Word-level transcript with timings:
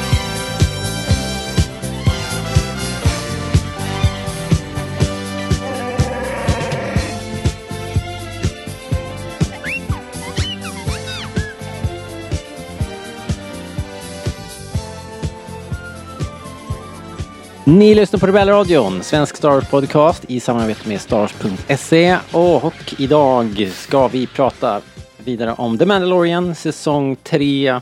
Ni 17.66 17.94
lyssnar 17.94 18.20
på 18.20 18.26
Rebellradion, 18.26 19.02
svensk 19.02 19.36
Star 19.36 19.50
Wars 19.50 19.70
podcast 19.70 20.24
i 20.30 20.40
samarbete 20.40 20.88
med 20.88 21.00
Stars.se. 21.00 22.18
Och 22.32 22.94
idag 22.98 23.68
ska 23.72 24.08
vi 24.08 24.26
prata 24.26 24.82
vidare 25.24 25.52
om 25.52 25.78
The 25.78 25.86
Mandalorian, 25.86 26.54
säsong 26.54 27.16
3. 27.16 27.80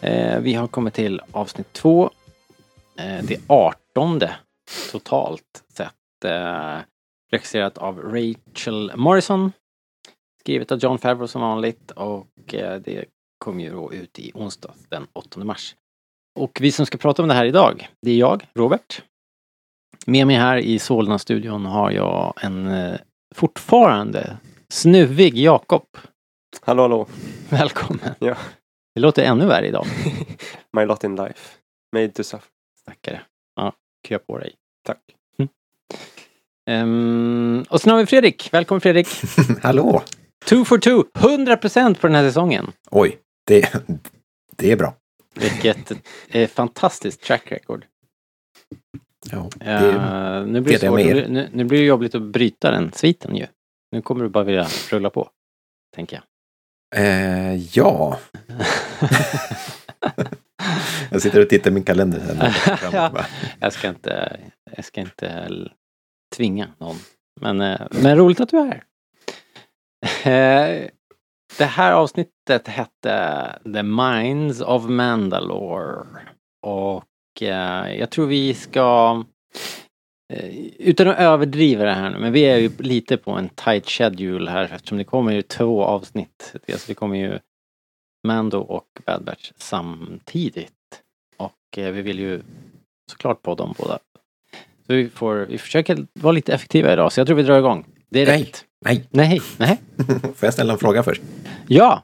Eh, 0.00 0.40
vi 0.40 0.54
har 0.54 0.66
kommit 0.66 0.94
till 0.94 1.20
avsnitt 1.32 1.72
2. 1.72 2.10
Eh, 2.98 3.24
det 3.24 3.40
artonde 3.46 4.36
totalt 4.92 5.64
sett. 5.76 6.24
Eh, 6.24 6.78
regisserat 7.30 7.78
av 7.78 7.98
Rachel 7.98 8.92
Morrison. 8.96 9.52
Skrivet 10.40 10.72
av 10.72 10.78
John 10.78 10.98
Favreau 10.98 11.26
som 11.26 11.40
vanligt 11.40 11.90
och 11.90 12.54
eh, 12.54 12.80
det 12.80 13.04
kom 13.38 13.60
ju 13.60 13.70
då 13.70 13.92
ut 13.92 14.18
i 14.18 14.32
onsdag 14.34 14.74
den 14.88 15.06
8 15.12 15.44
mars. 15.44 15.74
Och 16.38 16.58
vi 16.60 16.72
som 16.72 16.86
ska 16.86 16.98
prata 16.98 17.22
om 17.22 17.28
det 17.28 17.34
här 17.34 17.44
idag, 17.44 17.88
det 18.02 18.10
är 18.10 18.16
jag, 18.16 18.46
Robert. 18.54 19.02
Med 20.06 20.26
mig 20.26 20.36
här 20.36 20.56
i 20.56 20.78
Solna-studion 20.78 21.66
har 21.66 21.90
jag 21.90 22.34
en 22.42 22.66
eh, 22.66 22.98
fortfarande 23.34 24.36
snuvig 24.72 25.38
Jakob. 25.38 25.86
Hallå 26.60 26.82
hallå. 26.82 27.06
Välkommen. 27.48 28.14
Ja. 28.18 28.36
Det 28.94 29.00
låter 29.00 29.22
ännu 29.22 29.46
värre 29.46 29.66
idag. 29.66 29.86
My 30.72 30.84
lot 30.84 31.04
in 31.04 31.16
life. 31.16 31.56
Made 31.92 32.08
to 32.08 32.24
suffer. 32.24 32.48
Stackare. 32.80 33.20
Ja, 33.56 33.72
krya 34.08 34.18
på 34.18 34.38
dig. 34.38 34.54
Tack. 34.86 35.00
Ehm, 36.70 37.64
och 37.70 37.80
sen 37.80 37.92
har 37.92 37.98
vi 37.98 38.06
Fredrik. 38.06 38.48
Välkommen 38.52 38.80
Fredrik. 38.80 39.08
Hallå! 39.62 40.02
Two 40.44 40.64
for 40.64 40.78
two. 40.78 41.02
100% 41.14 41.94
på 41.94 42.06
den 42.06 42.16
här 42.16 42.28
säsongen. 42.28 42.72
Oj, 42.90 43.18
det, 43.46 43.72
det 44.56 44.72
är 44.72 44.76
bra. 44.76 44.94
Vilket 45.38 45.92
eh, 46.28 46.48
fantastiskt 46.48 47.22
track 47.22 47.52
record. 47.52 47.84
Ja, 49.30 49.50
det, 49.56 49.64
Eh, 49.70 50.46
nu, 50.46 50.60
blir 50.60 50.72
det 50.78 50.86
svårt, 50.86 51.00
nu, 51.28 51.48
nu 51.52 51.64
blir 51.64 51.78
det 51.78 51.84
jobbigt 51.84 52.14
att 52.14 52.22
bryta 52.22 52.70
den 52.70 52.92
sviten 52.92 53.36
ju. 53.36 53.46
Nu 53.92 54.02
kommer 54.02 54.22
du 54.24 54.28
bara 54.30 54.44
vilja 54.44 54.66
rulla 54.90 55.10
på. 55.10 55.30
Tänker 55.96 56.16
jag. 56.16 56.24
eh, 57.04 57.54
ja, 57.78 58.18
jag 61.10 61.22
sitter 61.22 61.42
och 61.42 61.48
tittar 61.48 61.70
i 61.70 61.74
min 61.74 61.82
kalender. 61.84 62.20
Sen. 62.20 62.38
Ja. 62.92 63.26
Jag 63.60 63.72
ska 63.72 63.88
inte, 63.88 64.40
jag 64.76 64.84
ska 64.84 65.00
inte 65.00 65.48
tvinga 66.36 66.68
någon. 66.78 66.96
Men, 67.40 67.60
eh, 67.60 67.80
men 67.90 68.16
roligt 68.16 68.40
att 68.40 68.48
du 68.48 68.58
är 68.58 68.82
här. 70.06 70.90
Det 71.56 71.64
här 71.64 71.92
avsnittet 71.92 72.68
hette 72.68 73.58
The 73.64 73.82
Minds 73.82 74.60
of 74.60 74.88
Mandalore. 74.88 76.06
Och 76.62 77.42
eh, 77.42 77.98
jag 77.98 78.10
tror 78.10 78.26
vi 78.26 78.54
ska, 78.54 79.24
eh, 80.32 80.56
utan 80.78 81.08
att 81.08 81.18
överdriva 81.18 81.84
det 81.84 81.94
här 81.94 82.10
nu, 82.10 82.18
men 82.18 82.32
vi 82.32 82.42
är 82.42 82.56
ju 82.56 82.70
lite 82.78 83.16
på 83.16 83.30
en 83.30 83.48
tight 83.48 83.88
schedule 83.88 84.50
här 84.50 84.64
eftersom 84.64 84.98
det 84.98 85.04
kommer 85.04 85.32
ju 85.32 85.42
två 85.42 85.84
avsnitt. 85.84 86.54
Alltså 86.72 86.88
det 86.88 86.94
kommer 86.94 87.16
ju 87.16 87.38
Mando 88.26 88.58
och 88.58 88.86
Bad 89.06 89.24
Batch 89.24 89.52
samtidigt. 89.56 90.72
Och 91.36 91.78
eh, 91.78 91.92
vi 91.92 92.02
vill 92.02 92.18
ju 92.18 92.42
såklart 93.10 93.42
på 93.42 93.54
dem 93.54 93.74
båda. 93.78 93.98
Så 94.86 94.94
vi 94.94 95.08
får, 95.08 95.34
vi 95.36 95.58
försöker 95.58 96.06
vara 96.12 96.32
lite 96.32 96.54
effektiva 96.54 96.92
idag, 96.92 97.12
så 97.12 97.20
jag 97.20 97.26
tror 97.26 97.36
vi 97.36 97.42
drar 97.42 97.58
igång. 97.58 97.86
Direkt. 98.10 98.64
Nej, 98.84 99.08
Nej. 99.10 99.42
Nej. 99.58 99.80
får 100.22 100.46
jag 100.46 100.52
ställa 100.52 100.72
en 100.72 100.78
fråga 100.78 101.02
först? 101.02 101.22
Ja! 101.66 102.02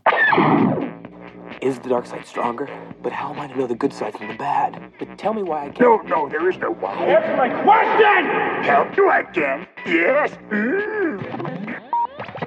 Is 1.60 1.78
the 1.82 1.88
dark 1.88 2.06
side 2.06 2.26
stronger? 2.26 2.69
But 3.03 3.12
how 3.12 3.31
am 3.31 3.44
I 3.44 3.48
to 3.48 3.54
know 3.54 3.69
the 3.69 3.75
good 3.75 3.92
side 3.92 4.12
from 4.19 4.28
the 4.28 4.38
bad? 4.38 4.72
But 4.98 5.19
tell 5.19 5.34
me 5.34 5.43
why 5.43 5.66
I 5.66 5.70
can't. 5.70 5.81
No, 5.81 6.16
no, 6.16 6.28
there 6.31 6.50
is 6.50 6.56
no 6.60 6.75
why. 6.81 7.14
Answer 7.14 7.37
my 7.37 7.48
question! 7.64 8.25
Help 8.64 8.97
you 8.97 9.10
again? 9.10 9.66
Yes. 9.87 10.32
Mm. 10.50 11.20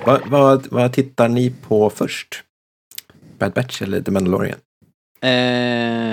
Vad, 0.06 0.28
vad, 0.28 0.68
vad 0.72 0.94
tittar 0.94 1.28
ni 1.28 1.50
på 1.68 1.90
först? 1.90 2.44
Bad 3.40 3.54
Batch 3.54 3.82
eller 3.82 4.02
The 4.02 4.12
Mandalorian? 4.12 4.58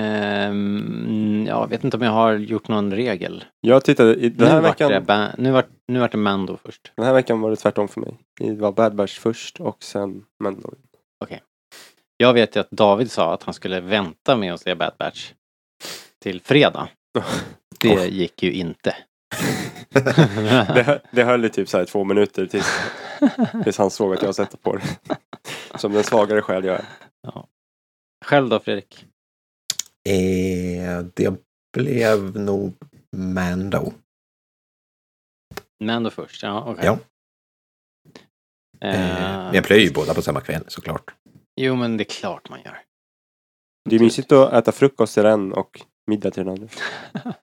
Ehm, 0.05 1.45
jag 1.47 1.67
vet 1.69 1.83
inte 1.83 1.97
om 1.97 2.03
jag 2.03 2.11
har 2.11 2.33
gjort 2.33 2.67
någon 2.67 2.93
regel. 2.93 3.43
Jag 3.61 3.83
tittade, 3.85 4.15
i, 4.15 4.29
den, 4.29 4.47
här 4.47 4.55
nu, 4.55 4.61
vart 4.61 4.71
veckan, 4.81 4.91
det, 4.91 5.01
ba- 5.01 5.29
nu, 5.37 5.51
vart, 5.51 5.67
nu 5.87 5.99
vart 5.99 6.11
det 6.11 6.17
Mando 6.17 6.57
först. 6.65 6.91
den 6.95 7.05
här 7.05 7.13
veckan 7.13 7.41
var 7.41 7.49
det 7.49 7.55
tvärtom 7.55 7.87
för 7.87 8.01
mig. 8.01 8.17
Det 8.39 8.51
var 8.55 8.71
Bad 8.71 8.95
Batch 8.95 9.19
först 9.19 9.59
och 9.59 9.83
sen 9.83 10.23
Mandalorian. 10.43 10.81
Jag 12.17 12.33
vet 12.33 12.55
ju 12.55 12.59
att 12.59 12.71
David 12.71 13.11
sa 13.11 13.33
att 13.33 13.43
han 13.43 13.53
skulle 13.53 13.79
vänta 13.79 14.37
med 14.37 14.53
att 14.53 14.61
se 14.61 14.75
Bad 14.75 14.93
Batch 14.99 15.31
till 16.23 16.41
fredag. 16.41 16.87
Det 17.79 17.89
Oh. 17.97 18.05
gick 18.09 18.43
ju 18.43 18.51
inte. 18.51 18.95
Det, 19.89 21.01
det 21.11 21.23
höll 21.23 21.45
i 21.45 21.49
typ 21.49 21.69
så 21.69 21.77
här 21.77 21.85
två 21.85 22.03
minuter 22.03 22.45
tills, 22.45 22.79
tills 23.63 23.77
han 23.77 23.89
såg 23.91 24.13
att 24.13 24.21
jag 24.21 24.35
sätter 24.35 24.57
på 24.57 24.75
det. 24.75 24.83
Som 25.77 25.93
den 25.93 26.03
svagare 26.03 26.41
själ 26.41 26.65
jag 26.65 26.75
är. 26.75 26.85
Själv 28.25 28.49
då 28.49 28.59
Fredrik? 28.59 29.05
Eh, 30.09 30.99
det 31.13 31.33
blev 31.73 32.39
nog 32.39 32.73
Mando. 33.17 33.93
Mando 35.83 36.09
först, 36.09 36.43
ja 36.43 36.63
okej. 36.71 36.85
Ja. 36.85 36.93
Eh, 36.93 36.99
Eh, 38.81 39.45
men 39.45 39.53
jag 39.53 39.63
plöjer 39.63 39.83
ju 39.87 39.93
båda 39.93 40.13
på 40.13 40.21
samma 40.21 40.41
kväll 40.41 40.63
såklart. 40.67 41.15
Jo 41.61 41.75
men 41.75 41.97
det 41.97 42.03
är 42.03 42.19
klart 42.19 42.49
man 42.49 42.61
gör. 42.65 42.81
Det 43.89 43.95
är 43.95 43.99
mysigt 43.99 44.31
att 44.31 44.53
äta 44.53 44.71
frukost 44.71 45.13
till 45.13 45.23
den 45.23 45.53
och 45.53 45.81
middag 46.07 46.31
till 46.31 46.45
den 46.45 46.53
andra. 46.53 46.67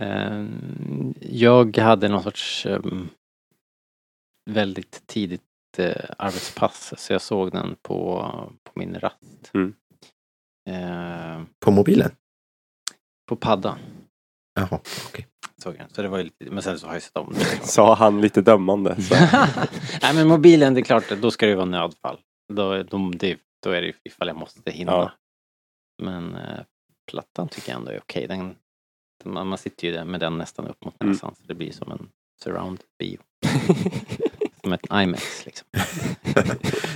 Ehm, 0.00 1.14
Jag 1.20 1.76
hade 1.76 2.08
någon 2.08 2.22
sorts 2.22 2.66
ehm, 2.66 3.08
väldigt 4.50 5.06
tidigt 5.06 5.42
arbetspass 6.18 6.94
så 6.96 7.12
jag 7.12 7.22
såg 7.22 7.52
den 7.52 7.76
på, 7.82 8.22
på 8.64 8.72
min 8.74 8.94
rast. 8.94 9.50
Mm. 9.54 9.74
Ehm, 10.70 11.46
På 11.60 11.70
mobilen? 11.70 12.10
På 13.28 13.36
paddan 13.36 13.78
Jaha, 14.54 14.80
okej. 15.08 15.26
såg 15.62 15.74
den. 15.74 15.88
Så 15.90 16.02
det 16.02 16.08
var 16.08 16.18
ju 16.18 16.24
lite, 16.24 16.44
men 16.50 16.62
sen 16.62 16.78
så 16.78 16.86
har 16.86 16.94
jag 16.94 17.02
sett 17.02 17.16
om 17.16 17.32
det. 17.34 17.44
Sa 17.66 17.94
han 17.94 18.20
lite 18.20 18.40
dömande. 18.42 19.02
Så. 19.02 19.14
Nej 20.02 20.14
men 20.14 20.28
mobilen, 20.28 20.74
det 20.74 20.80
är 20.80 20.84
klart, 20.84 21.08
då 21.22 21.30
ska 21.30 21.46
det 21.46 21.50
ju 21.50 21.56
vara 21.56 21.66
nödfall. 21.66 22.18
Då, 22.52 22.82
då, 22.82 23.10
det, 23.14 23.38
då 23.62 23.70
är 23.70 23.82
det 23.82 23.92
ifall 24.04 24.28
jag 24.28 24.36
måste 24.36 24.70
hinna. 24.70 24.92
Ja. 24.92 25.12
Men 26.02 26.34
eh, 26.36 26.60
plattan 27.10 27.48
tycker 27.48 27.70
jag 27.72 27.78
ändå 27.78 27.90
är 27.92 27.98
okej. 27.98 28.26
Den, 28.26 28.54
man, 29.24 29.46
man 29.46 29.58
sitter 29.58 29.86
ju 29.88 29.92
där 29.94 30.04
med 30.04 30.20
den 30.20 30.38
nästan 30.38 30.68
upp 30.68 30.84
mot 30.84 30.94
Mm. 31.02 31.12
näsan. 31.12 31.34
Så 31.34 31.42
det 31.46 31.54
blir 31.54 31.72
som 31.72 31.92
en 31.92 32.08
surround 32.42 32.80
bio. 32.98 33.18
som 34.62 34.72
ett 34.72 34.86
IMAX 34.92 35.46
liksom. 35.46 35.66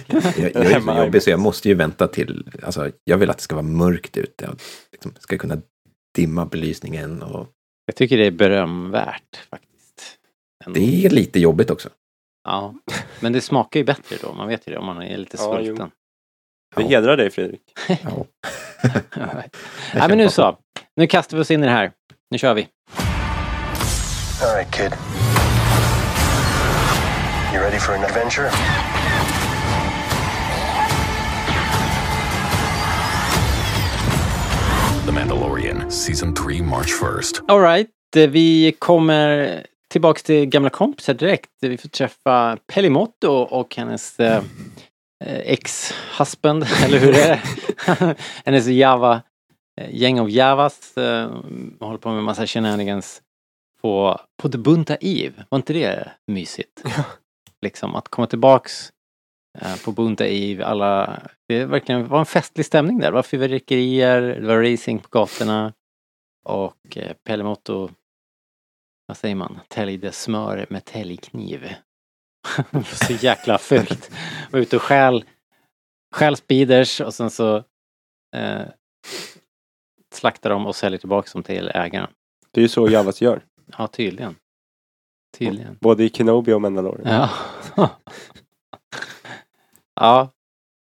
Jag, 0.06 0.30
jag 0.36 0.66
är 0.66 0.80
så 0.80 0.96
jobbig 1.04 1.22
så 1.22 1.30
jag 1.30 1.40
måste 1.40 1.68
ju 1.68 1.74
vänta 1.74 2.08
till, 2.08 2.50
alltså 2.62 2.90
jag 3.04 3.18
vill 3.18 3.30
att 3.30 3.36
det 3.36 3.42
ska 3.42 3.54
vara 3.54 3.66
mörkt 3.66 4.16
ute. 4.16 4.44
Jag 4.44 4.60
liksom 4.92 5.14
ska 5.20 5.38
kunna 5.38 5.58
dimma 6.14 6.46
belysningen 6.46 7.22
och 7.22 7.48
Jag 7.86 7.96
tycker 7.96 8.18
det 8.18 8.26
är 8.26 8.30
berömvärt 8.30 9.36
faktiskt. 9.50 10.18
Ändå. 10.64 10.80
det 10.80 11.04
är 11.06 11.10
lite 11.10 11.40
jobbigt 11.40 11.70
också. 11.70 11.88
Ja, 12.44 12.74
men 13.20 13.32
det 13.32 13.40
smakar 13.40 13.80
ju 13.80 13.84
bättre 13.86 14.16
då. 14.22 14.32
Man 14.32 14.48
vet 14.48 14.68
ju 14.68 14.72
det 14.72 14.78
om 14.78 14.86
man 14.86 15.02
är 15.02 15.16
lite 15.16 15.36
Ja, 15.40 15.56
svulten. 15.56 15.90
Det 16.76 16.82
Ja. 16.82 16.88
hedrar 16.88 17.16
dig 17.16 17.30
Fredrik. 17.30 17.62
Ja. 17.88 18.26
Nej 19.94 20.08
men 20.08 20.18
nu 20.18 20.28
så. 20.28 20.58
Nu 20.96 21.06
kastar 21.06 21.36
vi 21.36 21.42
oss 21.42 21.50
in 21.50 21.62
i 21.62 21.66
det 21.66 21.72
här. 21.72 21.92
Nu 22.30 22.38
kör 22.38 22.54
vi. 22.54 22.68
All 24.42 24.56
right, 24.56 24.70
kid. 24.74 24.92
For 27.86 27.94
an 27.94 28.04
adventure? 28.04 28.50
The 35.06 35.12
Mandalorian, 35.12 35.90
Season 35.90 36.34
3, 36.34 36.62
March 36.62 36.92
1st. 37.00 37.50
Alright, 37.50 37.90
vi 38.14 38.72
kommer 38.78 39.66
tillbaks 39.88 40.22
till 40.22 40.46
gamla 40.46 40.70
kompisar 40.70 41.14
direkt. 41.14 41.50
Vi 41.60 41.78
får 41.78 41.88
träffa 41.88 42.58
Pelimotto 42.66 43.30
och 43.30 43.76
hennes 43.76 44.20
eh, 44.20 44.42
ex-husband, 45.24 46.66
eller 46.84 46.98
hur 46.98 47.16
är 47.16 47.28
det? 47.28 48.16
hennes 48.44 48.66
Java, 48.66 49.22
eh, 49.80 49.94
gäng 49.94 50.20
av 50.20 50.30
Javas 50.30 50.96
eh, 50.96 51.30
håller 51.80 51.98
på 51.98 52.10
med 52.10 52.24
massa 52.24 52.46
shenanigans 52.46 53.22
på, 53.80 54.20
på 54.42 54.48
The 54.48 54.58
Bunta 54.58 54.96
Eve. 55.00 55.44
Var 55.48 55.56
inte 55.56 55.72
det 55.72 56.12
mysigt? 56.26 56.82
liksom 57.62 57.94
att 57.94 58.08
komma 58.08 58.26
tillbaks 58.26 58.92
eh, 59.58 59.76
på 59.84 59.92
Bunta 59.92 60.26
Eve, 60.26 60.64
alla, 60.64 61.22
det 61.48 61.64
verkligen 61.64 62.08
var 62.08 62.18
en 62.18 62.26
festlig 62.26 62.66
stämning 62.66 62.98
där. 62.98 63.06
Det 63.06 63.14
var 63.14 63.22
fyrverkerier, 63.22 64.20
det 64.22 64.46
var 64.46 64.62
racing 64.62 65.02
på 65.02 65.08
gatorna. 65.10 65.72
Och 66.44 66.96
eh, 66.96 67.12
Pellemotto, 67.24 67.90
vad 69.06 69.16
säger 69.16 69.34
man, 69.34 69.60
täljde 69.68 70.12
smör 70.12 70.66
med 70.70 70.84
täljkniv. 70.84 71.74
så 72.92 73.12
jäkla 73.12 73.58
fult. 73.58 74.10
Var 74.50 74.60
ute 74.60 74.76
och 74.76 74.82
stjäl, 74.82 75.24
stjäl 76.14 76.36
speeders 76.36 77.00
och 77.00 77.14
sen 77.14 77.30
så 77.30 77.56
eh, 78.36 78.62
slaktar 80.14 80.50
de 80.50 80.66
och 80.66 80.76
säljer 80.76 80.98
tillbaka 80.98 81.30
dem 81.32 81.42
till 81.42 81.70
ägaren. 81.74 82.10
Det 82.50 82.60
är 82.60 82.62
ju 82.62 82.68
så 82.68 82.88
Javas 82.88 83.22
gör. 83.22 83.44
Ja, 83.78 83.86
tydligen. 83.86 84.36
Tydligen. 85.38 85.78
Både 85.80 86.04
i 86.04 86.10
Kenobi 86.10 86.52
och 86.52 86.60
Mandalorian. 86.60 87.28
Ja. 87.76 87.90
ja. 89.94 90.20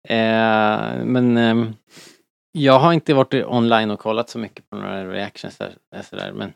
Eh, 0.10 1.06
men 1.06 1.38
ehm, 1.38 1.74
jag 2.52 2.80
har 2.80 2.94
inte 2.94 3.14
varit 3.14 3.46
online 3.46 3.92
och 3.92 4.00
kollat 4.00 4.30
så 4.30 4.40
mycket 4.40 4.70
på 4.70 4.76
några 4.76 5.12
reactions 5.12 5.58
där, 5.58 5.78
där 5.92 6.02
sådär, 6.02 6.34
men 6.34 6.54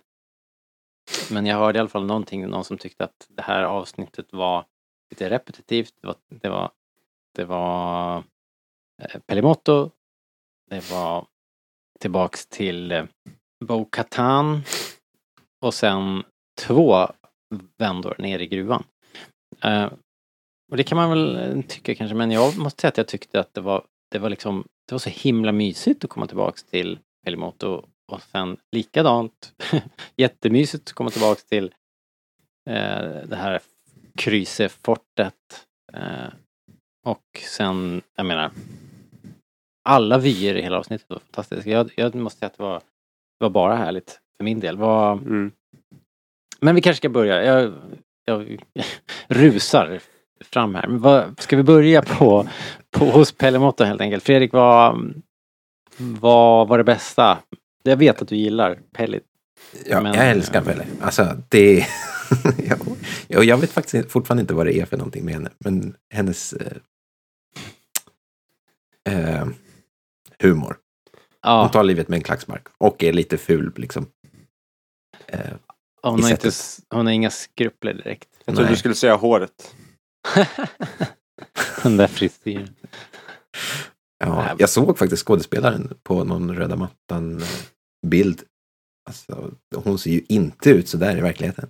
men 1.32 1.46
jag 1.46 1.58
hörde 1.58 1.78
i 1.78 1.80
alla 1.80 1.90
fall 1.90 2.06
någonting, 2.06 2.48
någon 2.48 2.64
som 2.64 2.78
tyckte 2.78 3.04
att 3.04 3.28
det 3.30 3.42
här 3.42 3.64
avsnittet 3.64 4.34
var 4.34 4.66
lite 5.10 5.30
repetitivt. 5.30 5.94
Det 6.02 6.08
var, 6.08 6.16
det 6.30 6.50
var, 6.50 6.72
det 7.36 7.46
var 7.46 8.18
eh, 9.02 9.20
Pelimotto, 9.26 9.92
det 10.70 10.92
var 10.92 11.26
tillbaks 12.00 12.48
till 12.48 12.92
eh, 12.92 13.04
Bo 13.66 13.86
Katan 13.86 14.62
och 15.62 15.74
sen 15.74 16.24
två 16.62 17.08
vändor 17.78 18.16
ner 18.18 18.40
i 18.40 18.48
gruvan. 18.48 18.84
Uh, 19.66 19.94
och 20.72 20.78
det 20.78 20.84
kan 20.84 20.96
man 20.96 21.10
väl 21.10 21.36
eh, 21.36 21.62
tycka 21.62 21.96
kanske, 21.96 22.16
men 22.16 22.32
jag 22.32 22.58
måste 22.58 22.82
säga 22.82 22.90
att 22.90 22.98
jag 22.98 23.08
tyckte 23.08 23.40
att 23.40 23.54
det 23.54 23.62
var, 23.62 23.84
det 24.12 24.20
var 24.20 24.30
liksom, 24.30 24.64
det 24.88 24.94
var 24.94 25.00
så 25.00 25.10
himla 25.10 25.52
mysigt 25.52 26.04
att 26.04 26.10
komma 26.10 26.28
tillbaks 26.28 26.64
till 26.64 27.00
Pelimoto 27.26 27.86
och 28.12 28.22
sen 28.22 28.58
likadant 28.72 29.54
jättemysigt 30.16 30.90
att 30.90 30.94
komma 30.94 31.10
tillbaks 31.10 31.44
till 31.44 31.66
uh, 32.70 33.28
det 33.28 33.36
här 33.36 33.60
Krysefortet. 34.18 35.68
Uh, 35.98 36.30
och 37.06 37.40
sen, 37.58 38.02
jag 38.16 38.26
menar, 38.26 38.52
alla 39.90 40.18
vyer 40.18 40.56
i 40.56 40.62
hela 40.62 40.80
avsnittet 40.80 41.10
var 41.10 41.20
fantastiska. 41.20 41.70
Jag, 41.70 41.92
jag 41.96 42.16
måste 42.16 42.40
säga 42.40 42.48
att 42.48 42.58
det 42.58 42.64
var, 42.64 42.80
det 43.40 43.46
var 43.46 43.50
bara 43.50 43.76
härligt 43.76 44.20
för 44.38 44.44
min 44.44 44.60
del. 44.60 44.78
Var, 44.78 45.14
Mm 45.14 45.52
men 46.62 46.76
vi 46.76 46.82
kanske 46.82 46.98
ska 46.98 47.10
börja. 47.10 47.44
Jag, 47.44 47.74
jag 48.26 48.64
rusar 49.28 50.00
fram 50.44 50.76
här. 50.76 50.88
Men 50.88 51.00
vad, 51.00 51.40
ska 51.40 51.58
vi 51.58 51.64
börja 51.64 52.02
på, 52.02 52.48
på 52.92 53.06
hos 53.06 53.32
Pellemotto 53.32 53.84
helt 53.84 54.02
enkelt? 54.02 54.24
Fredrik, 54.24 54.54
vad, 54.54 55.14
vad 55.98 56.68
var 56.68 56.78
det 56.78 56.84
bästa? 56.84 57.38
Jag 57.84 57.98
vet 57.98 58.22
att 58.22 58.28
du 58.28 58.36
gillar 58.36 58.80
Pellit. 58.94 59.24
Ja, 59.86 60.02
Men- 60.02 60.14
jag 60.14 60.30
älskar 60.30 60.62
Pelle. 60.62 60.86
Alltså, 61.02 61.38
det... 61.50 61.86
jag, 62.68 62.80
och 63.38 63.46
jag 63.46 63.58
vet 63.58 63.72
faktiskt 63.72 64.12
fortfarande 64.12 64.42
inte 64.42 64.54
vad 64.54 64.66
det 64.66 64.76
är 64.80 64.86
för 64.86 64.98
någonting 64.98 65.26
med 65.26 65.34
henne. 65.34 65.50
Men 65.60 65.96
hennes 66.14 66.54
eh, 66.54 66.78
eh, 69.10 69.48
humor. 70.40 70.78
Hon 71.44 71.52
Ja, 71.52 71.70
tar 71.74 71.84
livet 71.84 72.08
med 72.08 72.18
en 72.18 72.24
klackspark. 72.24 72.68
Och 72.78 73.04
är 73.04 73.14
lite 73.14 73.38
ful 73.38 73.74
liksom. 73.76 74.06
Eh, 75.28 75.40
hon 76.04 76.24
har, 76.24 76.32
inte, 76.32 76.52
hon 76.90 77.06
har 77.06 77.14
inga 77.14 77.30
skrupler 77.30 77.94
direkt. 77.94 78.30
Jag 78.46 78.56
trodde 78.56 78.70
du 78.72 78.76
skulle 78.76 78.96
säga 78.96 79.16
håret. 79.16 79.76
Den 81.84 81.98
där 81.98 82.08
frisyren. 82.08 82.70
ja, 84.24 84.56
jag 84.58 84.70
såg 84.70 84.98
faktiskt 84.98 85.26
skådespelaren 85.28 85.94
på 86.04 86.24
någon 86.24 86.56
röda 86.56 86.76
mattan-bild. 86.76 88.42
Alltså, 89.10 89.52
hon 89.76 90.00
ser 90.00 90.12
ju 90.12 90.22
inte 90.30 90.70
ut 90.70 90.88
så 90.90 90.98
där 90.98 91.18
i 91.18 91.22
verkligheten. 91.22 91.70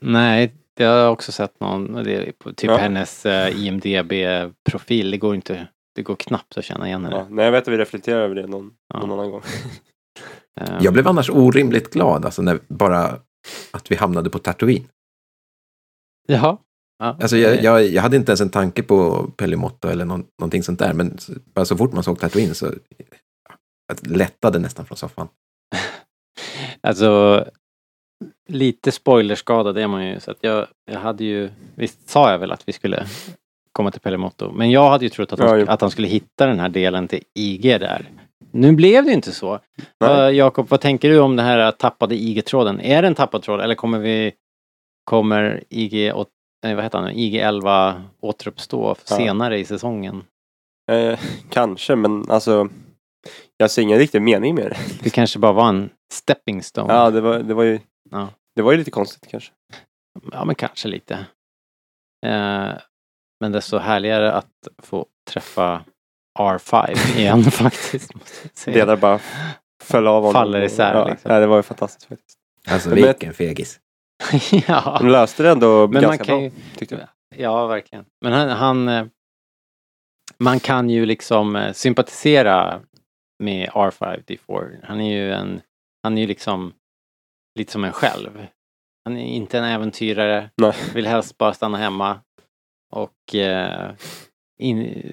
Nej, 0.00 0.54
jag 0.78 0.88
har 1.04 1.08
också 1.10 1.32
sett 1.32 1.60
någon, 1.60 2.04
typ 2.04 2.62
Ja. 2.62 2.76
hennes 2.76 3.26
eh, 3.26 3.64
IMDB-profil. 3.66 5.10
Det 5.10 5.16
går 5.18 5.34
inte, 5.34 5.68
det 5.94 6.02
går 6.02 6.16
knappt 6.16 6.58
att 6.58 6.64
känna 6.64 6.86
igen 6.86 7.04
henne. 7.04 7.16
Ja, 7.16 7.26
nej, 7.30 7.44
jag 7.44 7.52
vet 7.52 7.62
att 7.68 7.74
vi 7.74 7.78
reflekterar 7.78 8.20
över 8.20 8.34
det 8.34 8.46
någon, 8.46 8.70
Ja. 8.94 9.00
någon 9.00 9.10
annan 9.12 9.30
gång. 9.30 9.42
Eh, 10.60 10.78
Jag 10.80 10.92
blev 10.92 11.08
annars 11.08 11.30
orimligt 11.30 11.92
glad, 11.92 12.24
alltså 12.24 12.42
när 12.42 12.58
bara 12.68 13.20
att 13.70 13.90
vi 13.90 13.96
hamnade 13.96 14.30
på 14.30 14.38
Tatooine. 14.38 14.88
Jaha. 16.28 16.58
Ja, 16.98 17.16
Alltså 17.20 17.36
jag, 17.36 17.62
jag, 17.62 17.86
jag 17.86 18.02
hade 18.02 18.16
inte 18.16 18.30
ens 18.30 18.40
en 18.40 18.50
tanke 18.50 18.82
på 18.82 19.30
Pellimotto 19.36 19.88
eller 19.88 20.04
någon, 20.04 20.26
någonting 20.38 20.62
sånt 20.62 20.78
där, 20.78 20.92
men 20.92 21.18
så, 21.18 21.32
bara 21.54 21.64
så 21.64 21.76
fort 21.76 21.92
man 21.92 22.02
såg 22.04 22.18
Tatooine 22.18 22.54
så 22.54 22.72
jag 23.88 24.16
lättade 24.16 24.58
nästan 24.58 24.86
från 24.86 24.96
soffan. 24.96 25.28
Alltså, 26.80 27.44
lite 28.48 28.92
spoilerskadad 28.92 29.78
är 29.78 29.86
man 29.86 30.06
ju. 30.06 30.20
Så 30.20 30.30
att 30.30 30.36
jag, 30.40 30.66
jag 30.84 31.00
hade 31.00 31.24
ju, 31.24 31.50
visst 31.74 32.08
sa 32.10 32.30
jag 32.30 32.38
väl 32.38 32.52
att 32.52 32.68
vi 32.68 32.72
skulle 32.72 33.06
komma 33.72 33.90
till 33.90 34.00
Pellemotto. 34.00 34.52
Men 34.52 34.70
jag 34.70 34.90
hade 34.90 35.04
ju 35.04 35.08
trott 35.08 35.32
att 35.32 35.38
han, 35.38 35.60
Ja, 35.60 35.66
att 35.68 35.80
han 35.80 35.90
skulle 35.90 36.08
hitta 36.08 36.46
den 36.46 36.60
här 36.60 36.68
delen 36.68 37.08
till 37.08 37.22
IG 37.34 37.62
där. 37.62 38.10
Nu 38.56 38.72
blev 38.72 39.04
det 39.04 39.12
inte 39.12 39.32
så. 39.32 39.60
Uh, 40.04 40.30
Jakob, 40.30 40.68
vad 40.68 40.80
tänker 40.80 41.08
du 41.08 41.18
om 41.20 41.36
den 41.36 41.46
här 41.46 41.70
tappade 41.72 42.14
IG-tråden? 42.14 42.80
Är 42.80 43.02
det 43.02 43.08
en 43.08 43.14
tappad 43.14 43.42
tråd 43.42 43.60
eller 43.60 43.74
kommer 43.74 43.98
vi, 43.98 44.32
kommer 45.04 45.64
IG, 45.68 46.12
nej, 46.62 46.74
vad 46.74 46.84
heter 46.84 46.98
han, 46.98 47.10
IG-11 47.10 48.02
återuppstå 48.20 48.96
Ja. 49.08 49.16
senare 49.16 49.58
i 49.58 49.64
säsongen? 49.64 50.24
Eh, 50.92 51.18
kanske, 51.50 51.96
men 51.96 52.30
alltså. 52.30 52.68
Jag 53.56 53.70
ser 53.70 53.82
ingen 53.82 53.98
riktig 53.98 54.22
mening 54.22 54.54
med 54.54 54.64
det. 54.70 54.76
Det 55.02 55.10
kanske 55.10 55.38
bara 55.38 55.52
var 55.52 55.68
en 55.68 55.90
stepping 56.12 56.62
stone. 56.62 56.94
Ja, 56.94 57.10
det 57.10 57.20
var, 57.20 57.38
det 57.38 57.54
var 57.54 57.64
ju. 57.64 57.80
Ja. 58.10 58.28
Det 58.56 58.62
var 58.62 58.72
ju 58.72 58.78
lite 58.78 58.90
konstigt 58.90 59.30
kanske. 59.30 59.52
Ja, 60.32 60.44
men 60.44 60.54
kanske 60.54 60.88
lite. 60.88 61.14
Eh, 62.26 62.70
men 63.40 63.52
desto 63.52 63.78
härligare 63.78 64.32
att 64.32 64.68
få 64.82 65.06
träffa 65.30 65.84
R5 66.36 67.16
igen 67.18 67.44
faktiskt. 67.44 68.12
Delar 68.64 68.96
bara 68.96 69.20
föll 69.84 70.06
av. 70.06 70.32
Faller 70.32 70.62
isär, 70.62 70.94
Ja, 70.94 71.08
liksom. 71.08 71.30
ja, 71.32 71.40
det 71.40 71.46
var 71.46 71.56
ju 71.56 71.62
fantastiskt 71.62 72.08
faktiskt. 72.08 72.38
Alltså 72.68 72.88
Men- 72.88 73.02
vilken 73.02 73.34
fegis. 73.34 73.80
ja, 74.68 74.96
De 75.00 75.08
löste 75.08 75.42
det 75.42 75.50
ändå 75.50 75.80
men 75.88 75.92
man 75.92 76.02
ganska 76.02 76.24
kan 76.24 76.36
bra, 76.36 76.42
ju, 76.42 76.50
tyckte 76.76 76.94
jag. 76.94 77.08
ja, 77.40 77.66
verkligen. 77.66 78.04
Men 78.24 78.32
han, 78.32 78.48
han 78.48 78.88
eh, 78.88 79.06
man 80.38 80.60
kan 80.60 80.90
ju 80.90 81.06
liksom 81.06 81.56
eh, 81.56 81.72
sympatisera 81.72 82.80
med 83.42 83.68
R5D4. 83.70 84.76
Han 84.84 85.00
är 85.00 85.12
ju 85.16 85.32
en, 85.32 85.60
han 86.02 86.18
är 86.18 86.22
ju 86.22 86.26
liksom 86.28 86.72
lite 87.58 87.72
som 87.72 87.84
en 87.84 87.92
själv. 87.92 88.46
Han 89.04 89.16
är 89.16 89.24
inte 89.26 89.58
en 89.58 89.64
äventyrare, 89.64 90.50
Nej. 90.56 90.72
vill 90.94 91.06
helst 91.06 91.38
bara 91.38 91.54
stanna 91.54 91.78
hemma. 91.78 92.20
Och 92.92 93.34
eh, 93.34 93.90
in, 94.58 95.04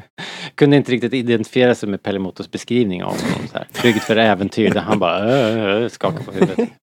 kunde 0.54 0.76
inte 0.76 0.92
riktigt 0.92 1.14
identifiera 1.14 1.74
sig 1.74 1.88
med 1.88 2.02
Pelimotos 2.02 2.50
beskrivning 2.50 3.04
av 3.04 3.22
honom. 3.22 3.48
Så 3.52 3.58
här. 3.58 3.66
Tryggt 3.72 4.04
för 4.04 4.16
äventyr 4.16 4.70
där 4.70 4.80
han 4.80 4.98
bara 4.98 5.48
äh, 5.48 5.82
äh, 5.82 5.88
skakar 5.88 6.24
på 6.24 6.32
huvudet. 6.32 6.68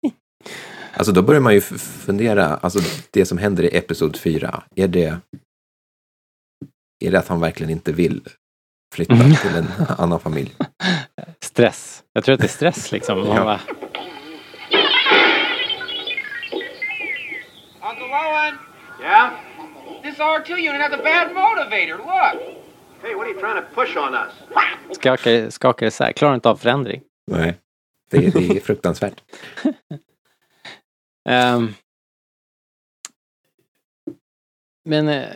Alltså 0.93 1.11
då 1.11 1.21
börjar 1.21 1.41
man 1.41 1.53
ju 1.53 1.61
fundera, 1.61 2.45
alltså 2.45 2.79
det 3.11 3.25
som 3.25 3.37
händer 3.37 3.63
i 3.63 3.77
Episod 3.77 4.17
4, 4.17 4.63
är 4.75 4.87
det, 4.87 5.19
är 7.05 7.11
det 7.11 7.19
att 7.19 7.27
han 7.27 7.39
verkligen 7.39 7.69
inte 7.69 7.91
vill 7.91 8.21
flytta 8.95 9.15
till 9.41 9.55
en 9.55 9.67
annan 9.97 10.19
familj? 10.19 10.55
Stress. 11.41 12.03
Jag 12.13 12.23
tror 12.23 12.33
att 12.33 12.39
det 12.39 12.45
är 12.45 12.49
stress 12.49 12.91
liksom. 12.91 13.17
Ja. 13.17 13.43
bara, 13.43 13.59
Uncle 17.89 18.05
Owen! 18.05 18.57
Yeah? 19.01 19.46
Skakar, 24.95 25.49
skakar 25.49 25.85
isär, 25.85 26.11
klarar 26.11 26.35
inte 26.35 26.49
av 26.49 26.55
förändring. 26.55 27.01
Nej, 27.31 27.57
det, 28.11 28.17
är- 28.17 28.31
det 28.31 28.57
är 28.57 28.59
fruktansvärt. 28.59 29.21
Ehm, 31.29 31.73
men 34.85 35.07
eh, 35.07 35.27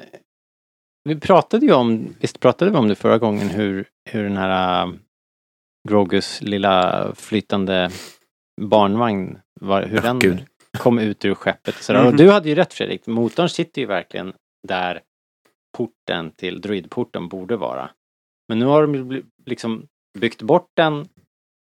vi 1.03 1.19
pratade 1.19 1.65
ju 1.65 1.73
om, 1.73 2.15
visst 2.19 2.39
pratade 2.39 2.71
vi 2.71 2.77
om 2.77 2.87
det 2.87 2.95
förra 2.95 3.17
gången 3.17 3.49
hur, 3.49 3.85
hur 4.09 4.23
den 4.23 4.37
här 4.37 4.85
uh, 4.87 4.93
Grogus 5.89 6.41
lilla 6.41 7.07
flytande 7.15 7.89
barnvagn, 8.61 9.39
var, 9.61 9.83
hur 9.83 9.95
Ja, 9.95 10.01
den 10.01 10.19
gud. 10.19 10.45
kom 10.77 10.99
ut 10.99 11.25
ur 11.25 11.35
skeppet. 11.35 11.75
Och, 11.77 11.83
sådär. 11.83 11.99
Mhm. 11.99 12.07
och 12.07 12.15
du 12.15 12.31
hade 12.31 12.49
ju 12.49 12.55
rätt 12.55 12.73
Fredrik, 12.73 13.07
motorn 13.07 13.49
sitter 13.49 13.81
ju 13.81 13.87
verkligen 13.87 14.33
där 14.67 15.01
porten 15.77 16.31
till 16.31 16.61
droidporten 16.61 17.27
borde 17.27 17.55
vara. 17.57 17.91
Men 18.47 18.59
nu 18.59 18.65
har 18.65 18.87
de 18.87 19.23
liksom 19.45 19.87
byggt 20.19 20.41
bort 20.41 20.69
den 20.75 21.07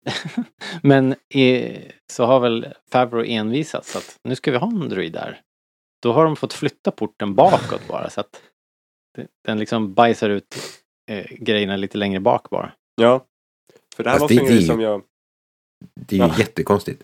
men 0.83 1.15
i, 1.33 1.77
så 2.13 2.25
har 2.25 2.39
väl 2.39 2.73
Favreau 2.91 3.25
envisats 3.25 3.95
att 3.95 4.19
nu 4.23 4.35
ska 4.35 4.51
vi 4.51 4.57
ha 4.57 4.67
en 4.67 4.89
droid 4.89 5.13
där. 5.13 5.41
Då 6.01 6.11
har 6.13 6.25
de 6.25 6.35
fått 6.35 6.53
flytta 6.53 6.91
porten 6.91 7.35
bakåt 7.35 7.87
bara 7.87 8.09
så 8.09 8.21
att 8.21 8.41
den 9.47 9.59
liksom 9.59 9.93
bajsar 9.93 10.29
ut 10.29 10.55
eh, 11.11 11.25
grejerna 11.31 11.75
lite 11.75 11.97
längre 11.97 12.19
bak 12.19 12.49
bara. 12.49 12.73
Ja. 12.95 13.25
För 13.95 14.03
det 14.03 14.09
här 14.09 14.19
Fast 14.19 14.31
var 14.35 14.35
det- 14.37 14.41
också 14.41 14.43
en 14.43 14.47
grej 14.57 14.59
det- 14.59 14.65
som 14.67 14.81
jag... 14.81 15.03
Det 15.95 16.15
är 16.15 16.19
ju 16.19 16.25
Ja. 16.27 16.35
jättekonstigt. 16.39 17.03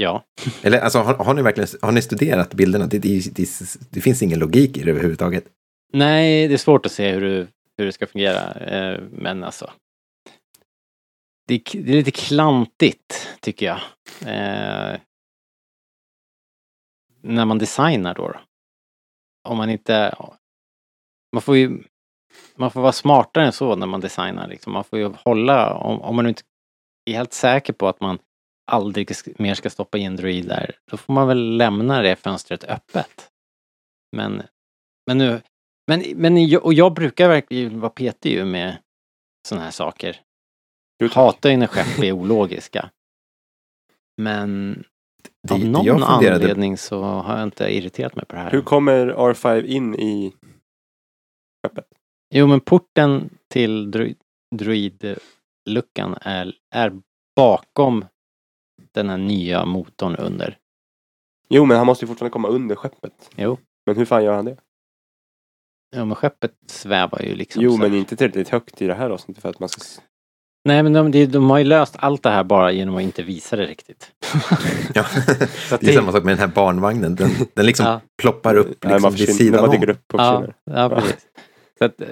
Ja. 0.00 0.24
Eller 0.62 0.80
alltså, 0.80 0.98
har, 0.98 1.14
har 1.14 1.34
ni 1.34 1.42
verkligen 1.42 1.68
har 1.82 1.92
ni 1.92 2.02
studerat 2.02 2.54
bilderna? 2.54 2.86
Det, 2.86 2.98
det, 2.98 3.36
det, 3.36 3.48
det 3.90 4.00
finns 4.00 4.22
ingen 4.22 4.38
logik 4.38 4.76
i 4.76 4.82
det 4.82 4.90
överhuvudtaget. 4.90 5.44
Nej, 5.92 6.48
det 6.48 6.54
är 6.54 6.58
svårt 6.58 6.86
att 6.86 6.92
se 6.92 7.10
hur, 7.12 7.20
det- 7.20 7.46
hur 7.76 7.86
det 7.86 7.92
ska 7.92 8.06
fungera. 8.06 8.52
Eh, 8.54 9.00
men 9.12 9.44
alltså. 9.44 9.70
Det 11.46 11.54
är, 11.54 11.78
lite 11.78 12.10
klantigt 12.10 13.28
tycker 13.40 13.66
jag. 13.66 13.80
Eh, 14.20 15.00
när 17.22 17.44
man 17.44 17.58
designar 17.58 18.14
då. 18.14 18.28
då. 18.28 18.40
Om 19.48 19.56
man 19.56 19.70
inte... 19.70 20.14
Man 21.32 21.42
får 21.42 21.56
ju... 21.56 21.82
Man 22.56 22.70
får 22.70 22.80
vara 22.80 22.92
smartare 22.92 23.46
än 23.46 23.52
så 23.52 23.76
när 23.76 23.86
man 23.86 24.00
designar. 24.00 24.48
Liksom. 24.48 24.72
Man 24.72 24.84
får 24.84 24.98
ju 24.98 25.06
hålla, 25.24 25.74
om, 25.74 26.00
om 26.02 26.16
man 26.16 26.26
inte 26.26 26.42
är 27.04 27.12
helt 27.14 27.32
säker 27.32 27.72
på 27.72 27.88
att 27.88 28.00
man 28.00 28.18
aldrig 28.68 29.10
mer 29.38 29.54
ska 29.54 29.70
stoppa 29.70 29.98
in 29.98 30.16
droid 30.16 30.48
där, 30.48 30.76
då 30.90 30.96
får 30.96 31.12
man 31.12 31.28
väl 31.28 31.56
lämna 31.56 32.02
det 32.02 32.16
fönstret 32.16 32.64
öppet. 32.64 33.30
Men, 34.16 34.42
men 35.06 35.18
nu, 35.18 35.40
men, 35.86 36.04
men 36.14 36.56
och 36.56 36.74
jag 36.74 36.94
brukar 36.94 37.28
verkligen 37.28 37.80
vara 37.80 37.90
petig 37.90 38.32
ju 38.32 38.44
med 38.44 38.76
sådana 39.48 39.64
här 39.64 39.70
saker. 39.70 40.20
Tack. 41.00 41.14
Hatar 41.14 41.50
ju 41.50 41.56
när 41.56 41.66
skepp 41.66 42.04
är 42.04 42.12
ologiska. 42.12 42.90
Men 44.22 44.84
Det, 45.42 45.54
av 45.54 45.60
någon 45.60 45.84
funderade, 45.84 46.34
anledning 46.34 46.76
så 46.76 47.02
har 47.02 47.36
jag 47.36 47.42
inte 47.42 47.76
irriterat 47.76 48.16
mig 48.16 48.24
på 48.24 48.34
det 48.34 48.42
här. 48.42 48.50
Hur 48.50 48.62
kommer 48.62 49.06
R5 49.06 49.64
in 49.64 49.94
i 49.94 50.34
skeppet? 51.66 51.86
Jo, 52.34 52.46
men 52.46 52.60
porten 52.60 53.30
till 53.48 53.90
droid, 53.90 54.16
droid-luckan 54.54 56.18
är, 56.20 56.54
är 56.74 56.92
bakom 57.36 58.04
den 58.98 59.10
här 59.10 59.16
nya 59.16 59.64
motorn 59.64 60.16
under. 60.16 60.56
Jo, 61.48 61.64
men 61.64 61.76
han 61.76 61.86
måste 61.86 62.04
ju 62.04 62.06
fortfarande 62.08 62.32
komma 62.32 62.48
under 62.48 62.74
skeppet. 62.74 63.30
Jo. 63.36 63.58
Men 63.86 63.96
hur 63.96 64.04
fan 64.04 64.24
gör 64.24 64.32
han 64.34 64.44
det? 64.44 64.56
Ja, 65.96 66.04
men 66.04 66.14
skeppet 66.14 66.52
svävar 66.66 67.22
ju 67.22 67.34
liksom. 67.34 67.62
Jo, 67.62 67.72
så. 67.72 67.78
men 67.78 67.94
inte 67.94 68.16
tillräckligt 68.16 68.48
högt 68.48 68.82
i 68.82 68.86
det 68.86 68.94
här 68.94 69.10
avsnittet 69.10 69.42
för 69.42 69.48
att 69.48 69.60
man 69.60 69.68
ska... 69.68 69.82
Nej, 70.64 70.82
men 70.82 70.92
de, 70.92 71.10
de, 71.10 71.26
de 71.26 71.50
har 71.50 71.58
ju 71.58 71.64
löst 71.64 71.96
allt 71.98 72.22
det 72.22 72.30
här 72.30 72.44
bara 72.44 72.72
genom 72.72 72.96
att 72.96 73.02
inte 73.02 73.22
visa 73.22 73.56
det 73.56 73.66
riktigt. 73.66 74.12
ja, 74.94 75.04
det 75.80 75.88
är 75.88 75.92
samma 75.92 76.12
sak 76.12 76.24
med 76.24 76.32
den 76.32 76.38
här 76.48 76.54
barnvagnen. 76.54 77.14
Den, 77.14 77.30
den 77.54 77.66
liksom 77.66 77.86
Ja. 77.88 78.00
ploppar 78.22 78.54
upp 78.56 78.84
Nej, 78.84 78.92
liksom 78.92 79.02
man 79.02 79.12
vid 79.12 79.36
sidan 79.36 79.66
man 79.66 79.76
om. 79.82 79.88
upp 79.90 80.04
Ja, 80.12 80.46
ja, 80.64 80.88
precis. 80.88 81.26
Så 81.78 81.84
att, 81.84 82.00
eh, 82.00 82.08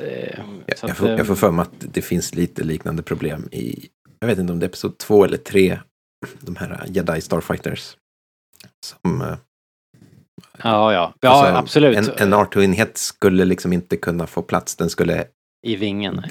Jag, 0.67 0.79
så 0.79 0.87
jag, 0.87 0.91
att, 0.91 0.97
får, 0.97 1.09
eh, 1.09 1.17
jag 1.17 1.27
får 1.27 1.35
för 1.35 1.51
mig 1.51 1.63
att 1.63 1.75
det 1.95 2.03
finns 2.03 2.35
lite 2.35 2.65
liknande 2.65 3.03
problem 3.03 3.49
i, 3.53 3.89
jag 4.21 4.29
vet 4.29 4.39
inte 4.39 4.53
om 4.53 4.59
det 4.59 4.67
är 4.67 4.69
episod 4.69 4.99
två 4.99 5.25
eller 5.25 5.37
tre, 5.37 5.79
de 6.41 6.57
här 6.57 6.85
Jedi 6.89 7.21
Starfighters. 7.21 7.97
Som, 8.85 9.23
eh, 9.23 9.37
Ja, 10.63 10.93
ja. 10.93 11.15
Ja, 11.21 11.31
alltså, 11.31 11.55
absolut. 11.55 11.97
En, 11.97 12.33
en 12.33 12.35
R2-enhet 12.35 12.97
skulle 12.99 13.45
liksom 13.45 13.73
inte 13.73 13.97
kunna 13.97 14.27
få 14.27 14.43
plats. 14.43 14.77
Den 14.77 14.91
skulle, 14.91 15.27
I 15.67 15.77
vingen. 15.77 16.23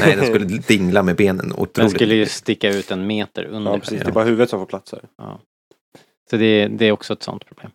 nej. 0.00 0.16
den 0.16 0.26
skulle 0.26 0.44
dingla 0.44 1.02
med 1.02 1.16
benen 1.16 1.48
Den 1.48 1.52
otroligt. 1.58 1.90
skulle 1.92 2.14
ju 2.14 2.26
sticka 2.26 2.70
ut 2.70 2.90
en 2.90 3.06
meter 3.06 3.44
under. 3.44 3.70
Ja, 3.72 3.78
precis. 3.78 3.98
den. 3.98 4.04
Det 4.06 4.10
är 4.10 4.14
bara 4.14 4.24
huvudet 4.24 4.50
som 4.50 4.58
får 4.60 4.66
plats 4.66 4.92
här. 4.92 5.02
Så 6.30 6.36
det, 6.36 6.68
det 6.68 6.84
är 6.86 6.92
också 6.92 7.12
ett 7.12 7.22
sånt 7.22 7.46
problem. 7.46 7.70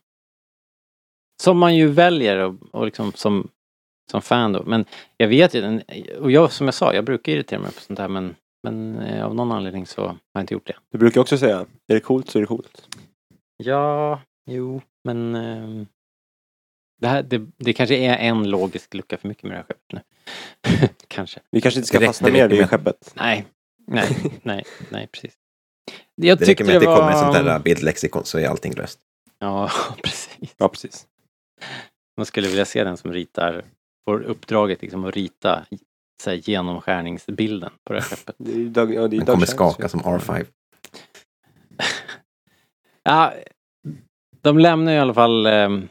Som 1.44 1.58
man 1.58 1.76
ju 1.76 1.88
väljer 1.88 2.38
och, 2.38 2.56
och 2.72 2.86
liksom 2.86 3.12
som, 3.16 3.50
som 4.12 4.22
fan 4.22 4.54
då. 4.54 4.64
Men 4.64 4.86
jag 5.18 5.28
vet 5.28 5.54
ju, 5.54 5.62
den- 5.62 5.82
och 6.20 6.32
jag 6.32 6.52
som 6.52 6.68
jag 6.68 6.74
sa, 6.74 6.94
jag 6.94 7.06
brukar 7.06 7.32
irritera 7.32 7.60
mig 7.60 7.72
på 7.72 7.82
sånt 7.82 8.00
här 8.00 8.08
men, 8.08 8.36
men 8.64 9.00
eh, 9.00 9.26
av 9.26 9.36
någon 9.36 9.52
anledning 9.52 9.86
så 9.86 10.02
har 10.02 10.18
jag 10.34 10.44
inte 10.44 10.54
gjort 10.54 10.68
det. 10.68 10.76
Du 10.92 10.98
brukar 10.98 11.22
också 11.22 11.38
säga, 11.38 11.60
är 11.88 11.94
det 11.94 12.00
coolt 12.00 12.30
så 12.30 12.38
är 12.38 12.42
det 12.42 12.48
coolt. 12.48 12.88
Ja, 13.58 14.22
jo, 14.52 14.82
men 15.04 15.36
ehm, 15.36 15.88
det, 17.02 17.08
här, 17.08 17.24
det, 17.24 17.46
det 17.58 17.74
kanske 17.74 17.98
är 17.98 18.18
en 18.18 18.50
logisk 18.50 18.94
lucka 18.94 19.18
för 19.18 19.28
mycket 19.28 19.44
med 19.44 19.52
det 19.52 19.56
här 19.58 19.64
skeppet 19.64 19.92
nu. 19.94 20.02
kanske. 21.08 21.40
Vi 21.52 21.62
kanske 21.62 21.80
inte 21.80 21.88
ska 21.88 22.00
fastna 22.00 22.30
mer 22.30 22.48
vid 22.48 22.60
med- 22.60 22.70
skeppet. 22.70 23.14
Nej, 23.16 23.46
nej, 23.88 24.18
nej, 24.44 24.64
nej, 24.90 25.08
precis. 25.08 25.34
Jag 26.16 26.38
det 26.38 26.46
räcker 26.46 26.66
med 26.66 26.76
att 26.76 26.82
det 26.82 26.88
var... 26.88 26.98
kommer 26.98 27.12
ett 27.12 27.20
sånt 27.20 27.34
där 27.34 27.60
bildlexikon 27.60 28.26
så 28.26 28.40
är 28.40 28.48
allting 28.48 28.74
löst. 28.74 29.00
Ja, 29.40 29.72
precis. 30.04 30.56
Ja, 30.58 30.70
precis. 30.70 31.08
Man 32.18 32.26
skulle 32.26 32.48
vilja 32.48 32.66
se 32.66 32.84
den 32.84 32.98
som 32.98 33.14
ritar, 33.14 33.66
får 34.06 34.22
uppdraget 34.22 34.82
liksom 34.82 35.06
att 35.06 35.16
rita 35.16 35.66
så 36.22 36.30
här, 36.30 36.38
genomskärningsbilden 36.38 37.72
på 37.84 37.94
det 37.94 38.00
här 38.00 38.08
skeppet. 38.08 38.36
Det 38.38 38.52
är, 38.52 38.56
Doug- 38.56 38.94
ja, 38.94 39.08
det 39.08 39.16
är 39.16 39.18
Den 39.18 39.26
kommer 39.26 39.46
skaka 39.46 39.90
som 39.90 40.00
R5. 40.02 40.46
Ja, 43.04 43.34
de 44.42 44.60
lämnar 44.60 44.94
i 44.94 45.00
alla 45.00 45.14
fall 45.14 45.46
ähm, 45.46 45.90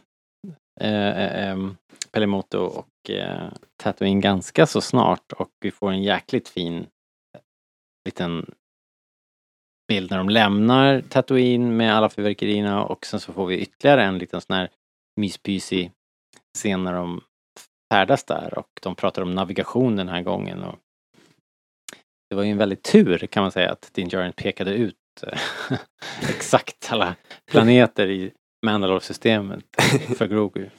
äh, 0.80 1.49
ähm, 1.50 1.76
Pelimoto 2.12 2.58
och 2.58 3.11
äh, 3.11 3.52
Tatooine 3.82 4.20
ganska 4.20 4.66
så 4.66 4.80
snart 4.80 5.32
och 5.32 5.50
vi 5.61 5.70
får 5.70 5.90
en 5.90 6.02
jäkligt 6.02 6.49
fin 6.49 6.87
liten 8.04 8.54
bild 9.88 10.11
när 10.11 10.18
de 10.18 10.28
lämnar 10.28 11.00
Tatooine 11.00 11.76
med 11.76 11.94
alla 11.97 12.08
fyrverkerierna 12.08 12.85
och 12.85 13.06
sen 13.06 13.20
så 13.20 13.32
får 13.32 13.47
vi 13.47 13.58
ytterligare 13.58 14.04
en 14.04 14.18
liten 14.18 14.40
sån 14.40 14.56
här 14.56 14.70
myspysig 15.20 15.92
scen 16.58 16.85
när 16.85 16.92
de 16.92 17.20
färdas 17.92 18.25
där 18.25 18.59
och 18.59 18.68
de 18.83 18.95
pratar 18.95 19.23
om 19.23 19.35
navigation 19.35 19.97
den 19.97 20.09
här 20.09 20.23
gången. 20.23 20.62
Och 20.62 20.78
det 22.30 22.37
var 22.37 22.42
ju 22.42 22.50
en 22.50 22.59
väldigt 22.59 22.83
tur 22.83 23.18
kan 23.18 23.42
man 23.42 23.52
säga 23.52 23.73
att 23.73 23.90
Din 23.92 24.09
Djarin 24.09 24.33
pekade 24.33 24.75
ut 24.75 24.97
eh, 25.23 25.38
exakt 26.30 26.92
alla 26.92 27.16
planeter 27.50 28.11
i 28.11 28.33
Mandalore-systemet 28.66 29.64
för 30.16 30.26
Grogu. 30.26 30.71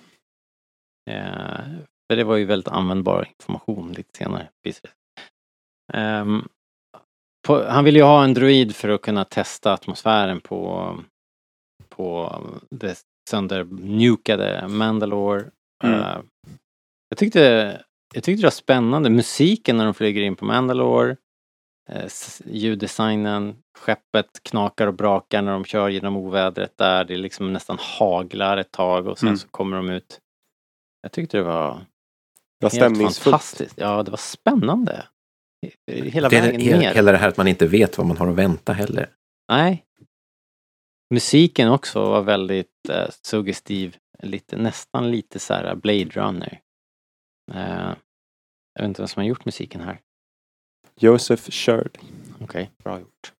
Eh, 1.09 1.61
för 2.09 2.15
det 2.15 2.23
var 2.23 2.35
ju 2.35 2.45
väldigt 2.45 2.67
användbar 2.67 3.27
information 3.39 3.93
lite 3.93 4.17
senare. 4.17 4.49
Ehm, 5.93 6.47
på, 7.47 7.63
han 7.63 7.83
ville 7.83 7.99
ju 7.99 8.05
ha 8.05 8.23
en 8.23 8.33
droid 8.33 8.75
för 8.75 8.89
att 8.89 9.01
kunna 9.01 9.25
testa 9.25 9.73
atmosfären 9.73 10.41
på, 10.41 10.97
på 11.89 12.41
det 12.69 13.03
söndernukade 13.29 14.67
Mandalore. 14.67 15.51
Mm. 15.83 15.99
Eh, 15.99 16.17
jag, 17.09 17.17
tyckte, 17.17 17.39
jag 18.13 18.23
tyckte 18.23 18.41
det 18.41 18.45
var 18.45 18.51
spännande. 18.51 19.09
Musiken 19.09 19.77
när 19.77 19.85
de 19.85 19.93
flyger 19.93 20.21
in 20.21 20.35
på 20.35 20.45
Mandalore. 20.45 21.15
Eh, 21.89 22.05
ljuddesignen, 22.45 23.55
skeppet 23.77 24.43
knakar 24.43 24.87
och 24.87 24.93
brakar 24.93 25.41
när 25.41 25.51
de 25.51 25.65
kör 25.65 25.89
genom 25.89 26.17
ovädret 26.17 26.77
där. 26.77 27.03
Det 27.05 27.13
är 27.13 27.17
liksom 27.17 27.53
nästan 27.53 27.77
haglar 27.99 28.57
ett 28.57 28.71
tag 28.71 29.07
och 29.07 29.19
sen 29.19 29.27
Mm. 29.29 29.37
så 29.37 29.47
kommer 29.47 29.77
de 29.77 29.89
ut. 29.89 30.19
Jag 31.01 31.11
tyckte 31.11 31.37
det 31.37 31.43
var 31.43 31.85
var 32.61 32.69
Helt 32.79 33.17
fantastiskt. 33.17 33.73
Ja, 33.77 34.03
det 34.03 34.11
var 34.11 34.17
spännande. 34.17 35.05
Hela 35.91 36.29
Det 36.29 36.37
är 36.37 36.41
vägen 36.41 36.61
he- 36.61 36.79
ner. 36.79 36.93
hela 36.93 37.11
det 37.11 37.17
här 37.17 37.27
att 37.29 37.37
man 37.37 37.47
inte 37.47 37.67
vet 37.67 37.97
vad 37.97 38.07
man 38.07 38.17
har 38.17 38.27
att 38.27 38.35
vänta 38.35 38.73
heller. 38.73 39.09
Nej. 39.51 39.85
Musiken 41.13 41.69
också 41.69 42.01
var 42.09 42.21
väldigt 42.21 42.89
eh, 42.89 43.09
suggestiv. 43.25 43.97
Lite, 44.23 44.57
nästan 44.57 45.11
lite 45.11 45.39
så 45.39 45.53
här 45.53 45.75
Blade 45.75 46.03
Runner. 46.09 46.59
Eh, 47.51 47.95
jag 48.73 48.81
vet 48.81 48.87
inte 48.87 49.01
vem 49.01 49.07
som 49.07 49.21
har 49.21 49.27
gjort 49.27 49.45
musiken 49.45 49.81
här. 49.81 49.99
Joseph 50.99 51.49
Sherd. 51.49 51.97
Okej, 52.41 52.71
bra 52.83 52.99
gjort. 52.99 53.33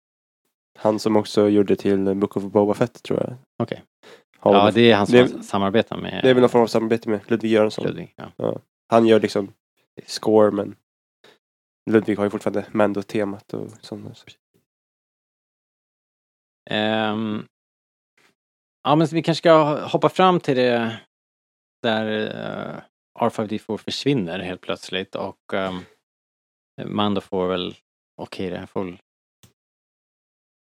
Han 0.79 0.99
som 0.99 1.15
också 1.15 1.49
gjorde 1.49 1.75
till 1.75 2.15
Book 2.15 2.37
of 2.37 2.43
Boba 2.43 2.73
Fett 2.73 3.03
tror 3.03 3.19
jag. 3.19 3.35
Okej. 3.63 3.83
Har 4.37 4.53
Ja, 4.53 4.71
det 4.71 4.91
är 4.91 4.95
han 4.95 5.07
som 5.07 5.13
det, 5.13 5.21
har 5.21 5.41
samarbetat 5.41 6.01
med 6.01 6.23
det 6.23 6.29
är 6.29 6.33
väl 6.33 6.41
någon 6.41 6.49
form 6.49 6.61
av 6.61 6.67
samarbete 6.67 7.09
med 7.09 7.31
Ludvig 7.31 7.51
Göransson. 7.51 7.85
Ludvig. 7.85 8.13
Ja. 8.35 8.59
Han 8.87 9.07
gör 9.07 9.19
liksom 9.19 9.53
score 10.05 10.51
men 10.51 10.75
Ludvig 11.89 12.17
har 12.17 12.23
ju 12.23 12.29
fortfarande 12.29 12.65
Mando-temat 12.71 13.53
och 13.53 13.71
saker. 13.81 14.35
Ehm, 16.69 17.45
ja, 18.83 18.95
men 18.95 19.07
vi 19.07 19.23
kanske 19.23 19.41
ska 19.41 19.85
hoppa 19.85 20.09
fram 20.09 20.39
till 20.39 20.55
det 20.55 20.99
där 21.83 22.35
eh, 22.75 22.81
R5D4 23.19 23.77
försvinner 23.77 24.39
helt 24.39 24.61
plötsligt 24.61 25.15
och 25.15 25.53
um, 25.53 25.85
Mando 26.85 27.21
får 27.21 27.47
väl, 27.47 27.75
okej 28.21 28.49
det 28.49 28.57
här 28.57 28.65
får 28.65 28.83
väl- 28.83 28.97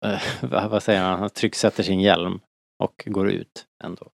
eh, 0.05 0.21
vad, 0.69 0.83
säger 0.83 1.01
han, 1.01 1.19
han 1.19 1.29
trycksätter 1.29 1.83
sin 1.83 1.99
hjälm 2.01 2.39
och 2.83 3.03
går 3.05 3.29
ut 3.29 3.65
ändå. 3.83 4.09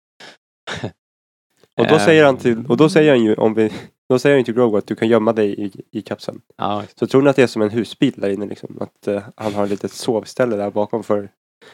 Och 1.80 1.88
då 1.88 1.94
Ehm, 1.96 2.00
säger 2.00 2.26
han 2.26 2.38
till, 2.38 2.66
och 2.66 2.78
då 2.78 2.90
säger 2.90 3.12
han 3.12 3.24
ju 3.24 3.36
om 3.36 3.54
vi, 3.54 3.74
då 4.10 4.20
säger 4.20 4.36
han 4.36 4.40
ju 4.40 4.44
till 4.44 4.54
Grogu 4.54 4.78
att 4.78 4.88
du 4.88 4.96
kan 4.96 5.08
gömma 5.08 5.34
dig 5.34 5.66
i, 5.66 5.72
i 5.92 6.02
kapseln. 6.02 6.42
Ja, 6.56 6.84
Så 6.96 7.08
tror 7.08 7.22
ni 7.22 7.30
att 7.30 7.36
det 7.36 7.44
är 7.44 7.48
som 7.48 7.62
en 7.62 7.70
husbil 7.70 8.14
där 8.18 8.30
inne 8.30 8.46
liksom? 8.46 8.78
Att 8.82 9.08
eh, 9.08 9.24
han 9.36 9.54
har 9.54 9.64
ett 9.64 9.70
litet 9.70 9.92
sovställe 9.92 10.56
där 10.56 10.72
bakom 10.72 11.04
för 11.04 11.30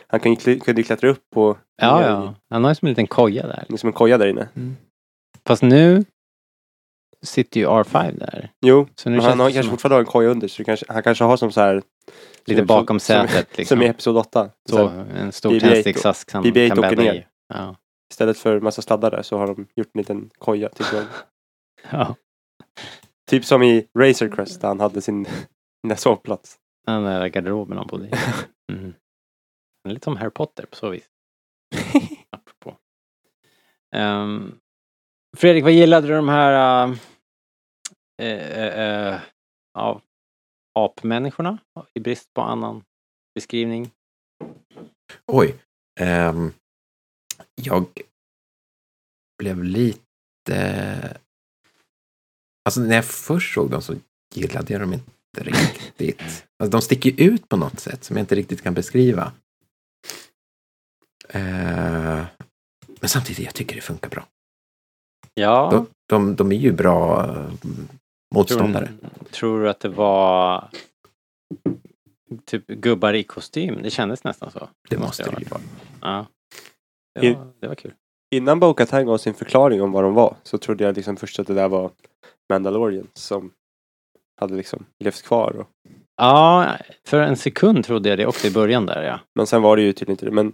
han 0.08 0.20
kan 0.20 0.34
ju 0.34 0.60
kunde 0.60 0.84
klättra 0.84 1.10
upp 1.10 1.30
på 1.30 1.58
ja, 1.82 2.08
ja. 2.08 2.36
Han 2.50 2.64
har 2.64 2.72
ju 2.72 2.76
som 2.76 2.86
en 2.86 2.92
liten 2.92 3.08
koja 3.08 3.48
där. 3.48 3.66
Liksom 3.70 3.88
en 3.88 3.94
koja 3.94 4.18
där 4.18 4.28
inne. 4.28 4.48
Fast 5.46 5.64
nu 5.64 6.06
sitter 7.24 7.60
ju 7.60 7.68
R5 7.68 8.20
där. 8.20 8.52
Jo, 8.62 8.88
Så 8.96 9.10
nu 9.10 9.16
men 9.16 9.26
han 9.26 9.40
har 9.40 9.48
kanske 9.48 9.64
som- 9.64 9.70
fortfarande 9.72 9.96
har 9.96 10.00
en 10.00 10.06
koja 10.06 10.30
under 10.30 10.48
så 10.48 10.64
kanske, 10.64 10.86
han 10.90 11.04
kanske 11.04 11.24
har 11.24 11.38
som 11.38 11.52
så 11.52 11.62
här 11.62 11.82
Lite 12.46 12.60
som- 12.62 12.68
bakom 12.68 13.00
som, 13.00 13.28
sätet 13.28 13.48
Som, 13.48 13.56
liksom. 13.58 13.82
i 13.82 13.86
Episod 13.88 14.18
8. 14.18 14.50
Så, 14.70 14.88
här, 14.88 15.06
en 15.16 15.32
stor 15.32 15.52
BB-8 15.52 15.60
tändsticksask 15.60 16.32
han 16.32 16.44
BB-8 16.44 16.70
kan 16.70 16.80
åker 16.80 16.96
ner. 16.96 17.14
i. 17.14 17.26
Ja. 17.54 17.76
Istället 18.12 18.38
för 18.38 18.60
massa 18.60 18.82
sladdar 18.82 19.12
där 19.12 19.22
så 19.22 19.38
har 19.38 19.48
de 19.48 19.68
gjort 19.76 19.88
en 19.94 20.00
liten 20.00 20.30
koja 20.38 20.70
Grogu. 20.92 21.06
ja. 21.92 22.16
Typ 23.30 23.46
som 23.46 23.64
i 23.64 23.88
Razor 24.00 24.36
Crest 24.36 24.62
där 24.62 24.68
han 24.68 24.80
hade 24.80 25.02
sin 25.02 25.26
sovplats. 25.96 26.58
Den 26.88 27.04
där 27.04 27.28
garderoben 27.28 27.78
han 27.78 27.88
bodde 27.88 28.08
i. 28.08 28.12
Mm. 28.74 28.94
Lite 29.90 30.04
som 30.04 30.18
Harry 30.18 30.30
Potter 30.30 30.66
på 30.66 30.76
så 30.76 30.90
vis. 30.90 31.04
Apropå. 32.30 32.78
Ehm, 33.96 34.56
Fredrik, 35.38 35.64
vad 35.64 35.72
gillade 35.74 36.08
du 36.08 36.14
de 36.14 36.30
här 36.30 36.88
uh, 36.88 36.96
uh, 38.24 39.14
uh, 39.14 39.20
ja, 39.74 40.02
apmänniskorna? 40.80 41.58
I 41.94 42.00
brist 42.00 42.34
på 42.34 42.42
annan 42.42 42.84
beskrivning. 43.36 43.92
Oj. 45.26 45.56
ehm, 46.00 46.54
jag 47.56 47.86
blev 49.38 49.64
lite... 49.64 51.18
Alltså 52.66 52.82
när 52.82 52.96
jag 52.96 53.06
först 53.06 53.54
såg 53.54 53.72
dem 53.72 53.82
så 53.82 53.96
gillade 54.36 54.74
jag 54.74 54.82
dem 54.82 54.94
inte 54.94 55.08
riktigt. 55.36 56.22
Alltså, 56.60 56.72
de 56.72 56.82
sticker 56.82 57.22
ut 57.22 57.50
på 57.50 57.58
något 57.58 57.80
sätt 57.80 58.04
som 58.04 58.18
jag 58.18 58.24
inte 58.24 58.36
riktigt 58.36 58.62
kan 58.62 58.74
beskriva. 58.74 59.32
Eh, 61.30 62.26
men 63.00 63.10
samtidigt, 63.10 63.46
jag 63.46 63.54
tycker 63.54 63.76
det 63.76 63.82
funkar 63.82 64.10
bra. 64.10 64.28
Ja. 65.34 65.70
De, 65.72 65.88
de, 66.10 66.36
de 66.36 66.52
är 66.52 66.56
ju 66.56 66.72
bra 66.72 67.26
eh, 67.26 67.52
motståndare. 68.34 68.86
Tror, 68.86 69.26
tror 69.32 69.62
du 69.62 69.70
att 69.70 69.80
det 69.80 69.90
var 69.90 70.70
typ 72.46 72.68
gubbar 72.68 73.14
i 73.14 73.24
kostym? 73.24 73.80
Det 73.84 73.90
kändes 73.90 74.24
nästan 74.24 74.52
så. 74.52 74.70
Det 74.90 74.98
måste 74.98 75.24
det 75.24 75.40
ju 75.40 75.46
vara. 75.46 75.62
Ja. 76.02 76.26
Det 77.20 77.34
var, 77.34 77.48
det 77.60 77.68
var 77.68 77.76
kul. 77.76 77.94
Innan 78.36 78.60
Bo-Katan 78.60 79.06
gav 79.06 79.18
sin 79.18 79.34
förklaring 79.34 79.82
om 79.82 79.92
vad 79.92 80.04
de 80.04 80.14
var 80.14 80.36
så 80.44 80.58
trodde 80.58 80.84
jag 80.84 80.96
liksom 80.96 81.18
först 81.18 81.40
att 81.40 81.48
det 81.48 81.54
där 81.54 81.68
var 81.68 81.92
Mandalorian 82.50 83.08
som 83.14 83.52
hade 84.42 84.56
liksom 84.56 84.86
levt 85.00 85.22
kvar. 85.22 85.56
Och, 85.56 85.68
Ja, 86.16 86.78
för 87.08 87.22
en 87.22 87.38
sekund 87.38 87.86
trodde 87.86 88.10
jag 88.10 88.18
det 88.18 88.26
också 88.26 88.48
i 88.48 88.52
början 88.52 88.86
där 88.86 89.04
ja. 89.04 89.20
men 89.36 89.48
sen 89.48 89.62
var 89.62 89.76
det 89.78 89.82
ju 89.82 89.94
tydligen 89.94 90.12
inte 90.12 90.26
det. 90.26 90.32
Men 90.32 90.54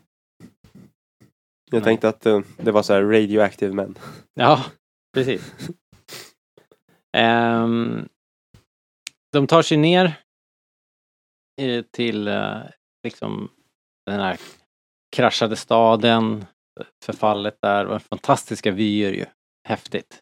jag 1.71 1.79
Nej. 1.79 1.83
tänkte 1.83 2.09
att 2.09 2.25
eh, 2.25 2.39
det 2.57 2.71
var 2.71 2.83
så 2.83 2.93
här 2.93 3.01
radioactive 3.01 3.73
män. 3.73 3.97
Ja, 4.33 4.65
precis. 5.13 5.53
Ehm, 7.17 8.07
de 9.31 9.47
tar 9.47 9.61
sig 9.61 9.77
ner 9.77 10.13
eh, 11.61 11.83
till 11.91 12.27
eh, 12.27 12.57
liksom 13.03 13.51
den 14.05 14.19
här 14.19 14.39
kraschade 15.15 15.55
staden, 15.55 16.45
förfallet 17.05 17.57
där 17.61 17.85
och 17.85 18.01
fantastiska 18.01 18.71
vyer 18.71 19.13
ju. 19.13 19.25
Häftigt. 19.67 20.19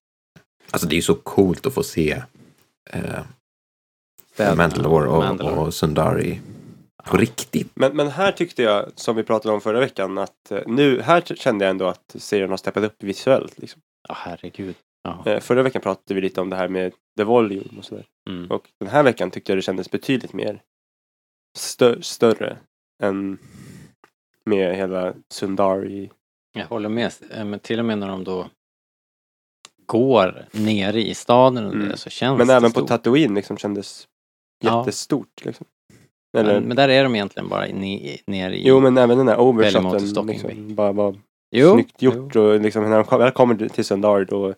Alltså 0.71 0.87
det 0.87 0.93
är 0.93 0.97
ju 0.97 1.01
så 1.01 1.15
coolt 1.15 1.65
att 1.65 1.73
få 1.73 1.83
se 1.83 2.23
eh, 2.89 3.23
Städerna, 4.33 4.55
Mandalore 4.55 5.09
och, 5.09 5.23
Mandalore. 5.23 5.55
och 5.55 5.73
Sundari 5.73 6.41
på 7.07 7.17
riktigt. 7.17 7.71
Men, 7.73 7.95
men 7.95 8.07
här 8.07 8.31
tyckte 8.31 8.63
jag, 8.63 8.91
som 8.95 9.15
vi 9.15 9.23
pratade 9.23 9.53
om 9.53 9.61
förra 9.61 9.79
veckan, 9.79 10.17
att 10.17 10.51
eh, 10.51 10.59
nu, 10.65 11.01
här 11.01 11.21
kände 11.21 11.65
jag 11.65 11.69
ändå 11.69 11.87
att 11.87 12.15
serien 12.19 12.49
har 12.49 12.57
steppat 12.57 12.83
upp 12.83 13.03
visuellt. 13.03 13.59
Liksom. 13.59 13.81
Ja, 14.07 14.15
herregud. 14.17 14.75
Ja. 15.25 15.31
Eh, 15.31 15.39
förra 15.39 15.63
veckan 15.63 15.81
pratade 15.81 16.13
vi 16.13 16.21
lite 16.21 16.41
om 16.41 16.49
det 16.49 16.55
här 16.55 16.67
med 16.67 16.93
The 17.17 17.23
Volume 17.23 17.63
och 17.77 17.85
sådär. 17.85 18.05
Mm. 18.29 18.51
Och 18.51 18.69
den 18.79 18.89
här 18.89 19.03
veckan 19.03 19.31
tyckte 19.31 19.51
jag 19.51 19.57
det 19.57 19.61
kändes 19.61 19.91
betydligt 19.91 20.33
mer 20.33 20.61
stö- 21.59 22.01
större 22.01 22.57
än 23.03 23.37
med 24.45 24.75
hela 24.75 25.13
Sundari. 25.33 26.09
Jag 26.57 26.65
håller 26.65 26.89
med. 26.89 27.11
Eh, 27.31 27.45
Men 27.45 27.59
till 27.59 27.79
och 27.79 27.85
med 27.85 27.97
när 27.97 28.07
de 28.07 28.23
då 28.23 28.49
går 29.85 30.45
nere 30.51 31.01
i 31.01 31.13
staden 31.13 31.65
och 31.65 31.73
Mm. 31.73 31.89
det 31.89 31.97
så 31.97 32.09
känns 32.09 32.37
Men 32.37 32.47
det 32.47 32.53
även 32.53 32.71
på 32.71 32.79
stort. 32.79 32.87
Tatooine 32.89 33.33
liksom 33.35 33.57
kändes 33.57 34.07
jättestort. 34.63 35.45
Liksom. 35.45 35.65
Eller, 36.37 36.53
Men, 36.53 36.63
men 36.63 36.77
där 36.77 36.89
är 36.89 37.03
de 37.03 37.15
egentligen 37.15 37.49
bara 37.49 37.65
ne- 37.67 38.19
nere 38.27 38.55
i... 38.57 38.67
jo 38.67 38.79
men 38.79 38.97
även 38.97 39.17
den 39.17 39.27
här 39.27 39.39
overshoten 39.39 40.27
liksom, 40.27 40.75
bara, 40.75 40.93
bara 40.93 41.15
Jo, 41.51 41.73
snyggt 41.73 42.01
gjort 42.01 42.35
och 42.35 42.59
liksom 42.61 42.89
när 42.89 43.03
de 43.03 43.19
väl 43.19 43.31
kommer 43.31 43.69
till 43.69 43.85
Sundari 43.85 44.25
då 44.25 44.53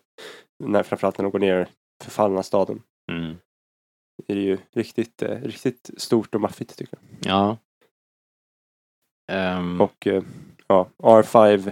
när, 0.64 0.84
framförallt 0.84 1.18
när 1.18 1.24
de 1.24 1.32
går 1.32 1.40
ner 1.40 1.68
förfallna 2.04 2.44
staden 2.44 2.82
Mm. 3.12 3.38
är 4.28 4.36
det 4.36 4.42
ju 4.42 4.58
riktigt, 4.74 5.22
eh, 5.22 5.36
riktigt 5.42 5.90
stort 5.98 6.36
och 6.36 6.42
maffigt 6.42 6.78
tycker 6.78 6.98
jag. 7.22 7.32
Ja. 7.34 7.58
Ehm, 9.32 9.82
Och 9.82 10.08
eh, 10.08 10.24
ja, 10.68 10.90
R5 11.04 11.72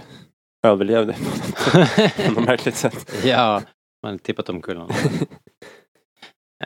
överlevde 0.67 1.13
på 2.25 2.31
något 2.31 2.45
märkligt 2.45 2.75
sätt. 2.75 3.25
ja, 3.25 3.61
man 4.03 4.11
har 4.11 4.17
tippat 4.17 4.49
om 4.49 4.61
kullen. 4.61 4.89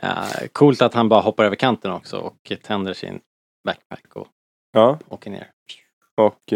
ja, 0.02 0.24
coolt 0.52 0.82
att 0.82 0.94
han 0.94 1.08
bara 1.08 1.20
hoppar 1.20 1.44
över 1.44 1.56
kanten 1.56 1.92
också 1.92 2.18
och 2.18 2.52
tänder 2.62 2.94
sin 2.94 3.20
backpack 3.64 4.16
och 4.16 4.28
Ja, 4.72 4.98
åker 5.08 5.30
ner. 5.30 5.50
och 6.16 6.52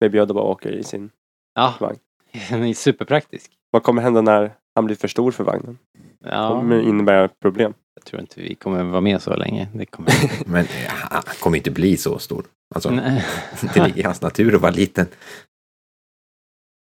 Baby 0.00 0.18
Yoda 0.18 0.34
bara 0.34 0.44
åker 0.44 0.72
i 0.72 0.84
sin 0.84 1.10
Ja, 1.54 1.74
vagn. 1.80 1.98
den 2.50 2.64
är 2.64 2.74
superpraktisk. 2.74 3.50
Vad 3.70 3.82
kommer 3.82 4.02
hända 4.02 4.20
när 4.20 4.54
han 4.74 4.84
blir 4.84 4.96
för 4.96 5.08
stor 5.08 5.32
för 5.32 5.44
vagnen? 5.44 5.78
Ja, 6.24 6.48
kommer 6.48 6.80
innebära 6.82 7.28
problem. 7.28 7.74
jag 7.94 8.04
tror 8.04 8.20
inte 8.20 8.40
vi 8.40 8.54
kommer 8.54 8.84
vara 8.84 9.00
med 9.00 9.22
så 9.22 9.36
länge. 9.36 9.68
Det 9.74 9.86
kommer... 9.86 10.10
Men 10.50 10.64
eh, 10.64 10.88
han 10.88 11.22
kommer 11.40 11.56
inte 11.56 11.70
bli 11.70 11.96
så 11.96 12.18
stor. 12.18 12.46
Alltså, 12.74 12.90
Nej. 12.90 13.24
det 13.74 13.84
ligger 13.86 13.98
i 13.98 14.02
hans 14.02 14.22
natur 14.22 14.54
att 14.54 14.60
vara 14.60 14.72
liten. 14.72 15.06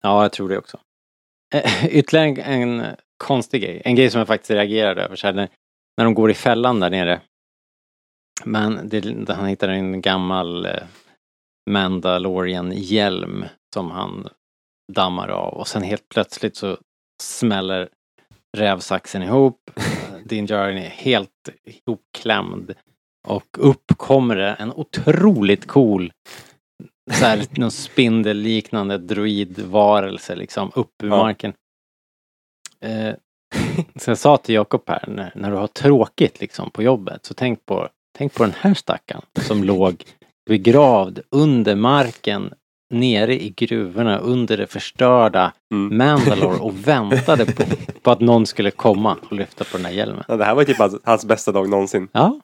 Ja, 0.03 0.23
jag 0.23 0.33
tror 0.33 0.49
det 0.49 0.59
också. 0.59 0.79
Eh, 1.55 1.87
Ytterligare 1.87 2.43
en, 2.43 2.81
en 2.81 2.97
konstig 3.17 3.63
grej. 3.63 3.83
En 3.85 3.95
grej 3.97 4.11
som 4.11 4.19
jag 4.19 4.29
faktiskt 4.29 4.51
reagerade 4.51 5.03
över. 5.03 5.17
Så 5.17 5.27
här, 5.27 5.35
när, 5.35 5.49
när 5.97 6.05
de 6.05 6.15
går 6.15 6.31
i 6.31 6.35
fällan 6.35 6.81
där 6.81 6.91
nere. 6.91 7.21
Men 8.45 8.89
det, 8.89 9.29
han 9.35 9.47
hittar 9.47 9.69
en 9.69 10.01
gammal 10.01 10.67
eh, 10.67 10.73
Mandalorian-hjälm 11.71 13.45
som 13.75 13.91
han 13.91 14.29
dammar 14.93 15.29
av 15.29 15.55
och 15.55 15.69
sen 15.69 15.83
helt 15.83 16.09
plötsligt 16.09 16.57
så 16.57 16.79
smäller 17.23 17.89
rävsaxen 18.57 19.23
ihop. 19.23 19.71
Din 20.25 20.47
Djarin 20.47 20.79
är 20.79 20.89
helt 20.89 21.49
ihopklämd. 21.65 22.75
Och 23.29 23.47
upp 23.59 23.85
kommer 23.97 24.37
det 24.37 24.51
en 24.53 24.73
otroligt 24.73 25.67
cool 25.67 26.13
så 27.13 27.25
här, 27.25 27.47
någon 27.61 27.71
spindelliknande 27.71 28.99
droidvarelse 28.99 30.37
liksom 30.37 30.73
upp 30.75 31.03
ur 31.03 31.09
Ja. 31.09 31.17
marken. 31.17 31.53
Eh, 32.85 33.15
Så 33.97 34.11
jag 34.11 34.19
sa 34.19 34.37
till 34.37 34.55
Jakob 34.55 34.83
här, 34.87 35.05
när, 35.09 35.33
när 35.35 35.51
du 35.51 35.57
har 35.57 35.67
tråkigt 35.67 36.41
liksom 36.41 36.71
på 36.71 36.83
jobbet, 36.83 37.27
så 37.27 37.35
tänk 37.35 37.67
på, 37.67 37.89
tänk 38.19 38.35
på 38.35 38.43
den 38.45 38.55
här 38.57 38.75
stackaren 38.75 39.23
som 39.41 39.65
låg 39.65 40.05
begravd 40.49 41.21
under 41.31 41.75
marken 41.77 42.53
nere 42.95 43.43
i 43.43 43.49
gruvorna 43.57 44.19
under 44.19 44.57
det 44.57 44.67
förstörda 44.67 45.53
Mm. 45.73 45.99
Mandalore 45.99 46.59
och 46.59 46.75
väntade 46.87 47.47
på, 47.47 47.65
på 48.03 48.11
att 48.11 48.21
någon 48.21 48.47
skulle 48.47 48.71
komma 48.71 49.17
och 49.23 49.33
lyfta 49.33 49.65
på 49.65 49.77
den 49.77 49.87
här 49.87 49.93
hjälmen. 49.93 50.25
Ja, 50.29 50.37
det 50.37 50.45
här 50.45 50.55
var 50.55 50.65
typ 50.65 50.79
hans, 50.79 50.97
hans 51.05 51.25
bästa 51.25 51.53
dag 51.53 51.69
någonsin. 51.69 52.09
Ja, 52.13 52.41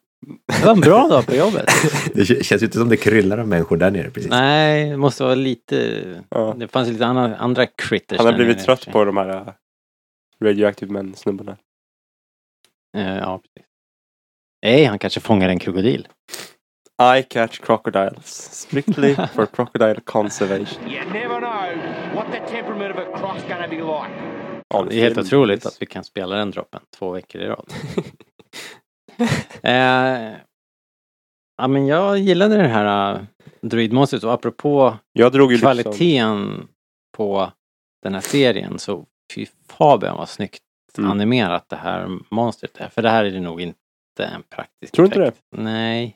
det 0.61 0.65
var 0.67 0.73
en 0.73 0.81
bra 0.81 1.09
dag 1.09 1.27
på 1.27 1.35
jobbet. 1.35 1.67
Det 2.15 2.25
känns 2.45 2.63
ju 2.63 2.67
inte 2.67 2.79
som 2.79 2.89
det 2.89 2.97
kryllar 2.97 3.39
av 3.39 3.49
människor 3.49 3.77
där 3.77 3.91
nere 3.91 4.11
precis. 4.11 4.31
Nej, 4.31 4.91
det 4.91 4.97
måste 4.97 5.23
vara 5.23 5.35
lite... 5.35 6.03
Ja. 6.29 6.55
Det 6.59 6.69
fanns 6.69 6.89
lite 6.89 7.07
andra, 7.07 7.37
andra 7.37 7.67
critters 7.67 8.19
Han 8.19 8.27
har 8.27 8.33
blivit 8.33 8.65
trött 8.65 8.89
på 8.93 9.05
de 9.05 9.17
här 9.17 9.29
uh, 9.29 9.49
Radioactive 10.45 10.93
Men-snubbarna. 10.93 11.57
Eh, 12.97 13.17
Ja, 13.17 13.39
precis. 13.39 13.69
Nej, 14.63 14.85
han 14.85 14.99
kanske 14.99 15.21
fångar 15.21 15.49
en 15.49 15.59
krokodil. 15.59 16.09
I 16.99 17.23
catch 17.23 17.61
crocodiles. 17.61 18.27
Strictly 18.53 19.15
for 19.35 19.47
crocodile 19.47 20.01
conservation. 20.05 20.91
You 20.91 21.05
never 21.13 21.41
know 21.41 21.77
what 22.15 22.27
the 22.33 22.39
temperament 22.53 22.91
of 22.91 22.99
a 22.99 23.19
croc's 23.19 23.49
gonna 23.49 23.69
be 23.69 23.77
like. 23.77 24.11
Ja, 24.69 24.83
Det 24.83 24.97
är 24.97 25.01
helt 25.01 25.19
otroligt 25.19 25.67
att 25.67 25.83
vi 25.83 25.87
kan 25.87 26.05
spela 26.05 26.37
den 26.37 26.51
droppen 26.51 26.81
två 26.99 27.11
veckor 27.11 27.41
i 27.41 27.47
rad. 27.47 27.73
eh, 29.63 30.37
ja, 31.57 31.69
men 31.69 31.87
jag 31.87 32.19
gillade 32.19 32.57
det 32.57 32.69
här 32.69 33.15
uh, 33.15 33.21
druidmonstret 33.61 34.25
och 34.25 34.33
apropå 34.33 34.97
Jag 35.13 35.33
drog 35.33 35.53
ju 35.53 35.57
liksom... 35.57 35.67
kvaliteten 35.73 36.69
på 37.17 37.53
den 38.03 38.15
här 38.15 38.21
serien 38.21 38.79
så 38.79 39.05
fy 39.35 39.47
Fabian 39.69 40.17
vad 40.17 40.29
snyggt 40.29 40.63
Mm. 40.99 41.11
animerat 41.11 41.69
det 41.69 41.77
här 41.77 42.19
monstret 42.29 42.77
är. 42.77 42.89
För 42.89 43.03
det 43.03 43.11
här 43.11 43.25
är 43.25 43.31
det 43.31 43.41
nog 43.41 43.61
inte 43.61 43.77
en 44.19 44.43
praktisk 44.43 44.95
Tror 44.95 45.03
du 45.03 45.07
inte 45.07 45.23
effekt. 45.23 45.43
Nej. 45.51 46.16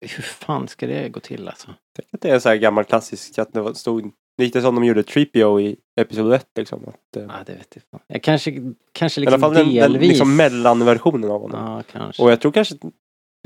Hur 0.00 0.22
fan 0.22 0.68
ska 0.68 0.86
det 0.86 1.08
gå 1.08 1.20
till 1.20 1.48
alltså? 1.48 1.74
Tänk 1.96 2.08
att 2.14 2.20
det 2.20 2.28
är 2.30 2.34
en 2.34 2.40
sån 2.40 2.50
här 2.50 2.56
gammal 2.56 2.84
klassisk, 2.84 3.38
att 3.38 3.52
det 3.52 3.60
var- 3.60 3.74
stod 3.74 4.12
lite 4.38 4.62
som 4.62 4.74
de 4.74 4.84
gjorde 4.84 5.02
Tripio 5.02 5.60
i 5.60 5.76
Episod 6.00 6.32
1 6.34 6.46
liksom. 6.56 6.88
Att, 6.88 7.16
eh, 7.16 7.22
Ja, 7.22 7.32
det 7.46 7.52
vet 7.52 7.68
jag 7.74 7.82
fan. 7.90 8.00
Jag 8.06 8.22
kanske, 8.22 8.72
kanske 8.92 9.20
I 9.20 9.24
liksom 9.24 9.44
alla 9.44 9.54
fall 9.54 9.64
den, 9.66 9.74
den 9.74 9.92
delvis. 9.92 10.08
liksom 10.08 10.36
mellanversionen 10.36 11.30
av 11.30 11.40
honom. 11.40 11.64
Ja, 11.76 11.82
kanske. 11.92 12.22
Och 12.22 12.30
jag 12.32 12.40
tror 12.40 12.52
kanske 12.52 12.74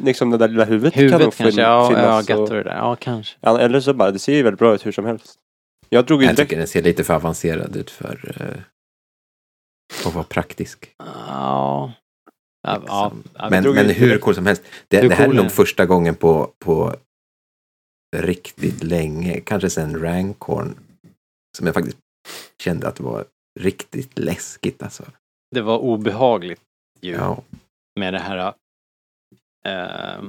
liksom 0.03 0.31
det 0.31 0.37
där 0.39 0.49
lilla 0.49 0.65
huvudet, 0.65 0.95
kan 0.95 1.03
nog 1.05 1.13
Huvudet 1.13 1.37
kanske, 1.37 1.61
ja, 1.61 1.89
finnas. 1.89 2.31
ögat 2.31 2.39
och, 2.41 2.49
och 2.49 2.55
det 2.55 2.63
där. 2.63 2.77
Ja, 2.77 2.97
kanske. 2.97 3.37
ja, 3.41 3.59
eller 3.61 3.81
så 3.81 3.95
bara, 3.95 4.11
det 4.11 4.19
ser 4.19 4.35
ju 4.35 4.43
väldigt 4.43 4.59
bra 4.59 4.75
ut 4.75 4.87
hur 4.87 4.93
som 4.93 5.05
helst. 5.05 5.39
Jag 5.89 6.07
drog 6.07 6.23
Jag 6.23 6.27
direkt, 6.27 6.39
tycker 6.51 6.59
den 6.59 6.67
ser 6.69 6.83
lite 6.83 7.05
för 7.05 7.15
avancerad 7.15 7.77
ut 7.77 7.91
för 7.91 8.41
uh, 8.43 8.63
att 10.09 10.15
vara 10.15 10.25
praktisk. 10.25 10.95
Ja. 10.99 11.93
Ja, 12.67 12.83
ja, 12.87 13.13
ja, 13.35 13.51
Men, 13.51 13.75
men 13.75 13.91
hur 13.91 14.07
direkt- 14.09 14.25
cool 14.25 14.35
som 14.35 14.47
helst. 14.47 14.63
Det, 14.89 15.01
det 15.01 15.15
här 15.15 15.25
är 15.25 15.27
cool 15.27 15.35
är 15.35 15.37
nog 15.37 15.45
den? 15.45 15.51
första 15.51 15.87
gången 15.87 16.15
på, 16.15 16.53
på 16.59 16.95
riktigt 18.17 18.83
länge, 18.83 19.41
kanske 19.41 19.71
sen 19.71 20.01
Rancorn, 20.01 20.77
som 21.57 21.67
jag 21.67 21.75
faktiskt 21.75 21.99
kände 22.63 22.89
att 22.89 22.97
det 22.97 23.03
var 23.03 23.25
riktigt 23.61 24.19
läskigt 24.19 24.83
alltså. 24.83 25.05
det 25.55 25.61
var 25.61 25.79
obehagligt 25.79 26.61
ju 27.01 27.13
Ja, 27.13 27.43
med 28.01 28.15
det 28.15 28.19
här 28.19 28.55
äh, 29.67 30.25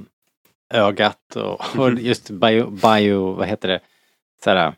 ögat 0.73 1.36
och, 1.36 1.78
och 1.78 1.93
just 1.93 2.30
bio, 2.30 2.69
bio, 2.69 3.32
vad 3.34 3.47
heter 3.47 3.67
det, 3.67 3.80
så 4.43 4.50
här, 4.50 4.73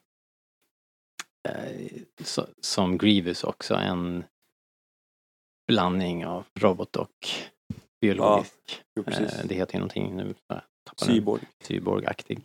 eh, 1.49 1.87
så, 2.23 2.47
som 2.61 2.97
Grievous 2.97 3.43
också, 3.43 3.75
en 3.75 4.23
blandning 5.69 6.25
av 6.25 6.45
robot 6.59 6.95
och 6.95 7.27
biologisk. 8.01 8.53
jo, 8.95 9.03
precis. 9.03 9.33
Eh, 9.33 9.45
det 9.45 9.55
heter 9.55 9.73
ju 9.73 9.79
någonting 9.79 10.15
nu. 10.15 10.33
Cyborg. 11.01 11.41
cyborgaktig. 11.63 12.39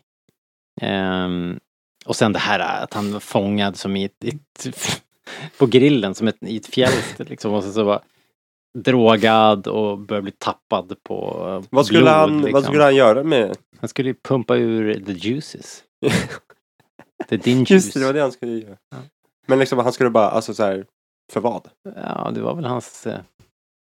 Ehm, 0.80 1.60
och 2.06 2.16
sen 2.16 2.32
det 2.32 2.38
här 2.38 2.82
att 2.82 2.94
han 2.94 3.12
var 3.12 3.20
fångad 3.20 3.76
som 3.76 3.96
i 3.96 4.04
ett, 4.04 4.24
ett 4.24 5.02
på 5.58 5.66
grillen 5.66 6.14
som 6.14 6.28
ett, 6.28 6.37
i 6.40 6.56
ett 6.56 6.66
fjälster 6.66 7.24
liksom. 7.24 7.52
Och 7.52 7.64
så, 7.64 7.72
så 7.72 7.84
var 7.84 8.00
drogad 8.78 9.66
och 9.66 9.98
började 9.98 10.22
bli 10.22 10.32
tappad 10.38 10.96
på 11.02 11.46
eh, 11.48 11.68
Vad 11.70 11.87
skulle, 11.87 12.00
blod, 12.00 12.12
han, 12.12 12.37
liksom. 12.37 12.52
vad 12.52 12.64
skulle 12.64 12.82
han 12.82 12.94
göra 12.96 13.22
med... 13.22 13.56
Han 13.80 13.88
skulle 13.88 14.08
ju 14.08 14.14
pumpa 14.14 14.56
ur 14.56 15.04
the 15.04 15.12
juices. 15.12 15.84
the 17.28 17.37
din 17.37 17.58
Just 17.58 17.70
juice. 17.70 17.92
det, 17.94 18.00
det 18.00 18.06
var 18.06 18.12
det 18.12 18.20
han 18.20 18.32
skulle 18.32 18.52
göra. 18.52 18.76
Ja. 18.90 18.96
Men 19.46 19.58
liksom 19.58 19.78
han 19.78 19.92
skulle 19.92 20.10
bara, 20.10 20.30
alltså 20.30 20.54
så 20.54 20.62
här, 20.62 20.87
för 21.32 21.40
vad? 21.40 21.68
Ja, 21.96 22.30
det 22.34 22.40
var 22.40 22.54
väl 22.54 22.64
hans 22.64 23.06
eh, 23.06 23.20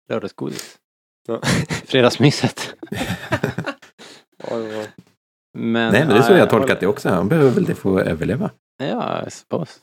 lördagsgodis. 0.09 0.79
Ja. 1.27 1.41
Fredagsmyset. 1.85 2.75
Ja, 4.49 4.55
det 4.57 4.75
var- 4.77 4.87
Men, 5.57 5.91
Nej, 5.91 6.05
men 6.05 6.07
det 6.09 6.15
är 6.17 6.21
så 6.21 6.31
ja, 6.33 6.37
jag 6.37 6.49
tolkat 6.49 6.69
håller- 6.69 6.79
det 6.79 6.87
också. 6.87 7.09
Han 7.09 7.29
behöver 7.29 7.51
väl 7.51 7.65
det 7.65 7.75
för 7.75 7.99
att 8.01 8.07
överleva. 8.07 8.51
Ja, 8.77 9.27
I 9.27 9.31
suppose. 9.31 9.79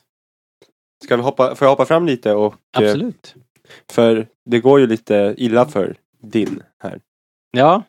Ska 1.03 1.15
vi 1.17 1.23
hoppa, 1.23 1.55
får 1.55 1.65
jag 1.65 1.69
hoppa 1.71 1.85
fram 1.85 2.05
lite 2.05 2.33
och... 2.33 2.53
eh, 2.53 2.57
Absolut. 2.71 3.35
För 3.91 4.27
det 4.45 4.59
går 4.59 4.79
ju 4.79 4.87
lite 4.87 5.33
illa 5.37 5.65
för 5.65 5.97
din 6.21 6.63
här. 6.83 7.01
Ja, 7.51 7.83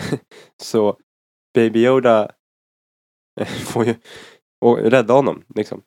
Så 0.62 0.98
Baby 1.54 1.84
Yoda 1.86 2.32
eh, 3.40 3.46
får 3.46 3.84
ju 3.84 3.94
och 4.60 4.78
rädda 4.78 5.14
honom 5.14 5.44
liksom. 5.54 5.82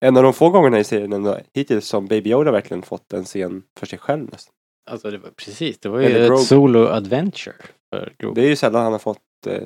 En 0.00 0.16
av 0.16 0.22
de 0.22 0.32
få 0.32 0.50
gångerna 0.50 0.78
i 0.78 0.84
serien 0.84 1.12
ändå, 1.12 1.38
hittills 1.54 1.86
som 1.86 2.06
Baby 2.06 2.30
Yoda 2.30 2.50
verkligen 2.50 2.82
fått 2.82 3.12
en 3.12 3.24
scen 3.24 3.62
för 3.78 3.86
sig 3.86 3.98
själv 3.98 4.30
nästan. 4.32 4.54
Alltså 4.90 5.10
det 5.10 5.18
var 5.18 5.30
precis, 5.30 5.78
det 5.78 5.88
var 5.88 6.00
ju 6.00 6.06
Eller 6.06 6.20
ett 6.20 6.28
Grogu. 6.28 6.42
solo 6.42 6.86
adventure 6.86 7.56
för 7.94 8.12
Grogu. 8.18 8.34
Det 8.34 8.46
är 8.46 8.48
ju 8.48 8.56
sällan 8.56 8.82
han 8.82 8.92
har 8.92 8.98
fått, 8.98 9.46
eh, 9.46 9.62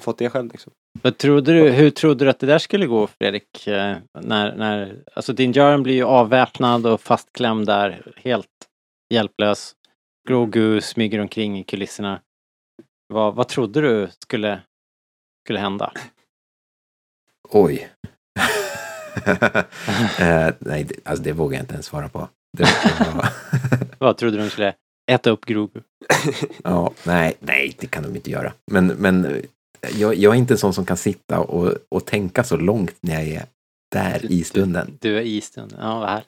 fått 0.00 0.18
det 0.18 0.30
själv 0.30 0.50
liksom. 0.52 0.72
Vad 1.02 1.18
trodde 1.18 1.52
du, 1.52 1.70
hur 1.70 1.90
trodde 1.90 2.24
du 2.24 2.30
att 2.30 2.38
det 2.38 2.46
där 2.46 2.58
skulle 2.58 2.86
gå 2.86 3.06
Fredrik? 3.06 3.66
Eh, 3.66 3.96
När, 4.20 4.56
när, 4.56 5.02
alltså 5.14 5.32
din 5.32 5.52
Jaren 5.52 5.82
blir 5.82 5.94
ju 5.94 6.04
avväpnad 6.04 6.86
och 6.86 7.00
fastklämd 7.00 7.66
där, 7.66 8.12
helt 8.16 8.46
hjälplös. 9.14 9.74
Grogu 10.28 10.80
smyger 10.80 11.18
omkring 11.20 11.58
i 11.58 11.64
kulisserna. 11.64 12.20
Vad, 13.06 13.34
vad 13.34 13.48
trodde 13.48 13.80
du 13.80 14.08
skulle, 14.18 14.60
skulle 15.46 15.58
hända? 15.58 15.92
Oj. 17.48 17.88
Eh, 20.20 20.50
nej, 20.58 20.84
det, 20.84 20.94
alltså 21.04 21.22
det 21.24 21.32
vågar 21.32 21.56
jag 21.58 21.62
inte 21.62 21.74
ens 21.74 21.86
svara 21.86 22.08
på. 22.08 22.28
Vad 23.98 24.16
trodde 24.16 24.36
du 24.36 24.42
de 24.42 24.50
skulle 24.50 24.74
äta 25.10 25.30
upp 25.30 25.44
Grogu? 25.46 25.80
ja, 26.64 26.90
nej, 27.06 27.34
nej, 27.40 27.76
det 27.78 27.86
kan 27.86 28.02
de 28.02 28.16
inte 28.16 28.30
göra. 28.30 28.52
Men, 28.72 28.86
men 28.86 29.24
eh, 29.24 29.42
jag, 30.00 30.14
jag 30.14 30.34
är 30.34 30.38
inte 30.38 30.54
en 30.54 30.58
sån 30.58 30.74
som 30.74 30.86
kan 30.86 30.96
sitta 30.96 31.40
och, 31.40 31.74
och 31.88 32.04
tänka 32.06 32.44
så 32.44 32.56
långt 32.56 32.94
när 33.00 33.14
jag 33.14 33.28
är 33.28 33.42
där 33.92 34.32
i 34.32 34.44
stunden. 34.44 34.98
Du 35.00 35.16
är 35.18 35.22
i 35.22 35.40
stunden. 35.40 35.78
Ja, 35.82 35.98
vad 36.00 36.08
här. 36.08 36.22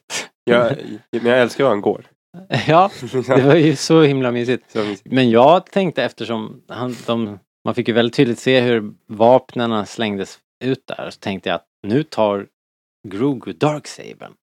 Jag, 0.45 0.77
men 1.11 1.27
jag 1.27 1.41
älskar 1.41 1.65
hur 1.65 1.69
han 1.71 1.81
går. 1.81 2.05
Ja, 2.69 2.91
det 3.27 3.43
var 3.43 3.55
ju 3.55 3.77
så 3.77 4.03
himla 4.03 4.31
mysigt. 4.33 4.65
Så- 4.73 4.95
Men 5.05 5.31
jag 5.31 5.67
tänkte 5.67 6.05
eftersom 6.05 6.61
han, 6.69 6.97
de, 7.07 7.39
man 7.65 7.75
fick 7.75 7.89
ju 7.89 7.95
väldigt 7.95 8.15
tydligt 8.17 8.39
se 8.39 8.61
hur 8.61 8.93
vapnen 9.07 9.87
slängdes 9.87 10.39
ut 10.65 10.87
där. 10.87 11.11
Så 11.11 11.19
tänkte 11.21 11.49
jag 11.49 11.57
att 11.57 11.65
nu 11.87 12.03
tar 12.03 12.47
Grogu 13.09 13.53
Darksabern. 13.53 14.35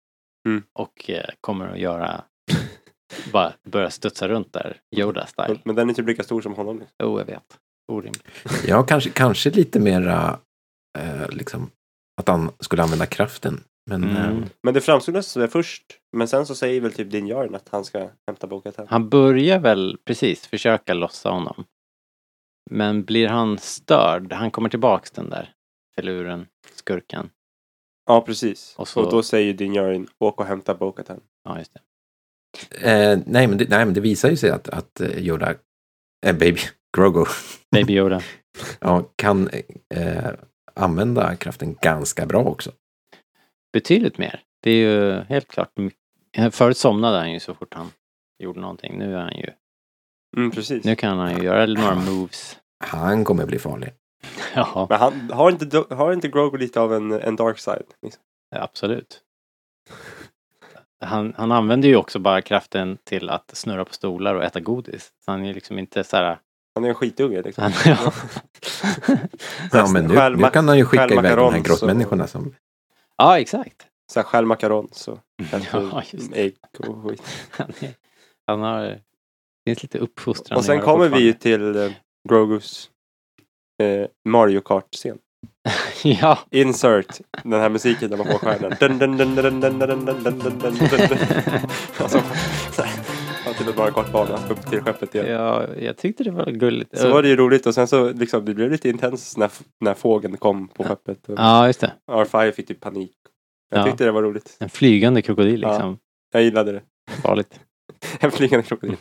Mm. 0.48 0.64
Och 0.74 1.10
eh, 1.10 1.26
kommer 1.42 1.68
att 1.68 1.80
göra, 1.80 2.24
bara 3.32 3.54
börja 3.64 3.90
studsa 3.90 4.28
runt 4.28 4.54
där, 4.54 4.78
Yoda-style. 4.96 5.48
Men, 5.48 5.60
men 5.66 5.76
den 5.76 5.90
är 5.90 5.94
typ 5.94 6.08
lika 6.08 6.24
stor 6.24 6.42
som 6.42 6.54
honom. 6.56 6.84
Jo, 7.04 7.20
jag 7.20 7.26
vet. 7.26 7.58
Orimligt. 7.92 8.24
Ja, 8.68 8.84
kanske, 8.84 9.10
kanske 9.10 9.50
lite 9.50 9.80
mera 9.80 10.40
eh, 11.00 11.30
liksom 11.30 11.70
att 12.22 12.28
han 12.28 12.52
skulle 12.60 12.84
använda 12.84 13.06
kraften. 13.06 13.64
Men 13.90 14.04
Mm. 14.04 14.16
eh, 14.44 14.48
Men 14.64 14.74
det 14.74 14.82
framstod 14.82 15.14
nästan 15.16 15.32
som 15.32 15.42
det 15.42 15.48
först. 15.48 15.84
Men 16.18 16.28
sen 16.28 16.46
så 16.46 16.56
säger 16.56 16.82
väl 16.82 16.94
typ 16.94 17.12
din 17.12 17.28
Jaren 17.28 17.56
att 17.56 17.70
han 17.70 17.86
ska 17.86 18.10
hämta 18.28 18.48
boken 18.48 18.74
Han 18.88 19.10
börjar 19.10 19.60
väl 19.60 19.98
precis 20.06 20.48
försöka 20.48 20.94
lossa 20.94 21.30
honom. 21.30 21.64
Men 22.72 23.04
blir 23.04 23.28
han 23.28 23.58
störd, 23.58 24.34
han 24.34 24.52
kommer 24.52 24.70
tillbaks 24.70 25.12
den 25.12 25.30
där 25.30 25.54
filuren, 25.96 26.48
skurken. 26.76 27.30
Ja, 28.08 28.22
precis. 28.22 28.74
Och 28.76 28.82
Och, 28.82 28.88
så- 28.88 29.10
då 29.10 29.24
säger 29.24 29.54
din 29.54 29.74
Jaren 29.74 30.08
åk 30.20 30.40
och 30.40 30.46
hämta 30.46 30.74
Bo-Katan. 30.74 31.20
Ja, 31.44 31.58
just 31.58 31.74
det. 31.74 31.80
eh, 33.12 33.20
nej, 33.26 33.48
men 33.48 33.58
det, 33.58 33.70
nej, 33.70 33.86
men 33.86 33.94
det 33.94 34.02
visar 34.02 34.30
ju 34.30 34.38
sig 34.38 34.50
att, 34.52 34.70
att 34.70 35.00
eh, 35.02 35.10
Yoda, 35.18 35.52
eh, 36.26 36.34
Baby 36.38 36.60
Grogu, 36.98 37.26
Baby 37.72 37.94
Yoda. 37.94 38.22
ja, 38.80 39.12
kan 39.16 39.50
eh, 39.96 40.32
använda 40.74 41.36
kraften 41.36 41.76
ganska 41.82 42.26
bra 42.26 42.44
också. 42.44 42.72
Betydligt 43.74 44.18
mer. 44.18 44.44
Det 44.64 44.72
är 44.72 44.76
ju 44.76 45.22
helt 45.24 45.48
klart 45.48 45.72
mycket. 45.78 46.56
Förut 46.56 46.78
somnade 46.78 47.18
han 47.18 47.32
ju 47.32 47.40
så 47.40 47.54
fort 47.54 47.74
han 47.74 47.92
gjorde 48.44 48.60
någonting. 48.60 48.98
Nu 48.98 49.16
är 49.16 49.20
han 49.20 49.38
ju, 49.38 49.50
Mm, 50.38 50.52
precis. 50.52 50.84
nu 50.86 50.96
kan 50.96 51.18
han 51.18 51.38
ju 51.38 51.44
göra 51.44 51.66
några 51.66 51.96
moves. 51.96 52.58
Han 52.86 53.24
kommer 53.24 53.46
bli 53.46 53.60
farlig. 53.60 53.90
Ja, 54.56 54.88
Men 54.90 55.00
han, 55.00 55.32
har, 55.34 55.52
inte, 55.52 55.96
har 55.96 56.14
inte 56.14 56.28
Grogu 56.28 56.58
lite 56.58 56.82
av 56.82 56.94
en, 56.94 57.12
en 57.12 57.36
dark 57.36 57.60
side? 57.60 57.86
Liksom? 58.02 58.24
absolut. 58.56 59.22
han, 61.06 61.34
han 61.38 61.52
använder 61.52 61.90
ju 61.90 61.96
också 61.96 62.20
bara 62.20 62.42
kraften 62.42 62.98
till 63.04 63.30
att 63.30 63.52
snurra 63.54 63.86
på 63.86 63.94
stolar 63.94 64.36
och 64.36 64.44
äta 64.44 64.60
godis. 64.60 65.12
Så 65.26 65.32
han 65.32 65.46
är 65.46 65.54
liksom 65.54 65.80
inte 65.80 66.04
så 66.04 66.18
här... 66.18 66.40
Han 66.76 66.86
är 66.86 66.90
en 66.90 66.96
skitunge 66.96 67.42
liksom. 67.42 67.64
Han, 67.64 67.74
ja. 67.86 68.14
Ja, 69.72 69.88
men 69.94 70.06
nu, 70.06 70.36
nu 70.36 70.50
kan 70.50 70.68
han 70.68 70.78
ju 70.78 70.86
skicka 70.86 71.10
iväg 71.10 71.38
de 71.38 71.54
här 71.54 71.60
grottmänniskorna 71.60 72.28
som... 72.28 72.56
ja, 73.18 73.40
exakt. 73.40 73.88
Så 74.14 74.20
här 74.20 74.24
stjäl 74.24 74.46
macarons 74.46 75.08
och 75.08 75.20
Ja, 75.72 76.04
just 76.12 76.32
det. 76.32 76.42
ägg 76.42 76.56
och 76.80 77.04
skit. 77.04 77.24
Han, 77.52 77.70
är, 77.80 77.94
han 78.48 78.62
har... 78.62 78.82
Det 78.82 79.02
finns 79.72 79.84
lite 79.84 79.98
uppfostran 79.98 80.58
Och 80.58 80.66
sen 80.66 80.82
kommer 80.82 81.10
vi 81.10 81.20
ju 81.20 81.34
till 81.34 81.76
eh, 81.76 81.92
Grogus 82.30 82.92
eh, 83.84 84.08
Mario 84.30 84.62
Kart-scen. 84.62 85.18
Ja, 86.04 86.40
Insert 86.52 87.20
den 87.44 87.60
här 87.62 87.70
musiken 87.70 88.10
när 88.10 88.18
man 88.18 88.26
får 88.28 88.38
stjärnan. 88.40 88.74
Dun, 88.80 88.98
dun, 88.98 89.18
dun, 89.18 89.36
dun, 89.36 89.60
dun, 89.60 89.80
dun, 89.80 89.80
dun, 89.80 90.06
dun, 90.06 90.24
dun, 90.24 90.40
dun, 90.40 90.60
dun, 90.60 90.78
dun. 90.90 91.18
Alltså, 91.98 92.22
ja, 93.46 93.54
till 93.58 93.68
en 93.70 93.76
Mario 93.78 93.92
Kart-bana 93.94 94.40
upp 94.50 94.70
till 94.70 94.82
skeppet 94.82 95.16
igen. 95.16 95.28
ja, 95.32 95.68
jag 95.80 95.98
tyckte 95.98 96.24
det 96.24 96.32
var 96.32 96.46
gulligt. 96.46 96.98
Så 96.98 97.10
var 97.10 97.22
det 97.22 97.30
ju 97.30 97.36
roligt 97.36 97.66
och 97.66 97.74
sen 97.74 97.88
så 97.88 98.14
liksom 98.14 98.46
det 98.46 98.54
blev 98.54 98.72
lite 98.72 98.90
intens 98.90 99.38
när, 99.38 99.52
när 99.82 99.94
fågeln 99.94 100.38
kom 100.38 100.68
på 100.68 100.84
skeppet. 100.84 101.20
Ja, 101.28 101.68
just 101.68 101.80
det. 101.80 101.94
R5 102.12 102.52
fick 102.52 102.68
typ 102.68 102.80
panik. 102.80 103.12
Jag 103.70 103.80
Ja. 103.80 103.84
tyckte 103.86 104.06
det 104.06 104.12
var 104.12 104.24
roligt. 104.24 104.58
En 104.60 104.70
flygande 104.70 105.22
krokodil 105.22 105.62
Ja. 105.62 105.70
liksom. 105.72 105.98
Jag 106.34 106.44
gillade 106.44 106.72
det. 106.72 106.82
Farligt. 107.22 107.60
En 108.20 108.32
flygande 108.32 108.64
krokodil. 108.66 108.98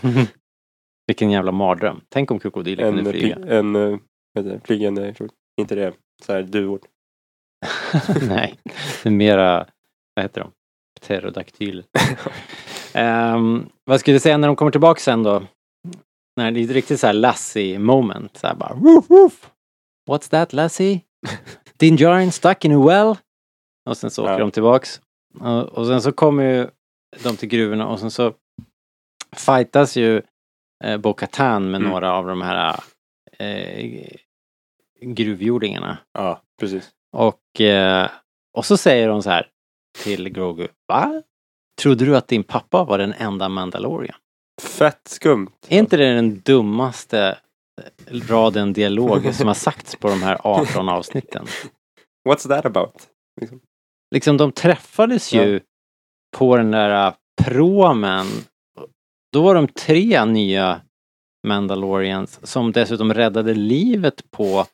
Vilken 1.07 1.31
jävla 1.31 1.53
mardröm. 1.53 2.01
Tänk 2.09 2.31
om 2.31 2.39
krokodiler 2.39 2.93
kunde 2.93 3.11
flyga. 3.12 3.37
en 3.49 3.77
eh, 3.77 3.99
heter 4.40 4.51
det, 4.51 4.61
flygande 4.64 5.14
krokodil. 5.14 5.37
Inte 5.61 5.75
det. 5.75 5.92
Så 6.25 6.33
här 6.33 6.42
duvor. 6.42 6.81
Nej, 8.29 8.59
det 9.03 9.09
är 9.09 9.11
mera, 9.11 9.66
vad 10.14 10.25
heter 10.25 10.40
de? 10.40 10.51
Pterodaktyl. 11.01 11.85
um, 12.94 13.68
vad 13.85 14.01
skulle 14.01 14.16
du 14.16 14.20
säga 14.20 14.37
när 14.37 14.49
de 14.49 14.57
kommer 14.57 14.70
tillbaka 14.70 15.01
sen 15.01 15.22
då? 15.22 15.42
När 16.37 16.51
det 16.51 16.61
är 16.61 16.66
riktigt 16.66 17.01
så 17.01 17.07
här 17.07 17.14
Lassie 17.14 17.79
moment. 17.79 18.37
Så 18.37 18.46
här 18.46 18.55
bara 18.55 18.75
woof 18.75 19.11
woof. 19.11 19.51
What's 20.11 20.31
that 20.31 20.53
Lassie? 20.53 21.01
Din 21.79 21.96
Jarin 21.96 22.33
stuck 22.33 22.64
in 22.64 22.72
a 22.72 22.87
well? 22.87 23.14
Och 23.90 23.96
sen 23.96 24.11
så 24.11 24.22
åker 24.22 24.33
Ja. 24.33 24.38
de 24.38 24.51
tillbaks. 24.51 25.01
Och, 25.40 25.62
och 25.64 25.87
sen 25.87 26.03
så 26.03 26.12
kommer 26.12 26.42
ju 26.55 26.68
de 27.22 27.37
till 27.37 27.49
gruvorna 27.49 27.87
och 27.88 28.01
sen 28.01 28.11
så 28.11 28.35
fightas 29.37 29.96
ju 29.96 30.22
eh, 30.85 30.96
Bo-Katan 30.99 31.70
med 31.70 31.79
Mm. 31.81 31.90
några 31.90 32.12
av 32.12 32.27
de 32.27 32.42
här 32.42 32.81
eh, 33.38 34.09
gruvjordingarna. 35.01 35.99
Ja, 36.13 36.43
precis. 36.61 36.91
Och, 37.13 37.61
eh, 37.61 38.11
och 38.57 38.65
så 38.65 38.77
säger 38.77 39.09
hon 39.09 39.23
så 39.23 39.31
här 39.31 39.49
till 40.05 40.29
Grogu. 40.29 40.69
Va? 40.89 41.23
Trodde 41.83 42.05
du 42.05 42.17
att 42.17 42.29
din 42.29 42.43
pappa 42.43 42.85
var 42.85 42.99
den 42.99 43.13
enda 43.13 43.49
Mandalorian? 43.49 44.17
Fett 44.63 45.09
skumt. 45.09 45.51
Är 45.69 45.79
inte 45.79 45.97
det 45.97 46.15
den 46.15 46.41
dummaste 46.41 47.39
eh, 48.11 48.21
raden 48.21 48.73
dialog 48.73 49.35
som 49.35 49.47
har 49.47 49.55
sagts 49.55 49.97
på 49.97 50.09
de 50.09 50.23
här 50.23 50.39
18 50.45 50.89
avsnitten? 50.89 51.47
What's 52.29 52.49
that 52.49 52.67
about? 52.67 53.09
Liksom 54.11 54.37
de 54.37 54.53
träffades 54.53 55.33
ju 55.33 55.61
på 56.37 56.57
den 56.57 56.71
där 56.71 57.07
eh, 57.07 57.15
promen. 57.45 58.27
Då 59.33 59.43
var 59.43 59.55
de 59.55 59.69
tre 59.69 60.25
nya 60.25 60.81
Mandalorians 61.47 62.47
som 62.47 62.73
dessutom 62.73 63.15
räddade 63.15 63.55
livet 63.55 64.31
på 64.31 64.67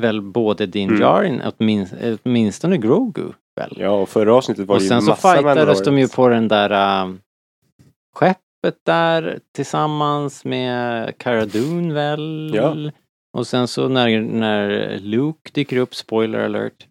väl 0.00 0.22
både 0.22 0.66
Din 0.66 0.88
Mm. 0.88 1.00
Djarin, 1.00 1.42
åtminstone, 1.58 2.18
åtminstone 2.24 2.76
Grogu. 2.76 3.24
Väl? 3.60 3.76
Ja, 3.80 3.90
och 3.90 4.08
förra 4.08 4.34
avsnittet 4.34 4.66
var 4.66 4.74
Och 4.74 4.78
det 4.80 4.84
ju 4.84 4.88
sen 4.88 5.02
så 5.02 5.10
massa 5.10 5.34
fightades 5.34 5.82
de 5.82 5.98
ju 5.98 6.08
på 6.08 6.28
den 6.28 6.48
där 6.48 6.70
äh, 7.04 7.12
skeppet 8.14 8.78
där 8.86 9.38
tillsammans 9.54 10.44
med 10.44 11.12
Cara 11.18 11.44
Dune 11.46 11.94
väl? 11.94 12.52
Ja. 12.54 12.76
Och 13.38 13.46
sen 13.46 13.68
så 13.68 13.88
när, 13.88 14.20
när 14.20 14.98
Luke 14.98 15.50
dyker 15.52 15.76
upp, 15.76 15.94
spoiler 15.94 16.38
alert, 16.44 16.86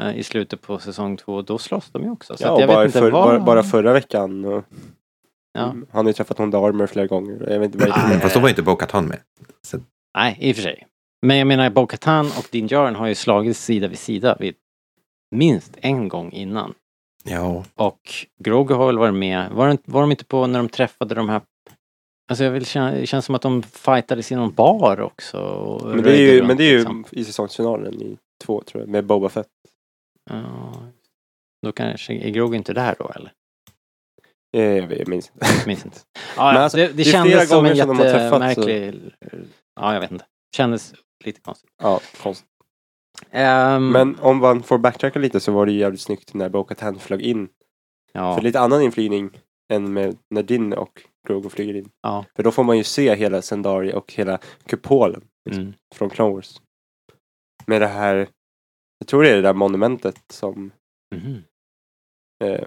äh, 0.00 0.16
i 0.18 0.22
slutet 0.22 0.62
på 0.62 0.78
säsong 0.78 1.16
två, 1.16 1.42
då 1.42 1.58
slåss 1.58 1.90
de 1.90 2.02
ju 2.02 2.10
också. 2.10 2.36
Så 2.36 2.44
Ja, 2.44 2.48
att 2.48 2.54
och 2.54 2.60
jag 2.62 2.68
bara, 2.68 2.78
vet 2.78 2.86
inte 2.86 2.98
för, 2.98 3.10
vad... 3.10 3.24
bara, 3.28 3.40
bara 3.40 3.62
förra 3.62 3.92
veckan. 3.92 4.44
Och, 4.44 4.64
Ja. 5.58 5.62
Han 5.92 6.04
har 6.04 6.06
ju 6.06 6.12
träffat 6.12 6.38
Honda 6.38 6.58
Armour 6.58 6.86
flera 6.86 7.06
gånger. 7.06 7.46
Jag 7.50 7.58
vet 7.60 7.74
inte 7.74 7.78
vad 7.88 8.12
är. 8.12 8.18
Fast 8.18 8.34
då 8.34 8.40
var 8.40 8.48
inte 8.48 8.62
Bo-Katan 8.62 9.06
med. 9.06 9.18
Så, 9.66 9.78
Nej, 10.16 10.36
i 10.40 10.52
och 10.52 10.56
för 10.56 10.62
sig. 10.62 10.86
Men 11.24 11.36
jag 11.38 11.46
menar, 11.46 11.70
Bo-Katan 11.70 12.26
och 12.38 12.48
Din 12.50 12.66
Djarin 12.66 12.94
har 12.94 13.06
ju 13.06 13.14
slagits 13.14 13.64
sida 13.64 13.88
vid 13.88 13.98
sida 13.98 14.36
vid 14.40 14.54
minst 15.36 15.72
en 15.80 16.08
gång 16.08 16.32
innan. 16.32 16.74
ja, 17.24 17.64
Och 17.74 18.00
Grogu 18.44 18.74
har 18.74 18.86
väl 18.86 18.98
varit 18.98 19.14
med. 19.14 19.50
Var, 19.50 19.68
de- 19.68 19.78
var 19.84 20.00
de 20.00 20.10
inte 20.10 20.24
på 20.24 20.46
när 20.46 20.58
de 20.58 20.68
träffade 20.68 21.14
de 21.14 21.28
här... 21.28 21.40
Alltså 22.30 22.44
jag 22.44 22.50
vill 22.50 22.66
känna, 22.66 22.90
det 22.90 23.06
känns 23.06 23.24
som 23.24 23.34
att 23.34 23.42
de 23.42 23.62
fightades 23.62 24.32
i 24.32 24.34
någon 24.36 24.52
bar 24.54 25.00
också. 25.00 25.38
Men 25.84 26.02
det 26.02 26.10
är 26.16 26.20
ju, 26.20 26.38
runt, 26.38 26.48
men 26.48 26.56
det 26.56 26.64
är 26.64 26.70
ju 26.70 26.78
liksom. 26.78 27.04
i 27.10 27.24
säsongsfinalen 27.24 28.02
i 28.02 28.16
två 28.44 28.62
tror 28.62 28.82
jag. 28.82 28.88
Med 28.90 29.04
Boba 29.04 29.28
Fett. 29.28 29.46
Ja, 30.30 30.74
då 31.62 31.72
kanske, 31.72 32.12
är 32.14 32.30
Grogu 32.30 32.56
inte 32.56 32.72
där 32.72 32.94
då 32.98 33.12
eller? 33.16 33.32
Eh, 34.56 34.62
Jag 34.78 34.86
vet- 34.86 34.98
jag 34.98 35.08
minns 35.08 35.30
inte. 35.34 35.46
Jag 35.58 35.66
minns 35.66 35.84
inte. 35.84 35.98
Ja, 36.36 36.42
alltså, 36.42 36.76
det, 36.78 36.86
det 36.86 36.92
det 36.92 37.04
kändes 37.04 37.48
som 37.48 37.66
en 37.66 37.76
jättemärklig... 37.76 38.94
Ja, 39.80 39.94
jag 39.94 40.00
vet 40.00 40.10
inte. 40.10 40.24
Kändes 40.56 40.94
lite 41.26 41.40
konstigt. 41.40 41.70
Ja, 41.82 42.00
konstigt. 42.22 42.48
Ehm, 43.30 43.90
Men 43.90 44.20
om 44.20 44.38
man 44.38 44.62
får 44.62 44.78
backtracka 44.78 45.18
lite 45.18 45.40
så 45.40 45.52
var 45.52 45.66
det 45.66 45.72
ju 45.72 45.78
jävligt 45.78 46.00
snyggt 46.00 46.34
när 46.34 46.48
Bo-Katan 46.48 46.98
flög 46.98 47.22
in. 47.22 47.48
ja, 48.12 48.34
För 48.34 48.42
lite 48.42 48.60
annan 48.60 48.82
inflygning 48.82 49.30
än 49.72 49.92
med 49.92 50.16
när 50.30 50.42
Din 50.42 50.72
och 50.72 51.02
Grogu 51.28 51.48
flyger 51.48 51.74
in. 51.74 51.90
Ja. 52.02 52.24
För 52.36 52.42
då 52.42 52.50
får 52.50 52.64
man 52.64 52.78
ju 52.78 52.84
se 52.84 53.14
hela 53.14 53.42
Sendari 53.42 53.94
och 53.94 54.12
hela 54.12 54.38
kupolen 54.66 55.24
mm, 55.50 55.72
från 55.94 56.10
Clone 56.10 56.34
Wars. 56.34 56.60
Med 57.66 57.80
det 57.80 57.86
här, 57.86 58.28
jag 58.98 59.08
tror 59.08 59.22
det 59.22 59.30
är 59.30 59.36
det 59.36 59.42
där 59.42 59.54
monumentet 59.54 60.22
som 60.28 60.72
mhm. 61.14 61.42
eh, 62.44 62.64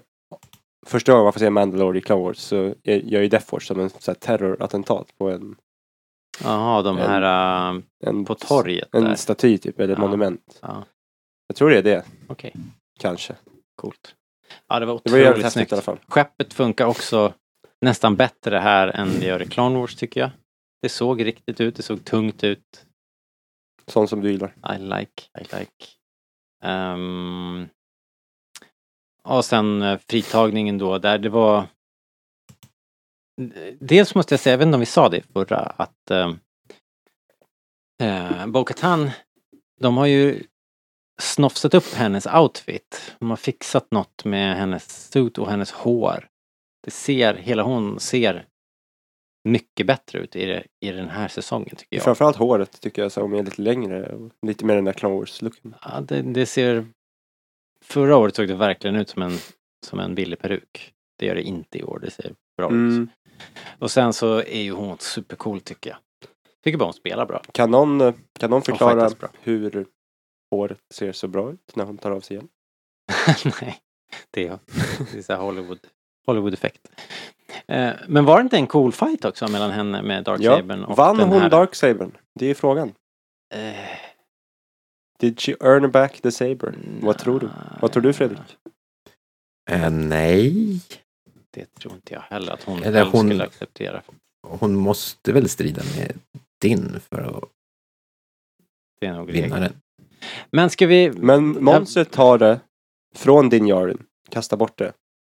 första 0.85 1.11
gången 1.11 1.23
man 1.23 1.33
får 1.33 1.39
se 1.39 1.49
Mandalore 1.49 1.97
i 1.97 2.01
Clone 2.01 2.23
Wars 2.23 2.37
så 2.37 2.75
gör 2.83 3.21
ju 3.21 3.27
Death 3.27 3.45
Force 3.45 3.67
som 3.67 3.79
en 3.79 3.89
så 3.89 4.11
här, 4.11 4.15
terrorattentat 4.15 5.17
på 5.17 5.29
en, 5.29 5.55
Jaha, 6.43 6.82
de 6.82 6.97
En- 6.97 7.10
här 7.10 7.71
äh, 7.76 7.82
en, 8.06 8.26
på 8.26 8.36
torget 8.36 8.91
där. 8.91 9.00
en 9.06 9.17
staty 9.17 9.58
typ, 9.58 9.80
eller 9.80 9.93
Ja. 9.93 10.00
monument. 10.00 10.60
Ja, 10.62 10.86
Jag 11.47 11.56
tror 11.56 11.69
det 11.69 11.78
är 11.78 11.84
det, 11.84 12.06
okej. 12.28 12.54
kanske. 13.00 13.36
Coolt. 13.76 14.15
Ja, 14.67 14.80
det 14.80 14.86
var 14.86 15.02
Det 15.04 15.12
var 15.12 15.32
otroligt 15.32 15.52
snyggt. 15.52 15.71
i 15.71 15.76
alla 15.76 15.82
fall. 15.82 16.00
Skeppet 16.08 16.54
funkar 16.54 16.86
också 16.86 17.34
nästan 17.82 18.15
bättre 18.15 18.58
här 18.58 18.88
än 18.88 19.10
det 19.19 19.26
gör 19.26 19.41
i 19.41 19.45
Clone 19.45 19.80
Wars 19.80 19.95
tycker 19.95 20.19
jag. 20.21 20.30
Det 20.82 20.89
såg 20.89 21.26
riktigt 21.26 21.62
ut, 21.62 21.76
det 21.76 21.84
såg 21.84 22.06
tungt 22.06 22.43
ut. 22.43 22.86
Sånt 23.88 24.10
som 24.10 24.21
du 24.21 24.32
gillar. 24.32 24.56
I 24.76 24.80
like, 24.80 25.23
I 25.39 25.43
like. 25.60 25.86
Ehm, 26.63 27.67
och 29.23 29.45
sen 29.45 29.82
eh, 29.82 30.00
fritagningen 30.10 30.78
då, 30.78 30.97
där 30.97 31.17
det 31.17 31.30
var... 31.30 31.67
Dels 33.80 34.15
måste 34.15 34.34
jag 34.34 34.39
säga, 34.39 34.63
inte 34.63 34.76
om 34.76 34.80
vi 34.80 34.86
sa 34.86 35.10
det 35.10 35.21
förra, 35.34 35.58
att 35.58 36.12
uh, 36.12 36.34
uh, 38.04 38.47
Bo-Katan, 38.47 39.10
de 39.80 39.97
har 39.97 40.06
ju 40.06 40.43
snofsat 41.21 41.73
upp 41.73 41.93
hennes 41.93 42.28
outfit. 42.28 43.15
De 43.19 43.30
har 43.30 43.38
fixat 43.38 43.91
något 43.91 44.26
med 44.26 44.58
hennes 44.58 45.12
suit 45.12 45.38
och 45.38 45.50
hennes 45.50 45.71
hår. 45.71 46.28
Det 46.84 46.91
ser, 46.91 47.34
hela 47.34 47.63
hon 47.63 48.00
ser 48.00 48.45
mycket 49.43 49.88
bättre 49.88 50.19
ut 50.19 50.36
i, 50.36 50.45
det, 50.45 50.63
i 50.80 50.91
den 50.91 51.10
här 51.10 51.28
säsongen 51.28 51.76
tycker 51.76 51.95
jag. 51.95 52.04
Framförallt 52.04 52.36
håret 52.36 52.82
tycker 52.82 53.02
jag 53.02 53.12
som 53.12 53.34
är 53.34 53.43
lite 53.43 53.62
längre 53.62 54.19
lite 54.41 54.65
mer 54.65 54.76
den 54.76 54.86
där 54.86 54.93
Clone 54.93 55.15
Wars-looken. 55.15 55.73
Ja, 55.82 56.02
det, 56.02 56.21
det 56.21 56.45
ser... 56.45 56.88
Förra 57.82 58.17
året 58.17 58.36
såg 58.36 58.47
det 58.47 58.56
verkligen 58.56 58.95
ut 58.95 59.10
som 59.10 59.21
en, 59.21 59.38
som 59.86 60.00
en 60.00 60.15
billig 60.15 60.39
peruk. 60.39 60.93
Det 61.19 61.26
gör 61.26 61.36
det 61.36 61.41
inte 61.41 61.78
i 61.78 61.84
år, 61.84 62.00
det 62.00 62.12
ser 62.12 62.34
bra 62.58 62.67
ut. 62.67 62.71
Mm. 62.71 63.10
Och 63.80 63.91
sen 63.91 64.13
så 64.13 64.38
är 64.38 64.62
ju 64.62 64.71
hon 64.71 64.97
supercool 65.00 65.62
tycker 65.62 65.89
jag. 65.89 66.00
Tycker 66.63 66.78
bara 66.78 66.86
hon 66.86 66.93
spelar 66.93 67.26
bra. 67.26 67.41
Kan 67.52 67.71
någon, 67.71 68.02
eh, 68.02 68.13
kan 68.39 68.50
någon 68.50 68.62
förklara 68.62 69.10
hur 69.41 69.86
håret 70.52 70.80
ser 70.93 71.12
så 71.12 71.28
bra 71.28 71.52
ut 71.52 71.76
när 71.76 71.86
hon 71.86 71.97
tar 71.97 72.12
av 72.12 72.21
sig 72.21 72.36
igen? 72.38 72.47
Nej, 73.62 73.78
det 74.32 74.47
är, 74.47 74.60
det 75.12 75.17
är 75.17 75.21
så 75.21 75.34
här 75.34 75.39
Hollywood, 75.39 75.80
Hollywood-effekt. 76.26 76.88
Eh, 77.67 77.93
men 78.08 78.26
var 78.26 78.38
det 78.38 78.41
inte 78.41 78.58
en 78.58 78.67
cool 78.67 78.91
fight 78.91 79.26
också 79.26 79.47
mellan 79.47 79.71
henne 79.71 80.02
med 80.02 80.23
Dark 80.23 80.41
Ja, 80.41 80.56
Sabern 80.58 80.84
och 80.84 80.97
vann 80.97 81.17
den 81.17 81.28
hon 81.30 81.41
här... 81.41 81.50
Darksabern? 81.50 82.17
Det 82.39 82.45
är 82.45 82.54
frågan. 82.54 82.93
Eh, 83.54 83.76
Did 85.19 85.39
she 85.39 85.56
earn 85.60 85.91
back 85.91 86.21
the 86.21 86.32
saber? 86.32 86.78
Vad 87.02 87.17
tror 87.17 87.39
du? 87.39 87.50
Vad 87.82 87.91
tror 87.91 88.04
du 88.04 88.13
Fredrik? 88.13 88.58
eh, 89.69 89.89
nej, 89.89 90.82
Det 91.57 91.73
tror 91.79 91.93
inte 91.93 92.13
jag 92.13 92.21
heller 92.21 92.51
att 92.53 92.63
hon, 92.63 92.83
Eller 92.83 93.05
hon- 93.05 93.27
skulle 93.29 93.43
acceptera. 93.43 94.01
hon 94.47 94.75
måste 94.75 95.31
väl 95.33 95.49
strida 95.49 95.81
med 95.97 96.19
din 96.61 96.99
för 96.99 97.21
att 97.21 97.43
Det 99.01 99.07
är 99.07 99.13
nog 99.13 99.27
vinna 99.27 99.55
regeln. 99.55 99.61
den. 99.61 99.81
Men 100.51 100.69
ska 100.69 100.87
vi... 100.87 101.11
Men 101.11 101.63
monstret 101.63 102.11
tar 102.11 102.37
det 102.37 102.59
från 103.15 103.49
din 103.49 103.67
Jarin, 103.67 104.03
kastar 104.29 104.57
bort 104.57 104.77
det 104.77 104.93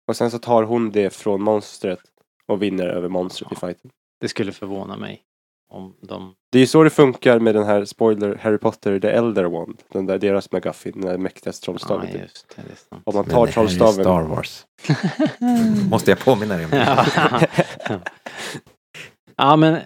Och 0.09 0.17
sen 0.17 0.31
så 0.31 0.39
tar 0.39 0.63
hon 0.63 0.91
det 0.91 1.11
från 1.11 1.43
monstret 1.43 2.01
och 2.47 2.63
vinner 2.63 2.87
över 2.89 3.09
monstret 3.09 3.53
i 3.53 3.55
fighten. 3.57 3.91
Det 4.21 4.29
skulle 4.29 4.53
förvåna 4.53 4.97
mig 4.97 5.23
om 5.71 5.95
de... 6.03 6.35
Det 6.53 6.59
är 6.59 6.61
ju 6.61 6.67
så 6.67 6.83
det 6.83 6.91
funkar 6.91 7.39
med 7.39 7.55
den 7.55 7.65
här 7.67 7.85
spoiler 7.85 8.35
Harry 8.43 8.59
Potter 8.59 9.01
The 9.01 9.09
Elder 9.09 9.45
Wand. 9.45 9.83
Den 9.93 10.07
där 10.07 10.19
deras 10.19 10.53
McGuffin, 10.53 10.93
den 11.01 11.11
där 11.11 11.19
mäktigaste 11.19 11.65
trollstaven. 11.65 12.09
Ja, 12.13 12.19
just 12.21 12.47
det. 12.57 12.63
det 12.67 12.73
är 12.73 12.77
sant. 12.77 13.03
Om 13.07 13.15
man 13.15 13.25
tar 13.25 13.47
trollstaven. 13.47 13.93
Star 14.05 14.23
Wars. 14.23 14.67
Måste 15.91 16.11
jag 16.11 16.19
påminna 16.21 16.57
dig 16.57 16.65
om 16.65 16.71
det? 16.71 17.49
ja. 19.37 19.57
men 19.57 19.79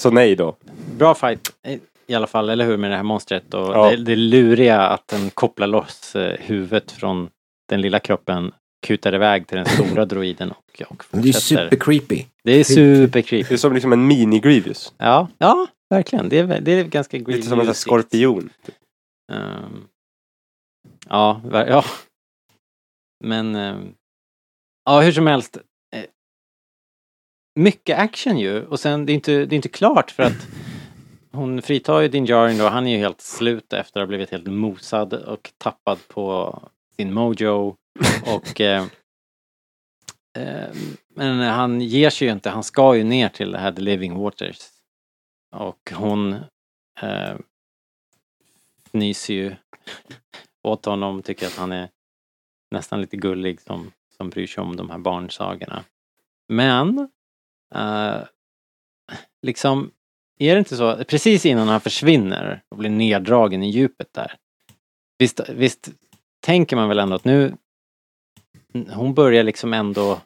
Så 0.00 0.10
nej 0.10 0.36
då. 0.36 0.56
bra 0.98 1.14
fight 1.14 1.50
i- 1.68 1.80
i 2.06 2.14
alla 2.14 2.26
fall, 2.26 2.48
eller 2.50 2.64
hur, 2.64 2.76
med 2.76 2.90
det 2.90 2.96
här 2.96 3.02
monstret 3.02 3.54
och 3.54 3.74
Ja. 3.76 3.90
det, 3.90 3.96
det 3.96 4.16
luriga 4.16 4.80
att 4.80 5.08
den 5.08 5.30
kopplar 5.30 5.66
loss 5.66 6.16
eh, 6.16 6.36
huvudet 6.40 6.90
från 6.92 7.28
den 7.68 7.80
lilla 7.80 7.98
kroppen, 7.98 8.52
kutar 8.82 9.14
iväg 9.14 9.46
till 9.46 9.56
den 9.56 9.66
stora 9.66 10.04
droiden 10.04 10.50
och, 10.50 10.82
och 10.88 10.96
Det 11.10 11.28
är 11.28 11.32
fortsätter. 11.32 11.70
super 11.70 11.76
creepy. 11.76 12.24
Det 12.44 12.52
är 12.52 12.64
super 12.64 13.22
Det 13.30 13.50
är 13.50 13.56
som 13.56 13.72
liksom 13.72 13.92
en 13.92 14.10
mini-Grievous. 14.12 14.92
Ja, 14.98 15.28
ja, 15.38 15.66
verkligen. 15.90 16.28
Det 16.28 16.38
är, 16.38 16.60
det 16.60 16.72
är 16.72 16.84
ganska 16.84 17.18
Lite 17.18 17.42
som 17.42 17.60
en 17.60 17.74
skorpion. 17.74 18.50
Ehm, 19.32 19.86
ja, 21.08 21.40
ja. 21.52 21.84
Men 23.24 23.54
ehm, 23.54 23.94
ja, 24.84 25.00
hur 25.00 25.12
som 25.12 25.26
helst. 25.26 25.56
eh, 25.96 26.04
mycket 27.60 27.98
action 27.98 28.38
ju 28.38 28.66
och 28.66 28.80
sen 28.80 29.06
det 29.06 29.12
är 29.12 29.14
inte, 29.14 29.32
det 29.32 29.54
är 29.54 29.56
inte 29.56 29.68
klart 29.68 30.10
för 30.10 30.22
att 30.22 30.48
hon 31.32 31.62
fritar 31.62 32.00
ju 32.00 32.08
Din 32.08 32.24
Djarin 32.24 32.58
då, 32.58 32.68
han 32.68 32.86
är 32.86 32.90
ju 32.92 32.98
helt 32.98 33.20
slut 33.20 33.72
efter 33.72 34.00
att 34.00 34.02
ha 34.04 34.06
blivit 34.08 34.30
helt 34.30 34.46
mosad 34.46 35.14
och 35.14 35.52
tappad 35.58 35.98
på 36.08 36.58
sin 36.96 37.12
mojo 37.12 37.76
och 38.26 38.60
eh, 38.60 38.86
eh, 40.38 40.74
men 41.14 41.40
han 41.40 41.80
ger 41.80 42.10
sig 42.10 42.26
ju 42.28 42.32
inte, 42.32 42.50
han 42.50 42.64
ska 42.64 42.96
ju 42.96 43.04
ner 43.04 43.28
till 43.28 43.52
det 43.52 43.58
här 43.58 43.72
The 43.72 43.82
Living 43.82 44.18
Waters 44.18 44.58
och 45.56 45.92
hon 45.94 46.32
eh, 47.00 47.36
fnyser 48.84 49.34
ju 49.34 49.56
åt 50.62 50.84
honom, 50.84 51.22
tycker 51.22 51.46
att 51.46 51.56
han 51.56 51.72
är 51.72 51.88
nästan 52.70 53.00
lite 53.00 53.16
gullig 53.16 53.60
som, 53.60 53.92
som 54.16 54.30
bryr 54.30 54.46
sig 54.46 54.62
om 54.62 54.76
de 54.76 54.90
här 54.90 54.98
barnsagorna. 54.98 55.84
Men, 56.48 56.98
eh, 57.74 58.22
liksom, 59.42 59.90
är 60.38 60.54
det 60.54 60.58
inte 60.58 60.76
så, 60.76 61.04
precis 61.04 61.46
innan 61.46 61.68
han 61.68 61.80
försvinner 61.80 62.62
och 62.68 62.76
blir 62.76 62.90
neddragen 62.90 63.62
i 63.62 63.70
djupet 63.70 64.12
där. 64.12 64.36
Visst, 65.18 65.40
visst 65.48 65.90
tänker 66.40 66.76
man 66.76 66.88
väl 66.88 66.98
ändå 66.98 67.14
att 67.14 67.24
nu, 67.24 67.56
hon 68.92 69.14
börjar 69.14 69.42
liksom 69.42 69.74
ändå 69.74 70.20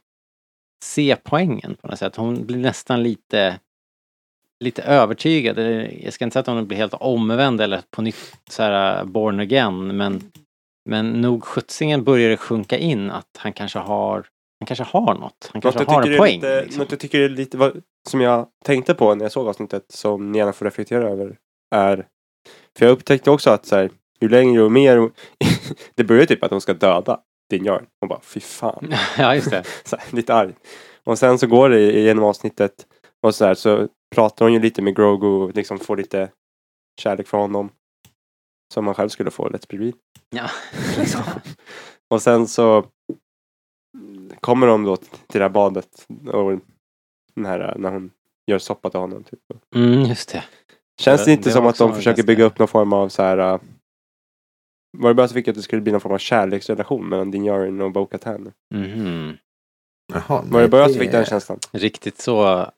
se 0.84 1.16
poängen 1.22 1.76
på 1.80 1.88
något 1.88 1.98
sätt. 1.98 2.16
Hon 2.16 2.46
blir 2.46 2.56
nästan 2.58 3.02
lite 3.02 3.58
lite 4.64 4.82
övertygad. 4.82 5.58
Jag 6.02 6.12
ska 6.12 6.24
inte 6.24 6.32
säga 6.32 6.40
att 6.40 6.46
hon 6.46 6.66
blir 6.66 6.78
helt 6.78 6.94
omvänd 6.94 7.60
eller 7.60 7.82
på 7.90 8.02
nytt 8.02 8.36
så 8.50 8.62
här 8.62 9.04
born 9.04 9.40
again 9.40 9.96
men 9.96 10.32
men 10.88 11.12
nog 11.12 11.44
sjuttsingen 11.44 12.04
börjar 12.04 12.30
det 12.30 12.36
sjunka 12.36 12.78
in 12.78 13.10
att 13.10 13.36
han 13.38 13.52
kanske 13.52 13.78
har 13.78 14.26
han 14.60 14.66
kanske 14.66 14.84
har 14.84 15.14
något. 15.14 15.50
Han 15.52 15.60
Något 15.64 15.74
kanske 15.74 15.82
jag, 15.82 15.86
har 15.86 16.10
en 16.10 16.18
poäng. 16.18 16.34
lite, 16.34 16.62
liksom. 16.62 16.78
något 16.78 16.90
jag 16.90 17.00
tycker 17.00 17.20
är 17.20 17.28
lite 17.28 17.56
vad, 17.56 17.82
som 18.08 18.20
jag 18.20 18.48
tänkte 18.64 18.94
på 18.94 19.14
när 19.14 19.24
jag 19.24 19.32
såg 19.32 19.48
avsnittet 19.48 19.84
som 19.88 20.32
ni 20.32 20.38
gärna 20.38 20.52
får 20.52 20.64
reflektera 20.64 21.08
över 21.08 21.36
är 21.74 22.06
för 22.78 22.86
jag 22.86 22.92
upptäckte 22.92 23.30
också 23.30 23.50
att 23.50 23.66
så 23.66 23.76
här, 23.76 23.90
ju 24.20 24.28
längre 24.28 24.62
och 24.62 24.72
mer 24.72 25.10
det 25.94 26.04
börjar 26.04 26.26
typ 26.26 26.42
att 26.42 26.50
de 26.50 26.60
ska 26.60 26.74
döda 26.74 27.20
din 27.50 27.64
Jarn. 27.64 27.86
Och 28.02 28.08
bara 28.08 28.20
fy 28.20 28.40
fan. 28.40 28.94
ja, 29.18 29.34
just 29.34 29.50
det. 29.50 29.64
så 29.84 29.96
här, 29.96 30.06
lite 30.16 30.34
arg. 30.34 30.54
Och 31.04 31.18
sen 31.18 31.38
så 31.38 31.46
går 31.46 31.68
det 31.68 31.80
genom 32.00 32.24
avsnittet 32.24 32.86
och 33.22 33.34
så 33.34 33.44
här 33.44 33.54
så 33.54 33.88
pratar 34.14 34.44
hon 34.44 34.52
ju 34.52 34.60
lite 34.60 34.82
med 34.82 34.96
Grogu 34.96 35.26
och 35.26 35.54
liksom 35.54 35.78
får 35.78 35.96
lite 35.96 36.30
kärlek 37.00 37.26
från 37.28 37.40
honom. 37.40 37.70
Som 38.74 38.84
man 38.84 38.94
själv 38.94 39.08
skulle 39.08 39.30
få, 39.30 39.48
let's 39.48 39.66
be 39.68 39.76
real. 39.76 39.92
Ja. 40.30 40.50
och 42.10 42.22
sen 42.22 42.46
så 42.46 42.84
kommer 44.40 44.66
de 44.66 44.84
då 44.84 44.96
till 44.96 45.08
det 45.28 45.42
här 45.42 45.48
badet 45.48 46.06
och 46.32 46.58
den 47.34 47.46
här 47.46 47.74
när 47.78 47.90
hon 47.90 48.10
gör 48.50 48.58
soppa 48.58 48.90
till 48.90 49.00
honom. 49.00 49.24
Typ. 49.24 49.40
Mm, 49.74 50.00
just 50.02 50.32
det. 50.32 50.44
Känns 51.00 51.24
det 51.24 51.32
inte 51.32 51.48
det 51.48 51.52
som 51.52 51.66
att 51.66 51.78
de 51.78 51.94
försöker 51.94 52.16
ganska- 52.16 52.26
bygga 52.26 52.44
upp 52.44 52.58
någon 52.58 52.68
form 52.68 52.92
av 52.92 53.08
så 53.08 53.22
här 53.22 53.60
var 54.98 55.10
det 55.10 55.14
bara 55.14 55.28
så 55.28 55.34
fick 55.34 55.46
jag 55.48 55.52
att 55.52 55.56
det 55.56 55.62
skulle 55.62 55.82
bli 55.82 55.92
någon 55.92 56.00
form 56.00 56.12
av 56.12 56.18
kärleksrelation 56.18 57.08
mellan 57.08 57.30
Din 57.30 57.44
Djarin 57.44 57.80
och 57.80 57.92
Bo-Katan? 57.92 58.52
Mhm. 58.74 59.36
Jaha, 60.12 60.42
Var 60.46 60.60
det 60.62 60.68
bara 60.68 60.88
så 60.88 60.98
fick 60.98 61.12
den 61.12 61.24
känslan? 61.24 61.58
Riktigt 61.72 62.18
så 62.18 62.70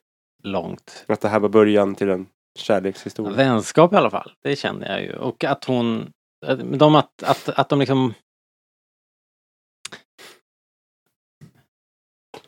långt. 0.43 1.05
Att 1.07 1.21
det 1.21 1.29
här 1.29 1.39
var 1.39 1.49
början 1.49 1.95
till 1.95 2.09
en 2.09 2.27
kärlekshistoria? 2.59 3.35
Vänskap 3.37 3.93
i 3.93 3.95
alla 3.95 4.09
fall, 4.09 4.31
det 4.43 4.55
kände 4.55 4.87
jag 4.87 5.01
ju. 5.03 5.13
Och 5.15 5.43
att 5.43 5.65
hon, 5.65 6.11
att- 6.45 6.79
de 6.79 6.95
att, 6.95 7.23
att, 7.23 7.49
att 7.49 7.69
de 7.69 7.79
liksom 7.79 8.13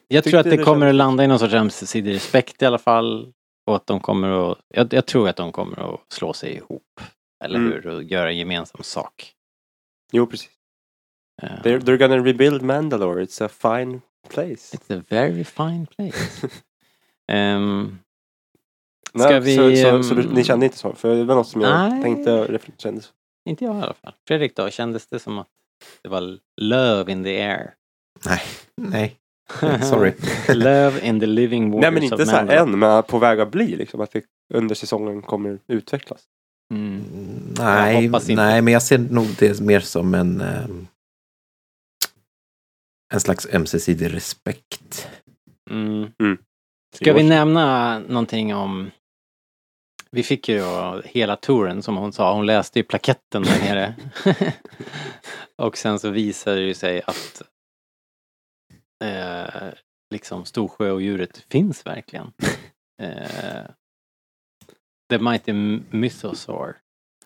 Jag 0.07 0.23
tror 0.23 0.39
att 0.39 0.43
det 0.43 0.49
det 0.57 0.63
kommer 0.63 0.86
att 0.86 0.89
kändes- 0.89 0.97
landa 0.97 1.23
i 1.23 1.27
någon 1.27 1.39
sorts 1.39 1.53
ömsesidig 1.53 2.13
respekt 2.15 2.62
i 2.62 2.65
alla 2.65 2.77
fall. 2.77 3.34
Och 3.67 3.75
att 3.75 3.88
de 3.88 3.99
kommer 3.99 4.51
att, 4.51 4.57
jag, 4.67 4.93
jag 4.93 5.05
tror 5.05 5.29
att 5.29 5.36
de 5.36 5.51
kommer 5.51 5.93
att 5.93 5.99
slå 6.13 6.34
sig 6.34 6.53
ihop. 6.55 7.01
Eller 7.43 7.60
Mm. 7.60 7.71
hur? 7.71 7.88
Och 7.88 8.03
göra 8.03 8.31
gemensam 8.31 8.84
sak. 8.84 9.34
Jo, 10.12 10.26
precis. 10.26 10.50
Eh, 11.41 11.50
They're, 11.50 11.80
they're 11.80 11.97
gonna 11.97 12.17
rebuild 12.24 12.62
Mandalore. 12.62 13.24
It's 13.24 13.45
a 13.45 13.50
fine 13.50 14.02
place. 14.30 14.78
It's 14.78 15.00
a 15.00 15.04
very 15.10 15.43
fine 15.43 15.86
place. 15.95 16.47
Nej, 19.13 19.28
Ska 19.28 19.39
vi, 19.39 19.56
så, 19.56 19.76
så, 19.76 20.04
så, 20.04 20.15
du- 20.15 20.21
ehm, 20.24 20.30
ni 20.34 20.43
kände 20.43 20.65
inte 20.65 20.78
så? 20.78 20.93
För 20.93 21.15
det 21.15 21.24
var 21.24 21.36
något 21.36 21.47
som 21.47 21.62
jag 21.62 21.89
Nej. 21.89 22.04
tänkte 22.04 22.34
och 22.34 22.47
reflek- 22.47 22.78
kände 22.82 23.02
så. 23.02 23.12
inte 23.45 23.65
jag 23.65 23.76
i 23.76 23.82
alla 23.82 23.93
fall. 23.93 24.13
Fredrik 24.28 24.56
då, 24.56 24.69
kändes 24.69 25.08
det 25.08 25.19
som 25.19 25.38
att 25.39 25.47
det 26.02 26.10
var 26.10 26.38
love 26.62 27.12
in 27.12 27.24
the 27.24 27.41
air? 27.41 27.74
Nej. 28.78 29.15
Sorry. 29.84 30.13
love 30.47 31.02
in 31.08 31.19
the 31.19 31.26
living 31.26 31.71
waters 31.71 31.82
Nej 31.82 31.91
men 31.91 32.04
inte 32.04 32.26
så 32.26 32.32
här 32.32 32.47
än, 32.47 32.80
men 32.80 33.04
på 33.04 33.19
väg 33.19 33.39
att 33.39 33.52
bli 33.52 33.76
liksom. 33.76 34.02
Att 34.02 34.12
det 34.12 34.24
under 34.54 34.76
säsongen 34.76 35.21
kommer 35.21 35.60
utvecklas. 35.67 36.24
Mm. 36.71 37.03
Nej, 37.57 38.10
nej, 38.27 38.62
men 38.62 38.73
jag 38.73 38.84
ser 38.84 38.97
nog 38.97 39.27
det 39.39 39.60
mer 39.60 39.79
som 39.79 40.13
en 40.13 40.41
ehm, 40.41 40.88
en 43.13 43.19
slags 43.19 43.47
ömsesidig 43.53 44.13
respekt. 44.13 45.10
Mm. 45.69 46.12
Mm. 46.19 46.38
Ska 46.95 47.13
vi 47.13 47.23
nämna 47.23 47.99
någonting 47.99 48.55
om 48.55 48.91
vi 50.12 50.23
fick 50.23 50.49
ju 50.49 50.60
då 50.60 51.01
hela 51.05 51.36
touren 51.36 51.84
som 51.84 51.97
hon 51.97 52.13
sa, 52.13 52.34
hon 52.34 52.45
läste 52.45 52.79
ju 52.79 52.84
plaketten 52.84 53.43
där 53.43 53.60
nere. 53.60 53.95
och 55.57 55.77
sen 55.77 55.99
så 55.99 56.10
visade 56.10 56.55
det 56.55 56.65
ju 56.65 56.73
sig 56.73 57.01
att 57.05 57.41
eh, 59.03 59.73
liksom 60.13 60.45
Storsjö 60.45 60.91
och 60.91 61.01
djuret 61.01 61.38
finns 61.49 61.86
verkligen. 61.86 62.31
Eh, 63.01 63.65
The 65.12 65.19
Mighty 65.19 65.54
Mythosaur. 65.89 66.78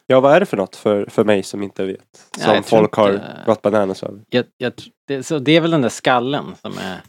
Ja, 0.08 0.20
vad 0.20 0.36
är 0.36 0.40
det 0.40 0.46
för 0.46 0.58
något 0.58 0.76
för, 0.76 1.06
för 1.06 1.24
mig 1.24 1.44
som 1.44 1.64
inte 1.64 1.86
vet? 1.86 2.30
Ja, 2.38 2.44
Som 2.44 2.54
tror 2.64 2.80
folk 2.80 2.94
har 2.94 3.14
inte- 3.14 3.44
gått 3.46 3.62
bananas 3.62 4.04
över. 4.04 4.22
Jag, 4.30 4.46
jag, 4.58 4.74
det, 5.08 5.24
så 5.24 5.40
det 5.40 5.52
är 5.52 5.62
väl 5.62 5.72
den 5.72 5.82
där 5.82 5.90
skallen 5.90 6.56
som 6.62 6.78
är 6.78 7.02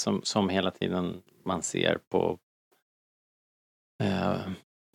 som, 0.00 0.20
som 0.24 0.48
hela 0.48 0.70
tiden 0.70 1.22
man 1.44 1.62
ser 1.62 1.98
på 2.10 2.38
eh, 4.02 4.36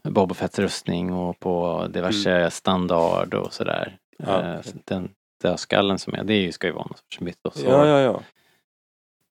Boba 0.03 0.35
Fetts 0.35 0.59
rustning 0.59 1.13
och 1.13 1.39
på 1.39 1.87
diverse 1.93 2.51
standard 2.51 3.33
och 3.33 3.53
sådär. 3.53 3.97
Mm. 4.19 4.31
Ja. 4.33 4.53
Eh, 4.53 4.59
den 4.85 5.09
dödskallen 5.43 5.99
som 5.99 6.13
är, 6.13 6.23
det 6.23 6.33
är 6.33 6.41
ju, 6.41 6.51
ska 6.51 6.67
ju 6.67 6.73
vara 6.73 6.85
någon 6.85 6.97
sorts 6.97 7.19
mytos. 7.19 7.63
Ja, 7.63 7.87
ja, 7.87 7.99
ja. 8.01 8.21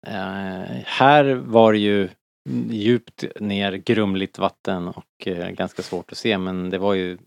Eh, 0.06 0.82
här 0.84 1.34
var 1.34 1.72
det 1.72 1.78
ju 1.78 2.08
djupt 2.70 3.24
ner, 3.40 3.72
grumligt 3.72 4.38
vatten 4.38 4.88
och 4.88 5.26
eh, 5.26 5.50
ganska 5.50 5.82
svårt 5.82 6.12
att 6.12 6.18
se 6.18 6.38
men 6.38 6.70
det 6.70 6.78
var 6.78 6.94
ju 6.94 7.18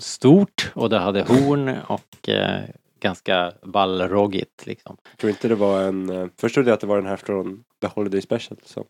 stort 0.00 0.72
och 0.74 0.90
det 0.90 0.98
hade 0.98 1.22
horn 1.22 1.76
och 1.86 2.28
eh, 2.28 2.60
ganska 3.00 3.52
ballroggigt 3.62 4.66
liksom. 4.66 4.96
Jag 5.10 5.18
tror 5.18 5.30
inte 5.30 5.48
det 5.48 5.54
var 5.54 5.82
en... 5.82 6.10
eh, 6.10 6.26
Först 6.40 6.54
trodde 6.54 6.70
jag 6.70 6.74
att 6.74 6.80
det 6.80 6.86
var 6.86 6.96
den 6.96 7.06
här 7.06 7.16
från 7.16 7.64
The 7.80 7.86
Holiday 7.86 8.20
Special. 8.20 8.58
Som, 8.64 8.84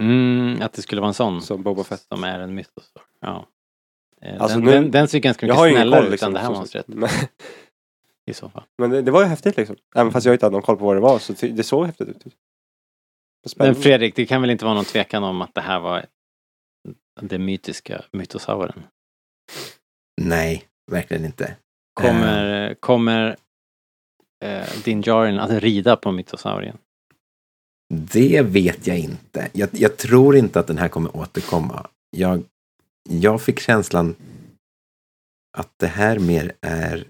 Mm, 0.00 0.62
att 0.62 0.72
det 0.72 0.82
skulle 0.82 1.00
vara 1.00 1.08
en 1.08 1.14
sån 1.14 1.42
som 1.42 1.62
Boba 1.62 1.84
Fett. 1.84 2.00
som 2.00 2.24
är 2.24 2.38
en 2.38 2.54
mytosaur. 2.54 3.02
Ja. 3.20 3.46
Eh, 4.22 4.42
Alltså 4.42 4.56
den, 4.58 4.64
nu- 4.64 4.70
den, 4.72 4.90
den 4.90 5.08
ser 5.08 5.18
ganska 5.18 5.46
mycket 5.46 5.58
snällare 5.72 6.04
ut 6.04 6.10
liksom. 6.10 6.26
än 6.26 6.32
det 6.34 6.40
här 6.40 6.46
så- 6.46 6.52
monstret 6.54 6.86
i 8.26 8.34
så 8.34 8.48
fall. 8.48 8.62
men 8.78 8.90
det, 8.90 9.02
det 9.02 9.10
var 9.10 9.20
ju 9.22 9.26
häftigt 9.26 9.56
liksom. 9.56 9.76
Även 9.94 10.12
fast 10.12 10.26
jag 10.26 10.34
inte 10.34 10.46
hade 10.46 10.52
någon 10.52 10.62
koll 10.62 10.76
på 10.76 10.84
vad 10.84 10.96
det 10.96 11.00
var 11.00 11.18
så 11.18 11.32
det 11.40 11.62
såg 11.62 11.86
häftigt 11.86 12.08
ut. 12.08 12.24
Men. 13.56 13.74
Fredrik, 13.74 14.16
det 14.16 14.26
kan 14.26 14.40
väl 14.40 14.50
inte 14.50 14.64
vara 14.64 14.74
någon 14.74 14.84
tvekan 14.84 15.24
om 15.24 15.42
att 15.42 15.54
det 15.54 15.60
här 15.60 15.80
var 15.80 16.06
den 17.20 17.44
mytiska 17.44 18.04
mytosauren? 18.12 18.82
Nej, 20.22 20.64
verkligen 20.90 21.24
inte. 21.24 21.56
Kommer, 22.00 22.74
kommer 22.74 23.36
eh, 24.44 24.68
Din 24.84 25.02
Djarin 25.02 25.38
att 25.38 25.50
rida 25.50 25.96
på 25.96 26.12
mytosaurien? 26.12 26.78
Det 27.94 28.42
vet 28.42 28.86
jag 28.86 28.98
inte. 28.98 29.50
Jag, 29.52 29.68
jag 29.72 29.96
tror 29.96 30.36
inte 30.36 30.60
att 30.60 30.66
den 30.66 30.78
här 30.78 30.88
kommer 30.88 31.16
återkomma. 31.16 31.86
Jag, 32.10 32.44
jag 33.08 33.42
fick 33.42 33.60
känslan 33.60 34.16
att 35.58 35.72
det 35.76 35.86
här 35.86 36.18
mer 36.18 36.52
är... 36.60 37.06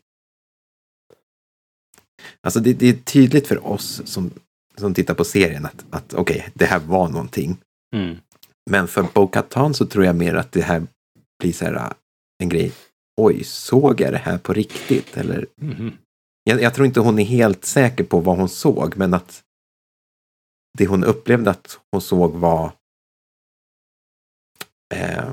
Alltså 2.41 2.61
det, 2.61 2.73
det 2.73 2.89
är 2.89 2.93
tydligt 2.95 3.47
för 3.47 3.67
oss 3.67 4.03
som, 4.05 4.31
som 4.77 4.95
tittar 4.95 5.15
på 5.15 5.25
serien 5.25 5.67
att, 5.67 5.85
att 5.91 6.15
okej, 6.15 6.37
okay, 6.39 6.51
det 6.55 6.67
här 6.67 6.79
var 6.79 7.09
någonting. 7.09 7.57
Mm. 7.95 8.17
Men 8.71 8.89
för 8.89 9.03
Bo-Katan 9.03 9.75
så 9.75 9.87
tror 9.87 10.05
jag 10.05 10.17
mer 10.17 10.35
att 10.35 10.53
det 10.53 10.63
här 10.63 10.83
blir 11.41 11.53
så 11.53 11.65
här 11.65 11.93
en 12.43 12.49
grej. 12.49 12.73
Oj, 13.21 13.45
såg 13.45 14.01
jag 14.01 14.13
det 14.13 14.19
här 14.19 14.39
på 14.39 14.53
riktigt? 14.53 15.17
Eller, 15.17 15.47
Mhm. 15.57 15.93
jag, 16.45 16.63
jag 16.63 16.75
tror 16.75 16.87
inte 16.87 17.01
hon 17.01 17.19
är 17.19 17.25
helt 17.25 17.65
säker 17.65 18.05
på 18.05 18.21
vad 18.21 18.37
hon 18.37 18.49
såg, 18.49 18.97
men 18.97 19.15
att 19.15 19.43
det 20.79 20.87
hon 20.87 21.05
upplevde 21.05 21.51
att 21.51 21.81
hon 21.93 22.01
såg 22.01 22.33
var 22.33 22.73
eh, 24.95 25.31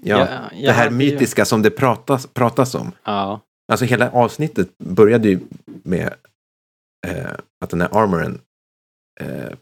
ja, 0.00 0.18
Ja, 0.18 0.50
jag 0.52 0.62
det 0.62 0.72
här 0.72 0.90
mytiska 0.90 1.44
som 1.44 1.62
det 1.62 1.70
pratas, 1.70 2.26
pratas 2.26 2.74
om. 2.74 2.92
Ja. 3.04 3.40
Alltså 3.72 3.84
hela 3.84 4.10
avsnittet 4.10 4.78
började 4.78 5.28
ju 5.28 5.40
med 5.82 6.14
eh, 7.04 7.32
att 7.64 7.70
den 7.70 7.80
här 7.80 8.02
armoren 8.02 8.40
eh, 9.20 9.52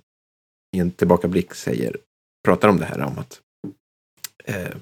i 0.76 0.78
en 0.78 0.90
tillbakablick 0.90 1.54
säger, 1.54 1.96
pratar 2.44 2.68
om 2.68 2.76
det 2.76 2.84
här 2.84 3.00
om 3.00 3.18
att 3.18 3.40
eh, 4.44 4.74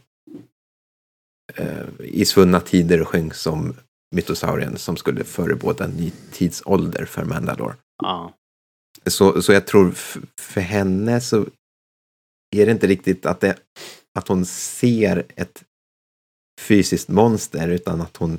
eh, 1.54 1.86
i 1.98 2.24
svunna 2.24 2.60
tider 2.60 3.04
sjöngs 3.04 3.40
som 3.40 3.74
mytosaurien 4.16 4.78
som 4.78 4.96
skulle 4.96 5.24
förebåda 5.24 5.84
en 5.84 5.90
ny 5.90 6.12
tidsålder 6.32 7.04
för 7.04 7.24
Mandalore. 7.24 7.76
Ja. 8.02 8.34
Så, 9.06 9.42
så 9.42 9.52
jag 9.52 9.66
tror 9.66 9.90
för 10.40 10.60
henne 10.60 11.20
så 11.20 11.46
är 12.56 12.66
det 12.66 12.72
inte 12.72 12.86
riktigt 12.86 13.26
att, 13.26 13.40
det, 13.40 13.58
att 14.18 14.28
hon 14.28 14.46
ser 14.46 15.26
ett 15.36 15.64
fysiskt 16.60 17.08
monster 17.08 17.68
utan 17.68 18.00
att 18.00 18.16
hon 18.16 18.38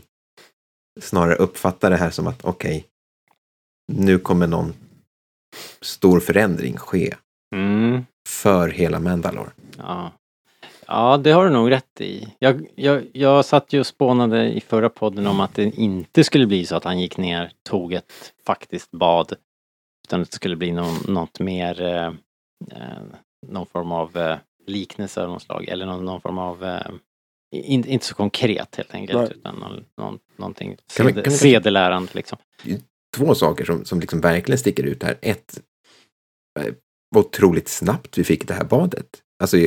snarare 0.99 1.35
uppfattar 1.35 1.89
det 1.89 1.97
här 1.97 2.11
som 2.11 2.27
att 2.27 2.45
okej, 2.45 2.85
nu 3.97 4.19
kommer 4.19 4.47
någon 4.47 4.73
stor 5.81 6.19
förändring 6.19 6.77
ske 6.77 7.15
Mm. 7.55 8.05
för 8.27 8.69
hela 8.69 8.99
Mandalore. 8.99 9.51
Ja. 9.77 10.11
ja, 10.87 11.17
det 11.17 11.31
har 11.31 11.45
du 11.45 11.51
nog 11.51 11.71
rätt 11.71 12.01
i. 12.01 12.27
Jag, 12.39 12.67
jag, 12.75 13.03
jag 13.13 13.45
satt 13.45 13.73
ju 13.73 13.79
och 13.79 13.87
spånade 13.87 14.51
i 14.53 14.61
förra 14.61 14.89
podden 14.89 15.27
om 15.27 15.39
att 15.39 15.55
det 15.55 15.63
inte 15.63 16.23
skulle 16.23 16.47
bli 16.47 16.65
så 16.65 16.75
att 16.75 16.83
han 16.83 16.99
gick 16.99 17.17
ner, 17.17 17.51
tog 17.69 17.93
ett 17.93 18.33
faktiskt 18.45 18.91
bad. 18.91 19.33
Utan 20.07 20.21
att 20.21 20.29
det 20.31 20.35
skulle 20.35 20.55
bli 20.55 20.71
någon, 20.71 20.95
något 21.07 21.39
mer, 21.39 21.81
eh, 21.81 22.05
eh, 22.71 23.01
någon 23.47 23.65
form 23.65 23.91
av 23.91 24.17
eh, 24.17 24.37
liknelse 24.67 25.23
av 25.23 25.29
något 25.29 25.41
slag. 25.43 25.67
Eller 25.67 25.85
någon, 25.85 26.05
någon 26.05 26.21
form 26.21 26.37
av, 26.37 26.63
eh, 26.63 26.91
in, 27.55 27.85
inte 27.87 28.05
så 28.05 28.15
konkret 28.15 28.75
helt 28.75 28.93
enkelt. 28.93 29.19
Nej. 29.19 29.31
Utan 29.37 29.55
någon, 29.55 29.83
någon, 29.97 30.19
någonting 30.35 30.77
sedelärande 31.31 32.09
liksom. 32.13 32.37
Två 33.17 33.35
saker 33.35 33.65
som, 33.65 33.85
som 33.85 33.99
liksom 33.99 34.21
verkligen 34.21 34.59
sticker 34.59 34.83
ut 34.83 35.03
här. 35.03 35.15
Ett, 35.21 35.61
eh, 36.59 36.73
vad 37.15 37.25
otroligt 37.25 37.67
snabbt 37.67 38.17
vi 38.17 38.23
fick 38.23 38.47
det 38.47 38.53
här 38.53 38.63
badet. 38.63 39.05
Alltså, 39.43 39.57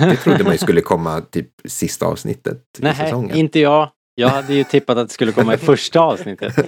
det 0.00 0.16
trodde 0.16 0.44
man 0.44 0.52
ju 0.52 0.58
skulle 0.58 0.80
komma 0.92 1.20
typ 1.20 1.50
sista 1.64 2.06
avsnittet 2.06 2.62
i 2.78 2.82
Nej, 2.82 2.94
säsongen. 2.96 3.36
inte 3.36 3.60
jag. 3.60 3.90
Jag 4.14 4.28
hade 4.28 4.54
ju 4.54 4.64
tippat 4.64 4.98
att 4.98 5.08
det 5.08 5.14
skulle 5.14 5.32
komma 5.32 5.54
i 5.54 5.56
första 5.58 6.00
avsnittet. 6.00 6.54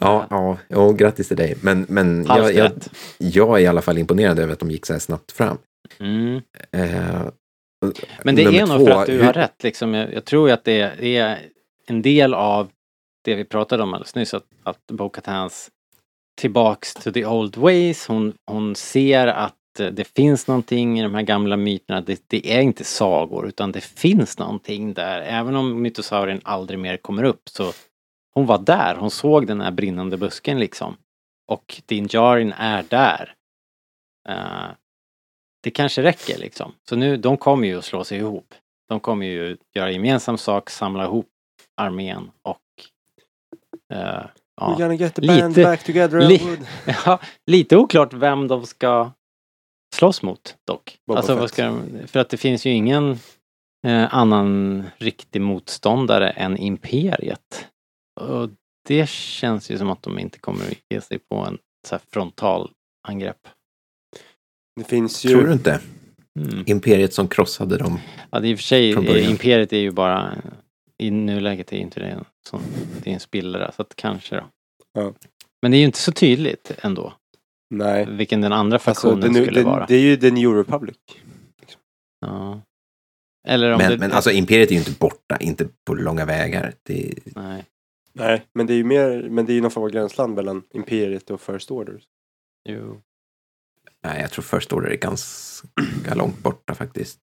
Ja, 0.00 0.26
ja, 0.30 0.58
ja, 0.68 0.92
grattis 0.92 1.28
till 1.28 1.36
dig. 1.36 1.56
Men, 1.62 1.86
men 1.88 2.24
jag, 2.28 2.54
jag, 2.54 2.72
jag 3.18 3.58
är 3.58 3.62
i 3.62 3.66
alla 3.66 3.82
fall 3.82 3.98
imponerad 3.98 4.38
över 4.38 4.52
att 4.52 4.58
de 4.58 4.70
gick 4.70 4.86
så 4.86 4.92
här 4.92 5.00
snabbt 5.00 5.32
fram. 5.32 5.58
Mm. 6.00 6.34
Eh, 6.72 7.22
Men 8.24 8.36
det 8.36 8.42
är 8.42 8.66
nog 8.66 8.78
två, 8.78 8.84
för 8.86 8.90
att 8.90 9.06
du 9.06 9.12
hur- 9.12 9.22
har 9.24 9.32
rätt. 9.32 9.62
Liksom. 9.62 9.94
Jag, 9.94 10.14
jag 10.14 10.24
tror 10.24 10.50
att 10.50 10.64
det 10.64 10.80
är 11.16 11.38
en 11.86 12.02
del 12.02 12.34
av 12.34 12.68
det 13.30 13.36
vi 13.36 13.44
pratade 13.44 13.82
om 13.82 13.94
alldeles 13.94 14.14
nyss. 14.14 14.34
Att, 14.34 14.46
att 14.62 14.86
Bo-Katans 14.86 15.70
tillbaks 16.40 16.94
to 16.94 17.12
the 17.12 17.26
old 17.26 17.56
ways. 17.56 18.06
Hon, 18.06 18.34
hon 18.46 18.76
ser 18.76 19.26
att 19.26 19.80
eh, 19.80 19.86
det 19.86 20.04
finns 20.04 20.46
någonting 20.46 20.98
i 20.98 21.02
de 21.02 21.14
här 21.14 21.22
gamla 21.22 21.56
myterna. 21.56 22.00
Det, 22.00 22.22
det 22.26 22.52
är 22.52 22.60
inte 22.60 22.84
sagor 22.84 23.48
utan 23.48 23.72
det 23.72 23.80
finns 23.80 24.38
någonting 24.38 24.94
där. 24.94 25.20
Även 25.20 25.56
om 25.56 25.82
mytosaurien 25.82 26.40
aldrig 26.44 26.78
mer 26.78 26.96
kommer 26.96 27.24
upp 27.24 27.48
så 27.48 27.72
hon 28.34 28.46
var 28.46 28.58
där. 28.58 28.94
Hon 28.94 29.10
såg 29.10 29.46
den 29.46 29.60
här 29.60 29.70
brinnande 29.70 30.16
busken 30.16 30.58
liksom. 30.58 30.96
Och 31.48 31.82
din 31.86 32.08
Jarin 32.10 32.52
är 32.52 32.84
där. 32.88 33.34
Uh, 34.28 34.70
det 35.62 35.70
kanske 35.70 36.02
räcker 36.02 36.38
liksom. 36.38 36.72
Så 36.88 36.96
nu, 36.96 37.16
de 37.16 37.36
kommer 37.36 37.68
ju 37.68 37.78
att 37.78 37.84
slå 37.84 38.04
sig 38.04 38.18
ihop. 38.18 38.54
De 38.88 39.00
kommer 39.00 39.26
ju 39.26 39.56
göra 39.74 39.90
gemensam 39.90 40.38
sak, 40.38 40.70
samla 40.70 41.04
ihop 41.04 41.28
armén 41.76 42.30
och 42.42 42.60
We're 43.90 44.30
ja, 44.56 44.76
gonna 44.78 44.94
get 44.94 45.14
the 45.14 45.26
band 45.26 45.56
lite, 45.56 45.62
back 45.62 45.84
together. 45.84 46.20
li- 46.20 46.58
ja, 47.04 47.20
lite 47.46 47.76
oklart 47.76 48.12
vem 48.12 48.48
de 48.48 48.66
ska 48.66 49.12
slåss 49.94 50.22
mot 50.22 50.56
dock. 50.66 50.98
Boba 51.06 51.18
alltså, 51.18 51.34
vad 51.34 51.50
ska 51.50 51.64
de, 51.64 52.06
för 52.06 52.20
att 52.20 52.28
det 52.28 52.36
finns 52.36 52.66
ju 52.66 52.70
ingen 52.70 53.18
eh, 53.86 54.14
annan 54.14 54.84
riktig 54.98 55.40
motståndare 55.40 56.30
än 56.30 56.56
Imperiet. 56.56 57.66
Och 58.20 58.50
det 58.88 59.08
känns 59.08 59.70
ju 59.70 59.78
som 59.78 59.90
att 59.90 60.02
de 60.02 60.18
inte 60.18 60.38
kommer 60.38 60.64
att 60.64 60.76
ge 60.90 61.00
sig 61.00 61.18
på 61.18 61.36
en 61.36 61.58
så 61.88 61.94
här 61.94 62.02
frontal 62.12 62.70
angrepp. 63.08 63.48
Det 64.76 64.84
finns 64.84 65.24
ju... 65.24 65.30
Tror 65.30 65.42
du 65.42 65.52
inte? 65.52 65.80
Mm. 66.40 66.64
Imperiet 66.66 67.14
som 67.14 67.28
krossade 67.28 67.78
dem. 67.78 68.00
Ja, 68.30 68.40
det 68.40 68.48
är 68.48 68.50
i 68.50 68.54
och 68.54 68.58
för 68.58 68.64
sig, 68.64 69.30
Imperiet 69.30 69.72
är 69.72 69.78
ju 69.78 69.90
bara, 69.90 70.34
i 71.00 71.10
nuläget 71.10 71.72
är 71.72 71.76
inte 71.76 72.00
det 72.00 72.06
en, 72.06 72.24
sån, 72.48 72.62
det 73.02 73.10
är 73.10 73.14
en 73.14 73.20
spillra, 73.20 73.72
så 73.72 73.82
att 73.82 73.96
kanske 73.96 74.36
då. 74.36 74.44
Ja. 74.92 75.14
Men 75.62 75.70
det 75.70 75.76
är 75.76 75.78
ju 75.78 75.84
inte 75.84 75.98
så 75.98 76.12
tydligt 76.12 76.72
ändå, 76.82 77.14
Nej. 77.74 78.06
vilken 78.10 78.40
den 78.40 78.52
andra 78.52 78.78
Alltså, 78.84 79.14
det, 79.14 79.28
nu- 79.28 79.44
skulle 79.44 79.60
det, 79.60 79.64
vara. 79.66 79.86
det 79.86 79.94
är 79.94 80.00
ju 80.00 80.16
The 80.16 80.30
New 80.30 80.52
Republic. 80.54 80.96
Ja. 82.20 82.60
Eller 83.48 83.72
om 83.72 83.78
Men, 83.78 83.90
det... 83.90 83.98
men 83.98 84.12
alltså 84.12 84.30
Imperiet 84.30 84.68
är 84.68 84.72
ju 84.72 84.78
inte 84.78 84.98
borta, 84.98 85.36
inte 85.40 85.68
på 85.86 85.94
långa 85.94 86.24
vägar. 86.24 86.74
Det, 86.82 87.14
Nej, 87.36 87.64
Nej, 88.12 88.42
men 88.52 88.66
det 88.66 88.72
är 88.72 88.76
ju 88.76 88.84
mer, 88.84 89.28
men 89.30 89.46
det 89.46 89.52
är 89.52 89.54
ju 89.54 89.60
någon 89.60 89.70
form 89.70 89.84
av 89.84 89.90
gränsland 89.90 90.34
mellan 90.34 90.62
Imperiet 90.70 91.30
och 91.30 91.40
First 91.40 91.70
Order. 91.70 92.02
jo. 92.68 93.00
nej, 94.04 94.20
jag 94.20 94.30
tror 94.30 94.42
First 94.42 94.72
Order 94.72 94.90
är 94.90 94.96
ganska 94.96 96.14
långt 96.14 96.38
borta 96.38 96.74
faktiskt. 96.74 97.20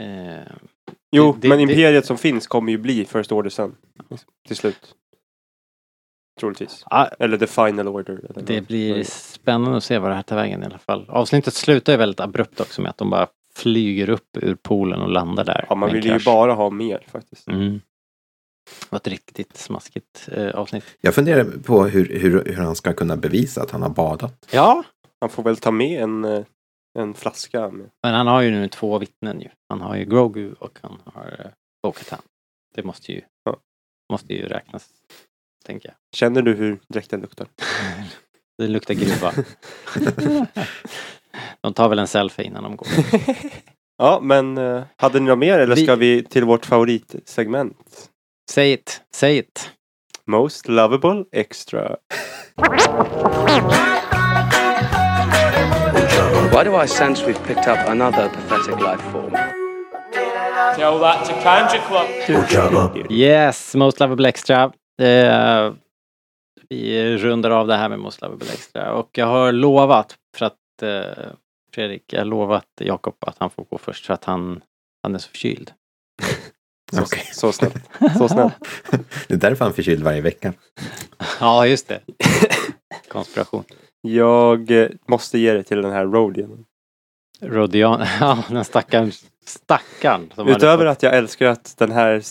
Eh, 0.00 0.52
Jo, 1.16 1.32
Det- 1.32 1.38
det- 1.40 1.48
men 1.48 1.58
det- 1.58 1.62
Imperiet 1.62 2.06
som 2.06 2.18
finns 2.18 2.46
kommer 2.46 2.72
ju 2.72 2.78
bli 2.78 3.04
First 3.04 3.32
Order 3.32 3.50
sen. 3.50 3.74
Till 4.46 4.56
slut. 4.56 4.94
Troligtvis. 6.40 6.84
ja, 6.90 7.08
Eller 7.18 7.38
The 7.38 7.46
Final 7.46 7.88
Order. 7.88 8.12
Eller 8.30 8.42
det 8.46 8.54
vad- 8.54 8.66
blir 8.66 9.04
spännande 9.04 9.76
att 9.76 9.84
se 9.84 9.98
vad 9.98 10.10
det 10.10 10.14
här 10.14 10.22
tar 10.22 10.36
vägen 10.36 10.62
i 10.62 10.66
alla 10.66 10.78
fall. 10.78 11.06
Avsnittet 11.08 11.54
slutar 11.54 11.92
ju 11.92 11.96
väldigt 11.98 12.20
abrupt 12.20 12.60
också 12.60 12.82
med 12.82 12.90
att 12.90 12.98
de 12.98 13.10
bara 13.10 13.26
flyger 13.54 14.10
upp 14.10 14.36
ur 14.42 14.54
poolen 14.54 15.00
och 15.00 15.10
landar 15.10 15.44
där. 15.44 15.66
Ja, 15.68 15.74
man 15.74 15.92
vill 15.92 16.04
ju 16.06 16.18
bara 16.24 16.52
ha 16.52 16.70
mer 16.70 17.04
faktiskt. 17.10 17.48
Mm. 17.48 17.80
Det 18.80 18.86
var 18.90 18.96
ett 18.96 19.08
riktigt 19.08 19.56
smaskigt 19.56 20.28
eh, 20.32 20.50
avsnitt. 20.50 20.84
Jag 21.00 21.14
funderar 21.14 21.44
på 21.44 21.84
hur, 21.84 22.18
hur, 22.18 22.44
hur 22.44 22.54
han 22.62 22.76
ska 22.76 22.92
kunna 22.92 23.16
bevisa 23.16 23.62
att 23.62 23.70
han 23.70 23.82
har 23.82 23.90
badat. 23.90 24.48
Ja, 24.52 24.84
Han 25.20 25.30
får 25.30 25.42
väl 25.42 25.56
ta 25.56 25.70
med 25.70 26.02
en, 26.02 26.24
eh, 26.24 26.44
en 26.96 27.14
flaska. 27.14 27.68
Med. 27.70 27.90
Men 28.02 28.14
han 28.14 28.26
har 28.26 28.40
ju 28.42 28.50
nu 28.50 28.68
två 28.68 28.98
vittnen 28.98 29.40
ju. 29.40 29.48
Han 29.68 29.80
har 29.80 29.96
ju 29.96 30.04
Grogu 30.04 30.52
och 30.58 30.78
han 30.82 30.98
har 31.04 31.40
uh, 31.40 31.46
Bo-Katan. 31.82 32.22
Det 32.74 32.82
måste 32.82 33.12
ju, 33.12 33.20
Ja. 33.44 33.56
måste 34.12 34.32
ju 34.34 34.46
räknas, 34.46 34.88
tänker 35.64 35.88
jag. 35.88 35.96
Känner 36.16 36.42
du 36.42 36.54
hur 36.54 36.78
dräkten 36.88 37.20
luktar? 37.20 37.46
Det 38.58 38.68
luktar 38.68 38.94
gruva. 38.94 39.32
de 41.60 41.74
tar 41.74 41.88
väl 41.88 41.98
en 41.98 42.06
selfie 42.06 42.44
innan 42.46 42.62
de 42.62 42.76
går. 42.76 42.88
Ja, 43.98 44.18
men 44.22 44.58
eh, 44.58 44.82
hade 44.96 45.20
ni 45.20 45.26
något 45.26 45.38
mer 45.38 45.58
eller 45.58 45.76
Vi- 45.76 45.84
ska 45.84 45.96
vi 45.96 46.24
till 46.24 46.44
vårt 46.44 46.66
favoritsegment? 46.66 48.10
Say 48.50 48.72
it, 48.72 49.02
say 49.14 49.38
it. 49.38 49.70
Most 50.26 50.68
lovable 50.68 51.24
extra. 51.32 51.96
Why 56.56 56.64
do 56.64 56.74
I 56.74 56.86
sense 56.86 57.26
we've 57.26 57.44
picked 57.44 57.68
up 57.68 57.88
another 57.88 58.30
pathetic 58.30 58.80
life 58.80 59.02
form? 59.12 59.30
Tell 60.76 60.98
that 60.98 61.26
to 61.26 61.32
Kanja 61.32 61.78
Club. 61.86 63.10
Yes, 63.10 63.74
Most 63.74 64.00
Lovable 64.00 64.28
Extra. 64.28 64.72
Eh, 65.02 65.72
vi 66.68 67.16
rundar 67.16 67.50
av 67.50 67.66
det 67.66 67.76
här 67.76 67.88
med 67.88 67.98
Most 67.98 68.20
Lovable 68.20 68.52
Extra 68.52 68.92
och 68.92 69.18
jag 69.18 69.26
har 69.26 69.52
lovat 69.52 70.16
för 70.36 70.46
att 70.46 70.82
eh, 70.82 71.32
Fredrik, 71.74 72.12
jag 72.12 72.20
har 72.20 72.24
lovat 72.24 72.66
Jakob 72.80 73.14
att 73.20 73.36
han 73.38 73.50
får 73.50 73.64
gå 73.64 73.78
först 73.78 74.06
för 74.06 74.14
att 74.14 74.24
han, 74.24 74.60
han 75.02 75.14
är 75.14 75.18
så 75.18 75.28
förkyld. 75.28 75.72
Så, 76.92 77.02
Okej. 77.02 77.24
så 77.32 77.52
snällt. 77.52 77.88
Så 78.18 78.28
snällt. 78.28 78.54
Det 79.28 79.34
är 79.34 79.38
därför 79.38 79.64
han 79.64 79.72
är 79.72 79.76
förkyld 79.76 80.02
varje 80.02 80.20
vecka. 80.20 80.52
Ja, 81.40 81.66
just 81.66 81.88
det. 81.88 82.00
Konspiration. 83.08 83.64
Jag 84.06 84.70
eh, 84.70 84.88
måste 85.08 85.38
ge 85.38 85.52
det 85.52 85.62
till 85.62 85.82
den 85.82 85.92
här 85.92 86.04
Rodian. 86.06 86.64
Rodion, 87.40 88.00
ja 88.20 88.44
den 88.48 88.64
stackaren, 88.64 89.12
stackaren. 89.44 90.30
Utöver 90.36 90.86
att 90.86 91.02
jag 91.02 91.16
älskar 91.16 91.46
att 91.46 91.74
den 91.78 91.92
här 91.92 92.22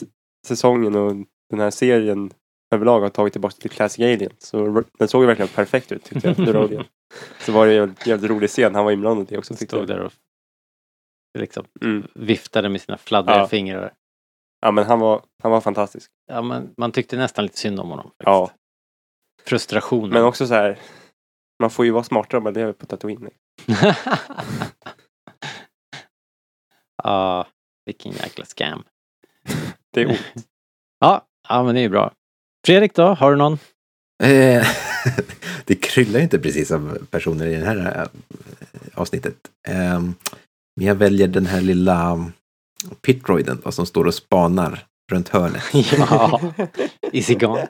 säsongen 0.47 0.95
och 0.95 1.15
den 1.49 1.59
här 1.59 1.71
serien 1.71 2.31
överlag 2.75 2.99
har 3.01 3.09
tagit 3.09 3.33
tillbaka 3.33 3.55
till 3.59 3.69
Classic 3.69 3.99
Alien. 3.99 4.31
Så 4.37 4.83
den 4.99 5.07
såg 5.07 5.21
ju 5.23 5.27
verkligen 5.27 5.49
perfekt 5.49 5.91
ut 5.91 6.03
tyckte 6.03 6.27
jag. 6.37 6.55
Rodian. 6.55 6.85
Så 7.39 7.51
var 7.51 7.65
det 7.67 7.73
ju 7.73 7.83
en 7.83 7.95
jävligt 8.05 8.31
rolig 8.31 8.49
scen. 8.49 8.75
Han 8.75 8.85
var 8.85 8.91
inblandad 8.91 9.31
i 9.31 9.37
också 9.37 9.55
stod 9.55 9.79
jag. 9.79 9.87
där 9.87 9.99
och 9.99 10.11
liksom 11.39 11.65
Mm. 11.81 12.07
viftade 12.15 12.69
med 12.69 12.81
sina 12.81 12.97
fladdriga 12.97 13.37
Ja. 13.37 13.47
fingrar. 13.47 13.93
Ja 14.61 14.71
men 14.71 14.85
han 14.85 14.99
var, 14.99 15.21
han 15.43 15.51
var 15.51 15.61
fantastisk. 15.61 16.11
Ja, 16.27 16.41
men 16.41 16.73
man 16.77 16.91
tyckte 16.91 17.17
nästan 17.17 17.43
lite 17.45 17.57
synd 17.57 17.79
om 17.79 17.89
honom. 17.89 18.05
Faktiskt. 18.05 18.25
Ja. 18.25 18.51
Frustrationen. 19.43 20.09
Men 20.09 20.23
också 20.23 20.47
så 20.47 20.53
här. 20.53 20.79
Man 21.59 21.69
får 21.69 21.85
ju 21.85 21.91
vara 21.91 22.03
smartare 22.03 22.37
om 22.37 22.43
man 22.43 22.53
lever 22.53 22.73
på 22.73 22.85
Tatooine. 22.85 23.29
Ja, 27.03 27.47
vilken 27.85 28.11
jäkla 28.11 28.45
scam. 28.45 28.83
Det 29.93 30.01
är 30.01 30.07
ont. 30.07 30.19
Ja, 30.99 31.27
ja, 31.49 31.63
men 31.63 31.75
det 31.75 31.79
är 31.79 31.83
ju 31.83 31.89
bra. 31.89 32.11
Fredrik 32.65 32.95
då, 32.95 33.03
har 33.03 33.31
du 33.31 33.37
någon? 33.37 33.59
Eh, 34.23 34.67
det 35.65 35.75
kryllar 35.75 36.19
ju 36.19 36.23
inte 36.23 36.39
precis 36.39 36.71
av 36.71 36.97
personer 37.11 37.45
i 37.47 37.55
det 37.55 37.65
här 37.65 38.01
eh, 38.01 38.07
avsnittet. 38.93 39.35
Eh, 39.67 39.99
men 40.75 40.87
jag 40.87 40.95
väljer 40.95 41.27
den 41.27 41.45
här 41.45 41.61
lilla 41.61 42.25
pitroiden 43.01 43.61
då, 43.63 43.71
som 43.71 43.85
står 43.85 44.05
och 44.05 44.13
spanar 44.13 44.85
runt 45.11 45.29
hörnet. 45.29 45.63
ja, 46.09 46.41
Easy 47.11 47.35
Gone. 47.35 47.67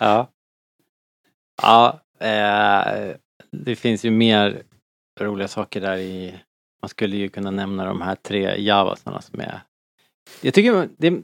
Ja. 0.00 0.30
Ja, 1.62 2.00
eh, 2.22 3.16
det 3.50 3.76
finns 3.76 4.04
ju 4.04 4.10
mer 4.10 4.62
roliga 5.20 5.48
saker 5.48 5.80
där 5.80 5.96
i... 5.96 6.34
Man 6.82 6.88
skulle 6.88 7.16
ju 7.16 7.28
kunna 7.28 7.50
nämna 7.50 7.86
de 7.86 8.00
här 8.02 8.14
tre 8.14 8.62
javasarna 8.62 9.20
som 9.22 9.40
är... 9.40 9.60
Jag 10.40 10.54
tycker 10.54 10.88
det 10.98 11.06
är 11.06 11.22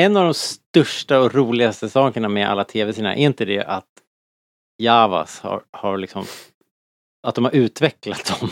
en 0.00 0.16
av 0.16 0.24
de 0.24 0.34
största 0.34 1.20
och 1.20 1.34
roligaste 1.34 1.88
sakerna 1.88 2.28
med 2.28 2.48
alla 2.48 2.64
tv-serier, 2.64 3.10
är 3.12 3.16
inte 3.16 3.44
det 3.44 3.64
att 3.64 3.88
javas 4.82 5.40
har, 5.40 5.62
har 5.70 5.98
liksom... 5.98 6.24
Att 7.26 7.34
de 7.34 7.44
har 7.44 7.52
utvecklat 7.52 8.40
dem 8.40 8.50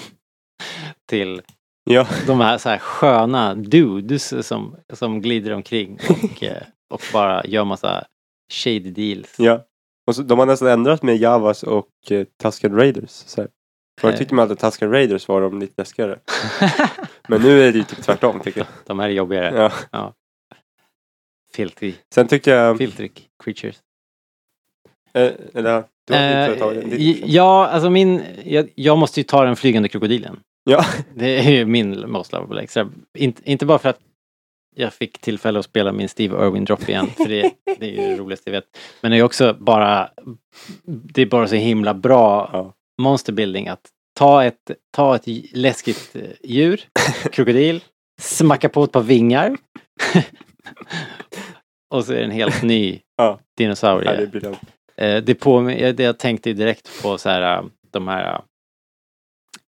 till 1.08 1.42
Ja. 1.84 2.06
de 2.26 2.40
här, 2.40 2.58
så 2.58 2.68
här 2.68 2.78
sköna 2.78 3.54
dudes 3.54 4.46
som, 4.46 4.76
som 4.92 5.20
glider 5.22 5.50
omkring 5.52 5.98
och, 6.08 6.44
och 6.94 7.02
bara 7.12 7.44
gör 7.46 7.64
massa 7.64 8.04
shady 8.52 8.90
deals. 8.90 9.34
Ja. 9.38 9.64
Och 10.10 10.16
så, 10.16 10.22
de 10.22 10.38
har 10.38 10.46
nästan 10.46 10.68
ändrat 10.68 11.02
med 11.02 11.16
Javas 11.16 11.62
och 11.62 11.88
eh, 12.10 12.24
Tusken 12.42 12.76
Raiders. 12.76 13.10
Så 13.10 13.40
här. 13.40 13.50
Förut 14.00 14.14
Eh. 14.14 14.18
tyckte 14.18 14.34
man 14.34 14.50
att 14.52 14.58
Tusken 14.58 14.90
Raiders 14.90 15.28
var 15.28 15.40
de 15.40 15.58
lite 15.60 15.74
läskigare. 15.76 16.18
Men 17.28 17.42
nu 17.42 17.62
är 17.62 17.72
det 17.72 17.78
ju 17.78 17.84
typ 17.84 18.02
tvärtom 18.02 18.40
tycker 18.40 18.60
jag. 18.60 18.66
De 18.86 18.98
här 18.98 19.08
är 19.08 19.12
jobbigare. 19.12 19.72
Ja. 19.92 20.14
Filthy, 21.54 21.94
Sen 22.14 22.28
tyckte 22.28 22.50
jag... 22.50 22.78
filthy 22.78 23.08
creatures. 23.44 23.78
Eh, 25.12 25.32
eller, 25.54 25.84
du 26.06 26.14
har 26.14 26.72
Eh, 26.74 26.84
ditt- 26.88 27.22
ja, 27.26 27.66
alltså 27.66 27.90
min... 27.90 28.22
Jag, 28.44 28.68
jag 28.74 28.98
måste 28.98 29.20
ju 29.20 29.24
ta 29.24 29.44
den 29.44 29.56
flygande 29.56 29.88
krokodilen. 29.88 30.40
Ja. 30.64 30.84
Det 31.14 31.38
är 31.38 31.50
ju 31.50 31.64
min 31.66 32.10
most 32.10 32.32
lovable 32.32 32.62
extra. 32.62 32.90
Inte, 33.18 33.50
inte 33.50 33.66
bara 33.66 33.78
för 33.78 33.88
att 33.88 33.98
jag 34.76 34.92
fick 34.94 35.18
tillfälle 35.18 35.58
att 35.58 35.64
spela 35.64 35.92
min 35.92 36.08
Steve 36.08 36.46
Irwin 36.46 36.64
drop 36.64 36.88
igen, 36.88 37.06
för 37.16 37.28
det, 37.28 37.52
det 37.78 37.86
är 37.86 37.90
ju 37.90 37.96
det 37.96 38.16
roligaste 38.16 38.50
jag 38.50 38.52
vet. 38.52 38.76
Men 39.00 39.10
det 39.10 39.16
är 39.18 39.22
också 39.22 39.54
bara... 39.60 40.10
Det 40.84 41.22
är 41.22 41.26
bara 41.26 41.48
så 41.48 41.54
himla 41.54 41.94
bra 41.94 42.50
Ja. 42.52 42.74
monster 43.02 43.32
building 43.32 43.68
att 43.68 43.88
ta 44.18 44.44
ett, 44.44 44.70
ta 44.94 45.16
ett 45.16 45.26
läskigt 45.52 46.16
eh, 46.16 46.22
djur, 46.44 46.80
krokodil, 47.32 47.84
smacka 48.20 48.68
på 48.68 48.84
ett 48.84 48.92
par 48.92 49.02
vingar. 49.02 49.56
och 51.94 52.04
så 52.04 52.12
är 52.12 52.16
det 52.18 52.24
en 52.24 52.30
helt 52.30 52.62
ny 52.62 53.00
Ja. 53.16 53.38
dinosaurie. 53.56 54.10
Ja, 54.12 54.20
det 54.20 54.26
briljant. 54.26 54.58
Eh, 54.96 55.22
det, 55.22 55.34
på, 55.34 55.60
det 55.60 56.00
jag 56.00 56.18
tänkte 56.18 56.52
direkt 56.52 57.02
på 57.02 57.18
så 57.18 57.28
här 57.28 57.56
eh, 57.58 57.64
de 57.90 58.08
här 58.08 58.42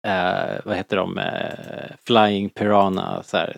eh, 0.06 0.60
vad 0.64 0.76
heter 0.76 0.96
de, 0.96 1.18
eh, 1.18 1.94
Flying 2.06 2.50
Piranha 2.50 3.22
så 3.22 3.36
här, 3.36 3.56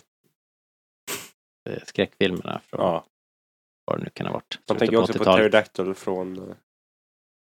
skräckfilmerna 1.84 2.61
från 2.66 2.80
Ja. 2.80 3.04
vad 3.84 3.98
det 3.98 4.04
nu 4.04 4.11
kan 4.14 4.26
ha 4.26 4.32
varit. 4.32 4.58
Man 4.68 4.78
tänker 4.78 4.96
också 4.96 5.12
på 5.12 5.18
80-talet. 5.18 5.38
Pterodactyl 5.52 5.94
från 5.94 6.38
eh, 6.38 6.54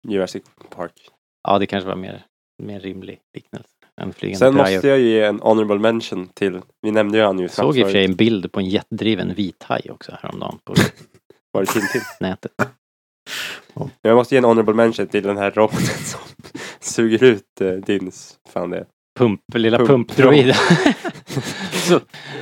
Jurassic 0.09 0.43
Park. 0.71 1.11
Ja, 1.49 1.59
det 1.59 1.67
kanske 1.67 1.89
var 1.89 1.97
mer, 1.97 2.27
mer 2.63 2.81
rimlig 2.81 3.21
liknelse. 3.35 3.69
Sen 4.39 4.55
måste 4.55 4.89
jag 4.89 4.99
ge 5.01 5.23
en 5.23 5.41
honorable 5.41 5.79
mention 5.79 6.29
till, 6.29 6.61
vi 6.83 6.91
nämnde 6.91 7.19
ju 7.19 7.25
han 7.25 7.39
ju 7.39 7.49
såg 7.49 7.79
i 7.79 7.83
och 7.83 7.87
för 7.87 7.93
sig 7.93 8.05
en 8.05 8.15
bild 8.17 8.53
på 8.53 8.61
en 8.61 8.67
jättedriven 8.67 9.35
vithaj 9.35 9.91
också 9.91 10.19
häromdagen 10.23 10.59
på 10.65 10.75
Var 11.53 11.61
det 11.61 11.67
Tintin? 11.67 12.03
nätet. 12.21 12.53
Jag 14.03 14.17
måste 14.17 14.35
ge 14.35 14.39
en 14.39 14.45
honorable 14.45 14.75
mention 14.75 15.07
till 15.07 15.23
den 15.23 15.37
här 15.37 15.51
roboten 15.51 16.05
som 16.05 16.21
suger 16.81 17.25
ut 17.25 17.61
eh, 17.61 17.73
Dins. 17.73 18.39
Fan 18.49 18.71
det. 18.71 18.87
Pump, 19.19 19.41
lilla 19.55 19.79
Pump-. 19.79 20.13
Så, 21.73 21.97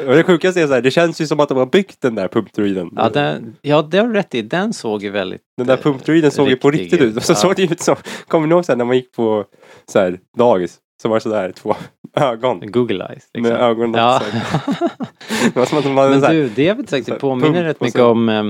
Och 0.06 0.14
det 0.14 0.22
sjukaste 0.24 0.60
är 0.62 0.66
så 0.66 0.72
här, 0.74 0.80
det 0.82 0.90
känns 0.90 1.20
ju 1.20 1.26
som 1.26 1.40
att 1.40 1.48
de 1.48 1.58
har 1.58 1.66
byggt 1.66 2.00
den 2.00 2.14
där 2.14 2.28
pumpdroiden. 2.28 2.90
ja, 2.96 3.08
den, 3.08 3.56
ja, 3.62 3.82
det 3.82 3.98
har 3.98 4.06
du 4.06 4.12
rätt 4.12 4.34
i. 4.34 4.42
Den 4.42 4.72
såg 4.72 5.02
ju 5.02 5.10
väldigt... 5.10 5.40
Den 5.56 5.66
där 5.66 5.76
pumpdroiden 5.76 6.30
såg 6.30 6.48
ju 6.48 6.56
på 6.56 6.70
riktig 6.70 6.84
riktigt 6.84 7.00
ut. 7.00 7.16
Och 7.16 7.22
så 7.22 7.32
Ja. 7.32 7.36
såg 7.36 7.56
det 7.56 7.62
ut 7.62 7.80
som, 7.80 7.96
kommer 8.28 8.46
ni 8.46 8.54
ihåg 8.54 8.64
så 8.64 8.72
här, 8.72 8.76
när 8.76 8.84
man 8.84 8.96
gick 8.96 9.12
på 9.12 9.44
så 9.92 9.98
här, 9.98 10.18
dagis? 10.38 10.78
Så 11.02 11.08
var 11.08 11.18
sådär 11.18 11.52
två 11.52 11.74
ögon. 12.14 12.60
Google 12.72 13.04
Eyes. 13.10 13.24
Liksom. 13.34 13.52
Med 13.52 13.60
ögonen 13.62 13.94
Ja. 13.94 14.22
Det 15.54 15.56
var 15.56 15.66
som 15.66 15.78
att 15.78 15.84
hade 15.84 16.10
Men 16.10 16.22
här, 16.22 16.32
du, 16.32 16.48
det 16.48 16.68
är 16.68 16.74
väl 16.74 16.88
så 16.88 16.96
det 16.96 17.04
påminner 17.18 17.52
pump 17.52 17.64
rätt 17.66 17.80
mycket 17.80 18.00
om... 18.00 18.28
eh, 18.28 18.44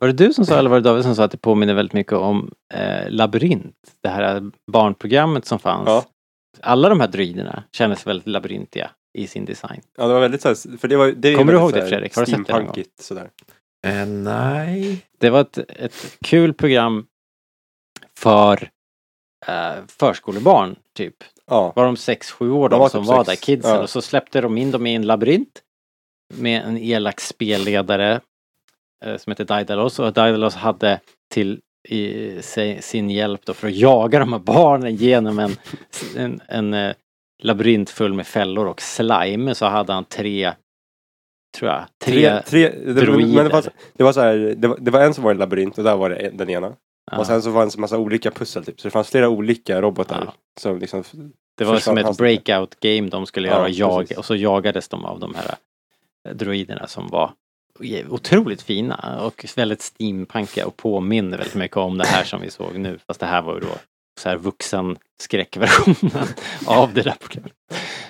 Var 0.00 0.08
det 0.08 0.12
du 0.26 0.32
som 0.32 0.46
sa, 0.46 0.58
eller 0.58 0.70
var 0.70 0.76
det 0.76 0.82
David 0.82 1.04
som 1.04 1.14
sa 1.14 1.24
att 1.24 1.30
det 1.30 1.38
påminner 1.38 1.74
väldigt 1.74 1.92
mycket 1.92 2.12
om 2.12 2.50
eh, 2.74 3.10
Labyrint? 3.10 3.74
Det 4.02 4.08
här 4.08 4.42
barnprogrammet 4.72 5.44
som 5.46 5.58
fanns. 5.58 5.86
Ja. 5.86 6.04
Alla 6.60 6.88
de 6.88 7.00
här 7.00 7.08
droiderna 7.08 7.64
kändes 7.72 8.06
väldigt 8.06 8.26
labyrintiga 8.26 8.90
i 9.14 9.26
sin 9.26 9.44
design. 9.44 9.80
Ja, 9.96 10.06
det 10.06 10.14
var 10.14 10.20
väldigt 10.20 10.42
så 10.42 10.48
här, 10.48 10.78
för 10.78 10.88
det 10.88 10.96
var 10.96 11.06
det 11.06 11.34
Kommer 11.34 11.52
du 11.52 11.58
ihåg 11.58 11.72
det, 11.72 11.88
Fredrik? 11.88 12.16
Har 12.16 12.24
du 12.24 12.30
sett 12.30 12.46
det 12.46 12.52
någon 12.52 12.66
gång? 12.66 12.84
sådär. 13.00 13.30
Eh, 13.86 14.06
nej. 14.06 15.06
Det 15.18 15.30
var 15.30 15.40
ett, 15.40 15.58
ett 15.58 16.16
kul 16.24 16.54
program 16.54 17.06
för 18.16 18.70
eh, 19.46 19.74
förskolebarn, 19.88 20.76
typ. 20.94 21.14
Ja. 21.46 21.72
Var 21.76 21.84
de 21.84 21.96
sex, 21.96 22.30
sju 22.30 22.50
år 22.50 22.68
De 22.68 22.80
var 22.80 22.88
som 22.88 23.02
typ 23.02 23.08
var 23.08 23.24
sex. 23.24 23.40
där, 23.40 23.46
kidsen. 23.46 23.70
Ja. 23.74 23.82
Och 23.82 23.90
så 23.90 24.02
släppte 24.02 24.40
de 24.40 24.58
in 24.58 24.70
dem 24.70 24.86
i 24.86 24.94
en 24.94 25.06
labyrint 25.06 25.62
med 26.34 26.62
en 26.62 26.78
elak 26.78 27.20
spelledare 27.20 28.20
eh, 29.04 29.16
som 29.16 29.30
heter 29.30 29.44
Daidalos. 29.44 29.98
Och 29.98 30.12
Daidalos 30.12 30.54
hade 30.54 31.00
till 31.30 31.60
i, 31.90 32.38
sin 32.80 33.10
hjälp 33.10 33.40
då 33.46 33.54
för 33.54 33.68
att 33.68 33.74
jaga 33.74 34.18
de 34.18 34.32
här 34.32 34.40
barnen 34.40 34.94
genom 34.96 35.38
en, 35.38 35.56
en, 36.16 36.40
en 36.48 36.74
eh, 36.74 36.92
labyrint 37.42 37.90
full 37.90 38.12
med 38.14 38.26
fällor 38.26 38.66
och 38.66 38.80
slime 38.80 39.54
så 39.54 39.66
hade 39.66 39.92
han 39.92 40.04
tre, 40.04 40.52
tror 41.58 41.70
jag, 41.70 41.84
tre, 42.04 42.12
Tre, 42.30 42.42
tre, 42.42 42.68
det, 42.68 42.84
men 42.84 42.94
droider. 42.94 43.44
det, 43.44 43.48
var, 43.50 43.64
det 43.96 44.04
var 44.04 44.12
så 44.12 44.20
här, 44.20 44.54
det 44.56 44.68
var, 44.68 44.76
det 44.80 44.90
var 44.90 45.00
en 45.00 45.14
som 45.14 45.24
var 45.24 45.30
en 45.30 45.38
labyrint 45.38 45.78
och 45.78 45.84
där 45.84 45.96
var 45.96 46.10
det 46.10 46.16
en- 46.16 46.36
den 46.36 46.50
ena. 46.50 46.72
Ja. 47.10 47.18
Och 47.18 47.26
sen 47.26 47.42
så 47.42 47.50
var 47.50 47.66
det 47.66 47.74
en 47.76 47.80
massa 47.80 47.98
olika 47.98 48.30
pussel 48.30 48.64
typ. 48.64 48.80
Så 48.80 48.88
det 48.88 48.92
fanns 48.92 49.10
flera 49.10 49.28
olika 49.28 49.80
robotar. 49.82 50.22
Ja. 50.26 50.32
Som 50.60 50.78
liksom 50.78 51.04
Det 51.58 51.64
var 51.64 51.78
som 51.78 51.98
ett 51.98 52.16
breakout 52.18 52.80
game 52.80 53.08
de 53.08 53.26
skulle 53.26 53.48
Ja, 53.48 53.54
göra 53.54 53.68
jag, 53.68 53.98
precis. 54.00 54.18
och 54.18 54.24
så 54.24 54.36
jagades 54.36 54.88
de 54.88 55.04
av 55.04 55.20
de 55.20 55.34
här 55.34 55.54
eh, 56.28 56.34
droiderna 56.34 56.86
som 56.86 57.06
var 57.08 57.30
otroligt 58.08 58.62
fina 58.62 59.20
och 59.22 59.44
väldigt 59.56 59.82
steampunkiga 59.82 60.66
och 60.66 60.76
påminner 60.76 61.38
väldigt 61.38 61.54
mycket 61.54 61.76
om 61.76 61.98
det 61.98 62.06
här 62.06 62.24
som 62.24 62.40
vi 62.40 62.50
såg 62.50 62.78
nu. 62.78 62.98
Fast 63.06 63.20
det 63.20 63.26
här 63.26 63.42
var 63.42 63.54
ju 63.54 63.60
då 63.60 63.68
så 64.20 64.28
här 64.28 64.36
vuxen 64.36 64.96
skräckversionen 65.22 66.26
av 66.66 66.94
det 66.94 67.02
där 67.02 67.16
programmet. 67.20 67.52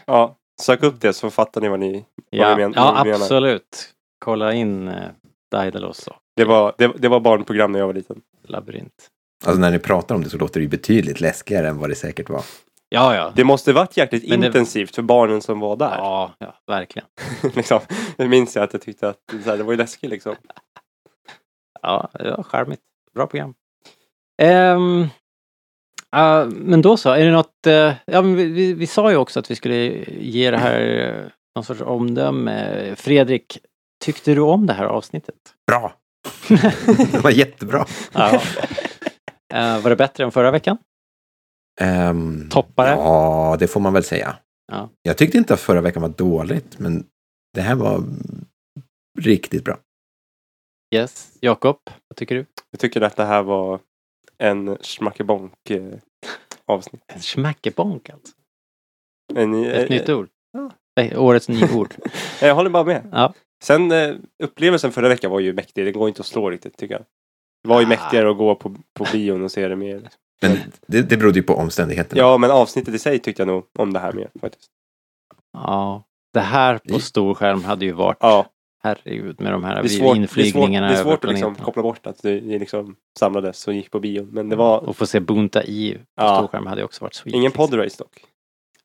Ja, 0.06 0.36
sök 0.62 0.82
upp 0.82 1.00
det 1.00 1.12
så 1.12 1.30
fattar 1.30 1.60
ni 1.60 1.68
vad 1.68 1.80
ni, 1.80 1.92
vad 1.92 2.04
Ja, 2.30 2.54
vi 2.54 2.62
men, 2.62 2.72
ja 2.76 2.92
vad 2.92 3.06
menar. 3.06 3.20
absolut. 3.20 3.94
Kolla 4.24 4.52
in 4.52 4.88
eh, 4.88 4.94
Daidalos 5.50 6.08
Det 6.36 6.44
var, 6.44 6.74
det, 6.78 6.92
det 6.98 7.08
var 7.08 7.20
barnprogram 7.20 7.72
när 7.72 7.78
jag 7.78 7.86
var 7.86 7.94
liten. 7.94 8.20
Labyrint. 8.48 9.08
Alltså 9.46 9.60
när 9.60 9.70
ni 9.70 9.78
pratar 9.78 10.14
om 10.14 10.24
det 10.24 10.30
så 10.30 10.38
låter 10.38 10.60
det 10.60 10.64
ju 10.64 10.68
betydligt 10.68 11.20
läskigare 11.20 11.68
än 11.68 11.78
vad 11.78 11.88
det 11.90 11.94
säkert 11.94 12.28
var. 12.28 12.42
Ja, 12.88 13.14
ja. 13.14 13.32
Det 13.36 13.44
måste 13.44 13.72
varit 13.72 13.96
jäkligt 13.96 14.28
Men 14.28 14.40
det- 14.40 14.46
intensivt 14.46 14.94
för 14.94 15.02
barnen 15.02 15.42
som 15.42 15.60
var 15.60 15.76
där. 15.76 15.96
Ja, 15.98 16.34
ja, 16.38 16.54
verkligen. 16.66 17.08
liksom, 17.54 17.80
det 18.16 18.28
minns 18.28 18.56
jag 18.56 18.62
att 18.62 18.72
jag 18.72 18.82
tyckte 18.82 19.08
att 19.08 19.18
så 19.44 19.50
här, 19.50 19.56
det 19.56 19.62
var 19.62 19.72
ju 19.72 19.76
läskigt 19.78 20.10
liksom. 20.10 20.34
Ja, 21.82 22.10
ja 22.18 22.42
charmigt. 22.42 22.80
Bra 23.14 23.26
program. 23.26 23.54
Ehm, 24.42 25.06
ah, 26.10 26.44
men 26.44 26.82
då 26.82 26.96
så, 26.96 27.10
är 27.10 27.24
det 27.24 27.32
något... 27.32 27.66
eh, 27.66 27.92
ja, 28.06 28.22
men 28.22 28.34
vi, 28.36 28.44
vi, 28.44 28.72
vi 28.74 28.86
sa 28.86 29.10
ju 29.10 29.16
också 29.16 29.40
att 29.40 29.50
vi 29.50 29.54
skulle 29.56 29.74
ge 30.20 30.50
det 30.50 30.58
här 30.58 30.80
eh, 30.80 31.30
någon 31.56 31.64
sorts 31.64 31.80
omdöme. 31.80 32.94
Fredrik, 32.96 33.58
tyckte 34.04 34.34
du 34.34 34.40
om 34.40 34.66
det 34.66 34.72
här 34.72 34.84
avsnittet? 34.84 35.34
Bra! 35.66 35.92
det 37.12 37.20
var 37.22 37.30
jättebra. 37.30 37.86
Ja. 38.12 38.40
Eh, 39.54 39.80
var 39.82 39.90
det 39.90 39.96
bättre 39.96 40.24
än 40.24 40.32
förra 40.32 40.50
veckan? 40.50 40.78
Um, 41.80 42.48
Toppare? 42.50 42.90
Ja, 42.90 43.56
det 43.60 43.68
får 43.68 43.80
man 43.80 43.92
väl 43.92 44.04
säga. 44.04 44.36
Ja. 44.72 44.88
Jag 45.02 45.16
tyckte 45.18 45.38
inte 45.38 45.54
att 45.54 45.60
förra 45.60 45.80
veckan 45.80 46.02
var 46.02 46.08
dåligt, 46.08 46.78
men 46.78 47.06
det 47.54 47.60
här 47.60 47.74
var 47.74 48.02
riktigt 49.18 49.64
bra. 49.64 49.78
Yes. 50.94 51.32
Jakob, 51.40 51.78
vad 52.08 52.16
tycker 52.16 52.34
du? 52.34 52.46
Jag 52.70 52.80
tycker 52.80 53.00
att 53.00 53.16
det 53.16 53.24
här 53.24 53.42
var 53.42 53.80
en 54.38 54.76
schmackebonk 54.76 55.70
eh, 55.70 55.92
avsnitt. 56.66 57.02
En 57.06 57.20
schmackebonk 57.20 58.10
alltså? 58.10 58.34
En, 59.34 59.64
Ett 59.64 59.90
eh, 59.90 59.96
nytt 59.96 60.08
ord? 60.08 60.28
Nej, 60.96 61.16
årets 61.16 61.48
nyord. 61.48 61.94
Jag 62.40 62.54
håller 62.54 62.70
bara 62.70 62.84
med. 62.84 63.08
Ja. 63.12 63.34
Sen 63.64 63.92
eh, 63.92 64.14
upplevelsen 64.42 64.92
förra 64.92 65.08
veckan 65.08 65.30
var 65.30 65.40
ju 65.40 65.52
mäktig. 65.52 65.84
Det 65.84 65.92
går 65.92 66.08
inte 66.08 66.20
att 66.20 66.26
slå 66.26 66.50
riktigt 66.50 66.76
tycker 66.76 66.94
jag. 66.94 67.04
Det 67.62 67.68
var 67.68 67.80
ju 67.80 67.86
Ah. 67.86 67.88
mäktigare 67.88 68.30
att 68.30 68.38
gå 68.38 68.54
på, 68.54 68.76
på 68.98 69.06
bion 69.12 69.44
och 69.44 69.50
se 69.52 69.68
det 69.68 69.76
mer. 69.76 70.08
Men 70.42 70.58
det, 70.86 71.02
det 71.02 71.16
berodde 71.16 71.38
ju 71.38 71.42
på 71.42 71.54
omständigheterna. 71.54 72.20
Ja, 72.22 72.38
men 72.38 72.50
avsnittet 72.50 72.94
i 72.94 72.98
sig 72.98 73.18
tyckte 73.18 73.42
jag 73.42 73.46
nog 73.46 73.64
om 73.78 73.92
det 73.92 73.98
här 74.00 74.12
mer 74.12 74.30
faktiskt. 74.40 74.66
Ja. 75.52 76.04
Det 76.32 76.40
här 76.40 76.78
på 76.92 76.98
stor 77.00 77.34
skärm 77.34 77.64
hade 77.64 77.84
ju 77.84 77.92
varit, 77.92 78.16
Ja, 78.20 78.46
herregud, 78.82 79.40
med 79.40 79.52
de 79.52 79.64
här 79.64 79.74
det 79.74 79.80
är 79.80 79.88
svårt, 79.88 80.16
det 80.16 80.22
är 80.22 80.26
svårt, 80.26 80.36
inflygningarna 80.38 80.88
det 80.88 80.94
är 80.94 81.02
svårt 81.02 81.24
att 81.24 81.30
liksom 81.30 81.54
koppla 81.54 81.82
bort 81.82 82.06
att 82.06 82.22
det 82.22 82.40
det 82.40 82.58
liksom 82.58 82.96
samlades 83.18 83.68
och 83.68 83.74
gick 83.74 83.90
på 83.90 84.00
bion. 84.00 84.28
Men 84.32 84.48
det 84.48 84.56
var 84.56 84.78
Och 84.88 84.96
få 84.96 85.06
se 85.06 85.20
Bunta 85.20 85.64
i 85.64 85.94
på 85.94 86.00
Ja. 86.24 86.36
stor 86.36 86.48
skärm 86.48 86.66
hade 86.66 86.80
ju 86.80 86.84
också 86.84 87.04
varit 87.04 87.14
sweet. 87.14 87.34
ingen 87.34 87.44
liksom. 87.44 87.66
podrace 87.66 87.96
dock. 87.98 88.24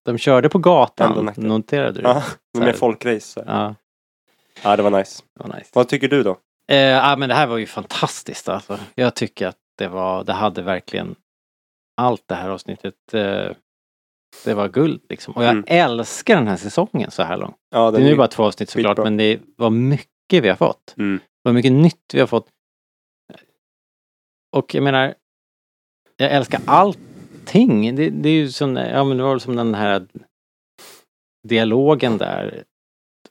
De 0.06 0.18
körde 0.18 0.50
på 0.50 0.60
gatan, 0.60 1.32
noterade 1.38 2.02
du? 2.02 2.08
Ja, 2.08 2.24
mer 2.58 2.74
folkrace. 2.74 3.44
Ja, 3.48 3.76
Ja, 4.64 4.76
det 4.76 4.84
var 4.84 4.92
nice. 4.92 5.24
det 5.40 5.48
var 5.48 5.56
nice. 5.58 5.70
Vad 5.74 5.88
tycker 5.88 6.08
du 6.08 6.24
då? 6.24 6.38
Eh, 6.68 6.78
ja, 6.78 7.16
men 7.16 7.30
det 7.30 7.36
här 7.36 7.48
var 7.48 7.58
ju 7.58 7.66
fantastiskt 7.66 8.50
alltså. 8.50 8.80
Jag 8.96 9.16
tycker 9.16 9.48
att 9.48 9.58
det 9.78 9.88
var, 9.88 10.24
det 10.24 10.34
hade 10.34 10.62
verkligen 10.62 11.16
allt 12.02 12.24
det 12.28 12.36
här 12.36 12.50
avsnittet. 12.50 13.14
Eh, 13.14 13.52
det 14.46 14.54
var 14.54 14.70
guld 14.70 15.02
liksom. 15.10 15.34
Och 15.34 15.44
jag 15.44 15.52
Mm. 15.52 15.64
älskar 15.68 16.36
den 16.36 16.48
här 16.48 16.58
säsongen 16.58 17.12
så 17.12 17.24
här 17.24 17.38
långt. 17.38 17.56
Ja, 17.70 17.92
Det 17.92 17.98
är 17.98 18.04
nu 18.04 18.16
bara 18.16 18.28
två 18.28 18.44
avsnitt 18.44 18.70
såklart, 18.70 18.90
skitbra. 18.92 19.04
men 19.04 19.18
det 19.18 19.40
var 19.58 19.70
mycket 19.70 20.44
vi 20.44 20.50
har 20.50 20.56
fått. 20.56 20.94
Mm. 20.98 21.18
Det 21.18 21.50
var 21.50 21.54
mycket 21.54 21.72
nytt 21.72 22.14
vi 22.14 22.20
har 22.20 22.28
fått. 22.28 22.48
Och 24.56 24.76
jag 24.76 24.84
menar, 24.84 25.14
jag 26.18 26.32
älskar 26.32 26.62
allting. 26.68 27.96
Det, 27.96 28.10
det 28.10 28.30
är 28.30 28.34
ju 28.34 28.50
som, 28.52 28.76
ja 28.76 29.04
men 29.04 29.18
det 29.18 29.24
var 29.24 29.40
som 29.40 29.56
den 29.56 29.76
här 29.76 30.08
dialogen 31.48 32.18
där 32.18 32.64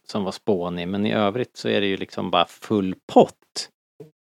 som 0.09 0.25
var 0.25 0.33
spånig, 0.33 0.89
men 0.89 1.07
i 1.07 1.13
övrigt 1.13 1.57
så 1.57 1.69
är 1.69 1.81
det 1.81 1.87
ju 1.87 1.97
liksom 1.97 2.31
bara 2.31 2.47
full 2.47 2.95
pott. 3.13 3.69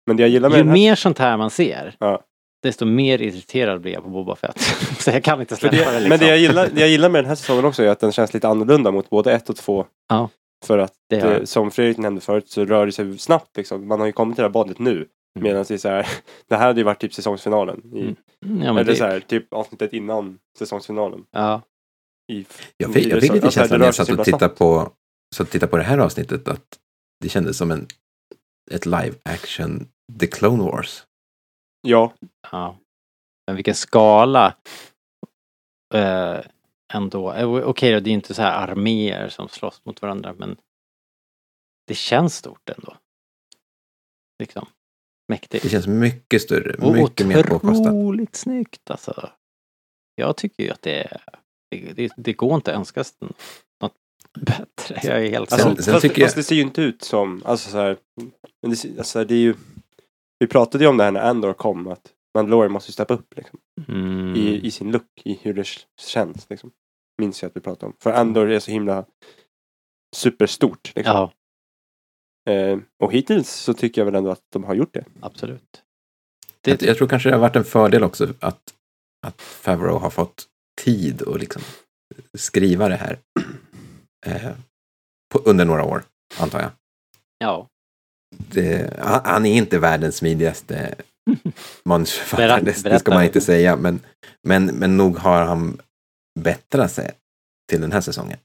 Men 0.07 0.17
det 0.17 0.23
jag 0.23 0.29
gillar 0.29 0.49
med 0.49 0.57
Ju 0.57 0.63
här... 0.65 0.73
mer 0.73 0.95
sånt 0.95 1.17
här 1.19 1.37
man 1.37 1.49
ser, 1.49 1.95
Ja. 1.99 2.23
Desto 2.65 2.85
mer 2.85 3.21
irriterad 3.21 3.81
blir 3.81 3.93
jag 3.93 4.03
på 4.03 4.09
Boba 4.09 4.35
Fett. 4.35 4.59
så 4.99 5.09
jag 5.11 5.23
kan 5.23 5.39
inte 5.41 5.55
För 5.55 5.69
släppa 5.69 5.75
det, 5.75 5.91
det, 5.91 5.99
liksom. 5.99 6.09
Men 6.09 6.19
det 6.19 6.27
jag, 6.27 6.37
gillar, 6.37 6.69
det 6.73 6.79
jag 6.81 6.89
gillar 6.89 7.09
med 7.09 7.23
den 7.23 7.29
här 7.29 7.35
säsongen 7.35 7.65
också 7.65 7.83
är 7.83 7.87
att 7.87 7.99
den 7.99 8.11
känns 8.11 8.33
lite 8.33 8.47
annorlunda 8.47 8.91
mot 8.91 9.09
både 9.09 9.31
ett 9.33 9.49
och 9.49 9.55
två. 9.55 9.85
Ja. 10.09 10.29
För 10.65 10.77
att 10.77 10.93
Det 11.09 11.19
den. 11.19 11.47
som 11.47 11.71
Fredrik 11.71 11.97
nämnde 11.97 12.21
förut 12.21 12.49
så 12.49 12.65
rör 12.65 12.85
det 12.85 12.91
sig 12.91 13.17
snabbt 13.17 13.57
liksom. 13.57 13.87
Man 13.87 13.99
har 13.99 14.07
ju 14.07 14.13
kommit 14.13 14.35
till 14.35 14.41
det 14.41 14.47
här 14.47 14.53
badet 14.53 14.79
nu. 14.79 14.91
Mm. 14.95 15.07
Medan 15.39 15.65
det 15.67 15.73
är 15.73 15.77
så 15.77 15.89
här, 15.89 16.07
det 16.49 16.55
här 16.55 16.67
hade 16.67 16.79
ju 16.79 16.83
varit 16.83 16.99
typ 16.99 17.13
säsongsfinalen. 17.13 17.81
I, 17.95 18.15
Mm. 18.45 18.61
Ja, 18.61 18.73
men 18.73 18.77
eller 18.77 18.91
det, 18.91 18.95
så 18.97 19.03
här, 19.05 19.19
typ 19.19 19.53
avsnittet 19.53 19.93
innan 19.93 20.37
säsongsfinalen. 20.57 21.23
ja. 21.31 21.61
I, 22.31 22.45
Jag 22.77 22.93
fick, 22.93 23.05
jag 23.07 23.21
fick 23.21 23.33
lite 23.33 23.45
Alltså, 23.45 23.47
det 23.47 23.51
känslan 23.51 23.79
när 23.79 23.85
jag 23.85 23.95
satt 23.95 24.09
och 24.09 24.25
tittade 24.25 24.49
på, 24.49 24.89
så 25.35 25.43
att 25.43 25.51
titta 25.51 25.67
på 25.67 25.77
det 25.77 25.83
här 25.83 25.97
avsnittet 25.97 26.47
att 26.47 26.65
det 27.23 27.29
kändes 27.29 27.57
som 27.57 27.71
en, 27.71 27.87
ett 28.71 28.85
live 28.85 29.13
action 29.23 29.87
The 30.19 30.27
Clone 30.27 30.63
Wars. 30.63 31.03
Ja, 31.85 32.13
Ja. 32.51 32.77
Men 33.47 33.55
vilken 33.55 33.75
skala 33.75 34.55
eh, 35.93 36.39
ändå. 36.93 37.33
Eh, 37.33 37.49
Okej 37.49 37.93
då, 37.93 37.99
det 37.99 38.09
är 38.09 38.13
inte 38.13 38.33
så 38.33 38.41
här 38.41 38.67
arméer 38.67 39.29
som 39.29 39.49
slåss 39.49 39.81
mot 39.85 40.01
varandra 40.01 40.33
men 40.33 40.57
det 41.87 41.95
känns 41.95 42.35
stort 42.35 42.69
ändå. 42.69 42.97
Liksom. 44.39 44.67
Mäktigt. 45.27 45.63
Det 45.63 45.69
känns 45.69 45.87
mycket 45.87 46.41
större, 46.41 46.85
Och 46.85 46.93
mycket 46.93 47.27
mer 47.27 47.43
påkostat. 47.43 47.79
otroligt 47.87 48.35
snyggt 48.35 48.89
alltså. 48.91 49.29
Jag 50.15 50.37
tycker 50.37 50.63
ju 50.63 50.69
att 50.69 50.81
det 50.81 51.03
är, 51.03 51.21
det, 51.71 51.93
det, 51.93 52.11
det 52.17 52.33
går 52.33 52.55
inte 52.55 52.71
att 52.71 52.77
önska 52.77 53.03
något 53.81 53.93
bättre. 54.39 54.99
Jag 55.03 55.25
är 55.25 55.29
helt 55.29 55.51
alltså, 55.53 55.67
Sen- 55.67 55.83
sen 55.83 55.93
fast, 55.93 56.01
tycker 56.01 56.21
jag- 56.21 56.27
fast 56.27 56.35
det 56.35 56.43
ser 56.43 56.55
ju 56.55 56.61
inte 56.61 56.81
ut 56.81 57.01
som, 57.01 57.41
alltså 57.45 57.69
så 57.69 57.77
här, 57.77 57.97
men 58.61 58.71
det, 58.71 58.97
alltså, 58.97 59.23
det 59.25 59.35
är 59.35 59.39
ju, 59.39 59.55
vi 60.39 60.47
pratade 60.47 60.83
ju 60.83 60.89
om 60.89 60.97
det 60.97 61.03
här 61.03 61.11
när 61.11 61.21
Andor 61.21 61.53
kom, 61.53 61.87
att 61.87 62.13
Mandalorian 62.35 62.71
måste 62.71 62.91
steppa 62.91 63.13
upp 63.13 63.33
liksom. 63.35 63.59
mm, 63.87 64.35
i, 64.35 64.65
i 64.67 64.71
sin 64.71 64.91
look, 64.91 65.21
i 65.23 65.39
hur 65.41 65.53
det 65.53 65.67
känns. 66.01 66.49
Liksom. 66.49 66.71
Minns 67.21 67.41
jag 67.41 67.49
att 67.49 67.55
vi 67.55 67.61
pratade 67.61 67.85
om. 67.85 67.93
För 67.99 68.11
Andor 68.11 68.51
är 68.51 68.59
så 68.59 68.71
himla 68.71 69.05
superstort. 70.15 70.91
Liksom. 70.95 71.15
Ja, 71.15 71.31
Eh, 72.49 72.79
och 72.99 73.13
hittills 73.13 73.49
så 73.49 73.73
tycker 73.73 74.01
jag 74.01 74.05
väl 74.05 74.15
ändå 74.15 74.31
att 74.31 74.43
de 74.53 74.63
har 74.63 74.75
gjort 74.75 74.93
det. 74.93 75.05
absolut. 75.21 75.83
Jag, 76.61 76.83
jag 76.83 76.97
tror 76.97 77.07
kanske 77.07 77.29
det 77.29 77.35
har 77.35 77.41
varit 77.41 77.55
en 77.55 77.63
fördel 77.63 78.03
också 78.03 78.33
att, 78.39 78.73
att 79.27 79.41
Favreau 79.41 79.97
har 79.97 80.09
fått 80.09 80.47
tid 80.81 81.21
att 81.27 81.39
liksom 81.39 81.61
skriva 82.37 82.89
det 82.89 82.95
här 82.95 83.19
eh, 84.25 84.51
på, 85.33 85.39
under 85.39 85.65
några 85.65 85.83
år, 85.83 86.03
antar 86.39 86.61
jag. 86.61 86.71
Ja. 87.37 87.67
Det, 88.37 88.93
han, 89.25 89.45
är 89.45 89.53
inte 89.57 89.79
världens 89.79 90.15
smidigaste 90.15 90.95
manusförfattare, 91.85 92.61
det, 92.61 92.83
det 92.83 92.99
ska 92.99 93.13
man 93.13 93.23
inte 93.23 93.41
säga, 93.41 93.75
men, 93.75 93.99
men, 94.47 94.65
men 94.65 94.97
nog 94.97 95.17
har 95.17 95.41
han 95.45 95.81
bättrat 96.39 96.91
sig 96.91 97.11
till 97.71 97.81
den 97.81 97.91
här 97.91 98.01
säsongen. 98.01 98.37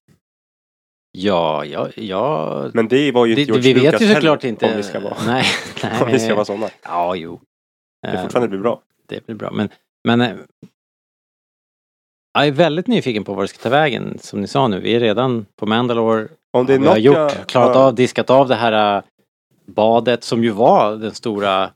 Ja, 1.19 1.65
ja, 1.65 1.89
ja. 1.97 2.71
Men 2.75 2.89
det 2.89 3.13
var 3.13 3.27
ju 3.27 3.33
inte 3.33 3.41
Det, 3.43 3.47
George 3.47 3.63
vi 3.75 3.81
vet 3.81 3.83
Lucas 3.85 4.01
ju 4.03 4.07
heller, 4.07 4.21
såklart 4.21 4.45
inte. 4.45 4.71
Om 4.71 4.77
vi 4.77 4.83
ska 4.83 5.01
vara, 5.01 5.17
Nej, 5.27 5.45
nej. 5.83 6.03
om 6.03 6.11
vi 6.13 6.19
ska 6.19 6.35
vara 6.35 6.45
sådana. 6.45 6.69
Ja, 6.83 7.15
jo. 7.15 7.41
Det 8.03 8.09
är 8.09 8.15
Eh, 8.17 8.23
fortfarande 8.23 8.49
blir 8.49 8.59
bra. 8.61 8.81
det 9.09 9.27
blir 9.27 9.37
bra. 9.37 9.51
Men, 9.51 9.69
men 10.09 10.21
eh, 10.21 10.37
jag 12.35 12.47
är 12.47 12.53
väldigt 12.53 12.87
nyfiken 12.87 13.25
på 13.25 13.35
vad 13.35 13.45
det 13.45 13.49
ska 13.49 13.59
ta 13.63 13.69
vägen. 13.69 14.19
Som 14.21 14.41
ni 14.41 14.47
sa 14.47 14.69
nu, 14.69 14.81
vi 14.81 14.95
är 14.95 15.01
redan 15.01 15.47
på 15.57 15.67
Mandalore. 15.67 16.29
Om 16.53 16.67
det 16.67 16.75
är 16.75 16.79
vi 16.79 16.87
har 16.87 16.97
gjort, 16.97 17.17
jag- 17.17 17.47
klarat 17.47 17.75
ja. 17.77 17.81
av, 17.87 17.95
diskat 17.95 18.31
av 18.31 18.49
det 18.49 18.55
här 18.55 18.97
äh, 18.97 19.03
badet 19.71 20.25
som 20.25 20.45
ju 20.45 20.51
var 20.51 20.97
den 20.97 21.15
stora 21.15 21.71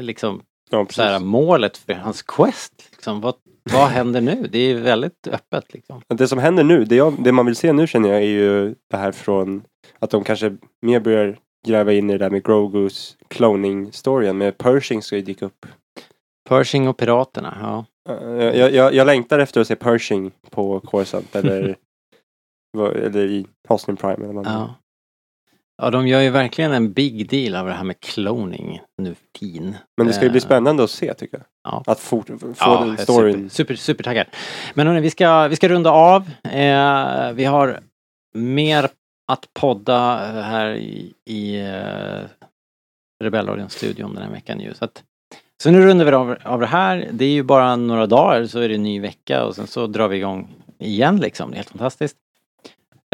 liksom, 0.00 0.42
Ja, 0.72 0.86
här, 0.96 1.18
målet 1.18 1.76
för 1.76 1.92
hans 1.92 2.22
quest. 2.22 2.88
Liksom. 2.90 3.20
Vad, 3.20 3.34
vad 3.72 3.88
händer 3.88 4.20
nu? 4.20 4.48
Det 4.52 4.58
är 4.58 4.74
väldigt 4.74 5.26
öppet. 5.26 5.74
Liksom. 5.74 6.02
Det 6.08 6.28
som 6.28 6.38
händer 6.38 6.64
nu, 6.64 6.84
det, 6.84 6.96
jag, 6.96 7.22
det 7.24 7.32
man 7.32 7.46
vill 7.46 7.56
se 7.56 7.72
nu 7.72 7.86
känner 7.86 8.08
jag 8.08 8.18
är 8.18 8.26
ju 8.26 8.74
det 8.90 8.96
här 8.96 9.12
från 9.12 9.62
att 9.98 10.10
de 10.10 10.24
kanske 10.24 10.56
mer 10.82 11.00
börjar 11.00 11.38
gräva 11.66 11.92
in 11.92 12.10
i 12.10 12.12
det 12.12 12.18
där 12.18 12.30
med 12.30 12.44
Grogus 12.44 13.16
cloning-storyn 13.28 14.38
med 14.38 14.58
Pershing 14.58 15.02
ska 15.02 15.16
ju 15.16 15.22
dyka 15.22 15.46
upp. 15.46 15.66
Pershing 16.48 16.88
och 16.88 16.96
Piraterna, 16.96 17.58
ja. 17.60 17.84
Jag, 18.04 18.74
jag, 18.74 18.94
jag 18.94 19.06
längtar 19.06 19.38
efter 19.38 19.60
att 19.60 19.66
se 19.66 19.76
Pershing 19.76 20.30
på 20.50 20.80
Coruscant 20.80 21.36
eller, 21.36 21.76
eller 22.94 23.26
i 23.26 23.46
Hosnin 23.68 23.96
Prime. 23.96 24.24
Eller 24.24 24.32
vad 24.34 24.46
ja. 24.46 24.74
Ja, 25.82 25.90
de 25.90 26.08
gör 26.08 26.20
ju 26.20 26.30
verkligen 26.30 26.72
en 26.72 26.92
big 26.92 27.30
deal 27.30 27.56
av 27.56 27.66
det 27.66 27.72
här 27.72 27.84
med 27.84 28.00
cloning 28.00 28.80
nu 29.02 29.14
tiden. 29.38 29.76
Men 29.96 30.06
det 30.06 30.12
ska 30.12 30.24
ju 30.24 30.30
bli 30.30 30.38
Eh, 30.38 30.44
spännande 30.44 30.84
att 30.84 30.90
se 30.90 31.14
tycker 31.14 31.36
jag. 31.36 31.46
Ja. 31.64 31.82
Att 31.86 32.00
fort, 32.00 32.26
få 32.26 32.54
Ja, 32.58 32.84
den 32.84 32.98
storyn. 32.98 33.34
super, 33.34 33.48
super, 33.50 33.74
supertaggad. 33.74 34.26
Men 34.74 34.86
hörni, 34.86 35.00
vi 35.00 35.10
ska, 35.10 35.48
vi 35.48 35.56
ska 35.56 35.68
runda 35.68 35.90
av. 35.90 36.30
Eh, 36.44 37.32
vi 37.32 37.44
har 37.44 37.80
mer 38.34 38.88
att 39.32 39.48
podda 39.54 40.28
eh, 40.28 40.42
här 40.42 40.74
i, 40.74 41.12
i 41.24 41.60
eh, 41.60 42.28
Rebellradion-studion 43.24 44.14
den 44.14 44.22
här 44.24 44.30
veckan 44.30 44.60
ju. 44.60 44.74
Så, 44.74 44.84
att, 44.84 45.02
så 45.62 45.70
nu 45.70 45.86
rundar 45.86 46.04
vi 46.04 46.12
av, 46.12 46.36
av 46.42 46.60
det 46.60 46.66
här. 46.66 47.08
Det 47.12 47.24
är 47.24 47.32
ju 47.32 47.42
bara 47.42 47.76
några 47.76 48.06
dagar 48.06 48.46
så 48.46 48.58
är 48.58 48.68
det 48.68 48.74
en 48.74 48.82
ny 48.82 49.00
vecka 49.00 49.44
och 49.44 49.54
sen 49.54 49.66
så 49.66 49.86
drar 49.86 50.08
vi 50.08 50.16
igång 50.16 50.54
igen 50.78 51.16
liksom. 51.16 51.50
Det 51.50 51.54
är 51.54 51.56
helt 51.56 51.70
fantastiskt. 51.70 52.16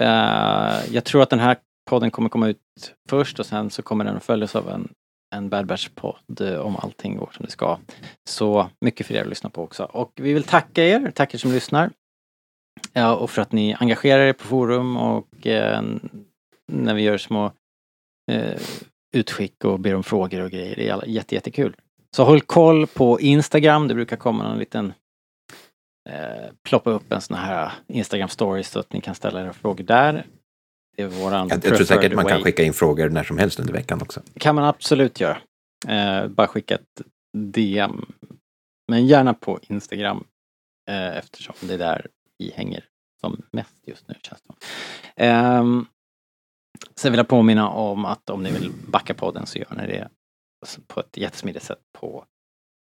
Eh, 0.01 0.95
jag 0.95 1.05
tror 1.05 1.23
att 1.23 1.31
den 1.31 1.39
här 1.39 1.57
podden 1.89 2.11
kommer 2.11 2.29
komma 2.29 2.49
ut 2.49 2.95
först 3.09 3.39
och 3.39 3.47
sen 3.47 3.71
så 3.71 3.83
kommer 3.83 4.05
den 4.05 4.17
att 4.17 4.25
följas 4.25 4.57
av 4.57 4.69
en, 4.69 4.89
en 5.35 5.49
Bad 5.49 5.67
Batch-podd 5.67 6.41
eh, 6.41 6.61
om 6.61 6.77
allting 6.77 7.17
går 7.17 7.31
som 7.33 7.45
det 7.45 7.51
ska. 7.51 7.79
Så 8.29 8.71
mycket 8.81 9.07
för 9.07 9.15
er 9.15 9.21
att 9.23 9.29
lyssna 9.29 9.51
på 9.51 9.63
också. 9.63 9.85
Och 9.85 10.13
vi 10.15 10.33
vill 10.33 10.45
tacka 10.45 10.85
er, 10.85 11.13
tack 11.15 11.35
er 11.35 11.39
som 11.39 11.53
lyssnar. 11.53 11.91
Ja, 12.93 13.17
och 13.17 13.31
för 13.31 13.43
att 13.43 13.53
ni 13.53 13.77
engagerar 13.81 14.27
er 14.27 14.33
på 14.33 14.45
forum 14.45 14.97
och 14.97 15.47
eh, 15.47 15.83
när 16.73 16.95
vi 16.95 17.03
gör 17.03 17.19
små 17.19 17.53
eh, 18.31 18.61
utskick 19.17 19.65
och 19.65 19.81
ber 19.81 19.95
om 19.95 20.03
frågor 20.03 20.41
och 20.41 20.51
grejer. 20.51 20.77
Det 20.77 20.89
är 20.89 21.07
jätte, 21.07 21.35
jättekul. 21.35 21.77
Så 22.17 22.25
håll 22.25 22.41
koll 22.41 22.87
på 22.87 23.21
Instagram, 23.21 23.89
det 23.89 23.95
brukar 23.95 24.17
komma 24.17 24.49
någon 24.49 24.59
liten 24.59 24.93
eh, 26.09 26.53
ploppa 26.63 26.91
upp 26.91 27.13
en 27.13 27.21
sån 27.21 27.37
här 27.37 27.73
Instagram-story 27.87 28.63
så 28.63 28.81
att 28.81 28.93
ni 28.93 29.01
kan 29.01 29.15
ställa 29.15 29.41
era 29.41 29.53
frågor 29.53 29.85
där. 29.85 30.27
Det 30.99 31.05
är 31.05 31.09
våran 31.09 31.49
Jag, 31.49 31.65
jag 31.65 31.77
tror 31.77 31.87
säkert 31.87 32.15
man 32.15 32.25
kan 32.25 32.37
way. 32.37 32.45
skicka 32.45 32.63
in 32.63 32.73
frågor 32.73 33.09
när 33.09 33.25
som 33.25 33.39
helst 33.39 33.61
under 33.61 33.73
veckan 33.73 34.03
också. 34.03 34.23
Kan 34.41 34.55
man 34.55 34.65
absolut 34.65 35.21
göra. 35.21 35.39
Eh, 35.89 36.29
bara 36.29 36.47
skicka 36.47 36.75
ett 36.75 37.03
DM. 37.37 38.13
Men 38.89 39.07
gärna 39.07 39.35
på 39.35 39.59
Instagram. 39.63 40.25
Eh, 40.89 41.17
eftersom 41.17 41.55
det 41.61 41.75
är 41.75 41.79
där 41.79 42.07
vi 42.39 42.53
hänger 42.57 42.85
som 43.21 43.43
mest 43.53 43.75
just 43.87 44.09
nu 44.09 44.15
känns 44.23 44.43
det. 44.43 44.55
Ehm, 45.17 45.87
Sen 46.97 47.13
vill 47.13 47.19
jag 47.19 47.29
påminna 47.29 47.69
om 47.69 48.05
att 48.05 48.31
om 48.31 48.43
ni 48.43 48.53
vill 48.53 48.71
backa 48.89 49.15
podden 49.15 49.47
så 49.47 49.59
gör 49.59 49.75
ni 49.77 49.87
det 49.87 50.09
på 50.87 51.01
ett 51.01 51.17
jättesmidigt 51.17 51.65
sätt 51.65 51.81
på 51.99 52.25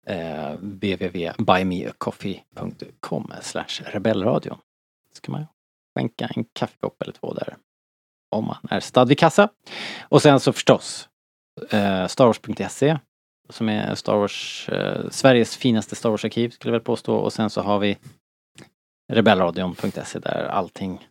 eh, 0.07 0.53
www.buymeacoffee.com 0.53 3.33
rebellradion. 3.85 4.59
Så 5.15 5.21
kan 5.21 5.33
man 5.33 5.47
skänka 5.97 6.31
en 6.37 6.45
kaffekopp 6.53 7.03
eller 7.03 7.13
två 7.13 7.35
där. 7.35 7.57
Om 8.31 8.45
man 8.45 8.57
är 8.71 8.81
stad 8.81 9.09
vid 9.09 9.19
kassa. 9.19 9.49
Och 10.09 10.23
sen 10.23 10.41
så 10.41 10.53
förstås 10.53 11.09
eh, 11.71 12.07
starwars.se 12.07 12.99
som 13.49 13.69
är 13.69 13.95
Star 13.95 14.17
Wars, 14.17 14.69
eh, 14.69 15.11
Sveriges 15.11 15.57
finaste 15.57 15.97
Star 15.97 16.11
Wars-arkiv 16.11 16.51
skulle 16.51 16.71
jag 16.71 16.79
väl 16.79 16.85
påstå. 16.85 17.17
Och 17.17 17.33
sen 17.33 17.51
så 17.51 17.61
har 17.61 17.79
vi 17.79 17.99
rebellradion.se 19.13 20.19
där 20.19 20.45
allting 20.45 21.09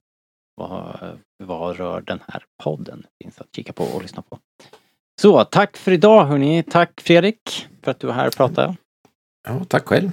vad, 0.56 1.00
vad 1.44 1.78
rör 1.78 2.02
den 2.02 2.20
här 2.28 2.44
podden 2.64 3.06
finns 3.24 3.42
att 3.42 3.56
kika 3.56 3.74
på 3.74 3.84
och 3.84 4.02
lyssna 4.02 4.22
på. 4.22 4.40
Så 5.22 5.44
tack 5.44 5.78
för 5.78 5.92
idag 5.92 6.26
hörni. 6.26 6.64
Tack 6.64 7.02
Fredrik 7.02 7.68
för 7.82 7.92
att 7.92 8.00
du 8.00 8.08
var 8.08 8.14
här 8.14 8.28
och 8.28 8.36
pratade. 8.36 8.76
Ja, 9.48 9.66
tack 9.68 9.86
själv. 9.86 10.12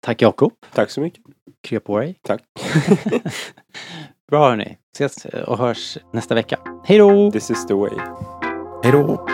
Tack 0.00 0.22
Jakob. 0.22 0.52
Tack 0.72 0.90
så 0.90 1.00
mycket. 1.00 1.24
Krya 1.62 1.80
på 1.80 1.98
dig. 1.98 2.18
Tack. 2.22 2.42
Bra 4.30 4.48
hörni. 4.48 4.76
Ses 4.94 5.24
och 5.24 5.58
hörs 5.58 5.98
nästa 6.12 6.34
vecka. 6.34 6.58
Hej 6.84 6.98
då! 6.98 7.30
This 7.30 7.50
is 7.50 7.66
the 7.66 7.74
way. 7.74 7.98
Hej 8.82 8.92
då! 8.92 9.26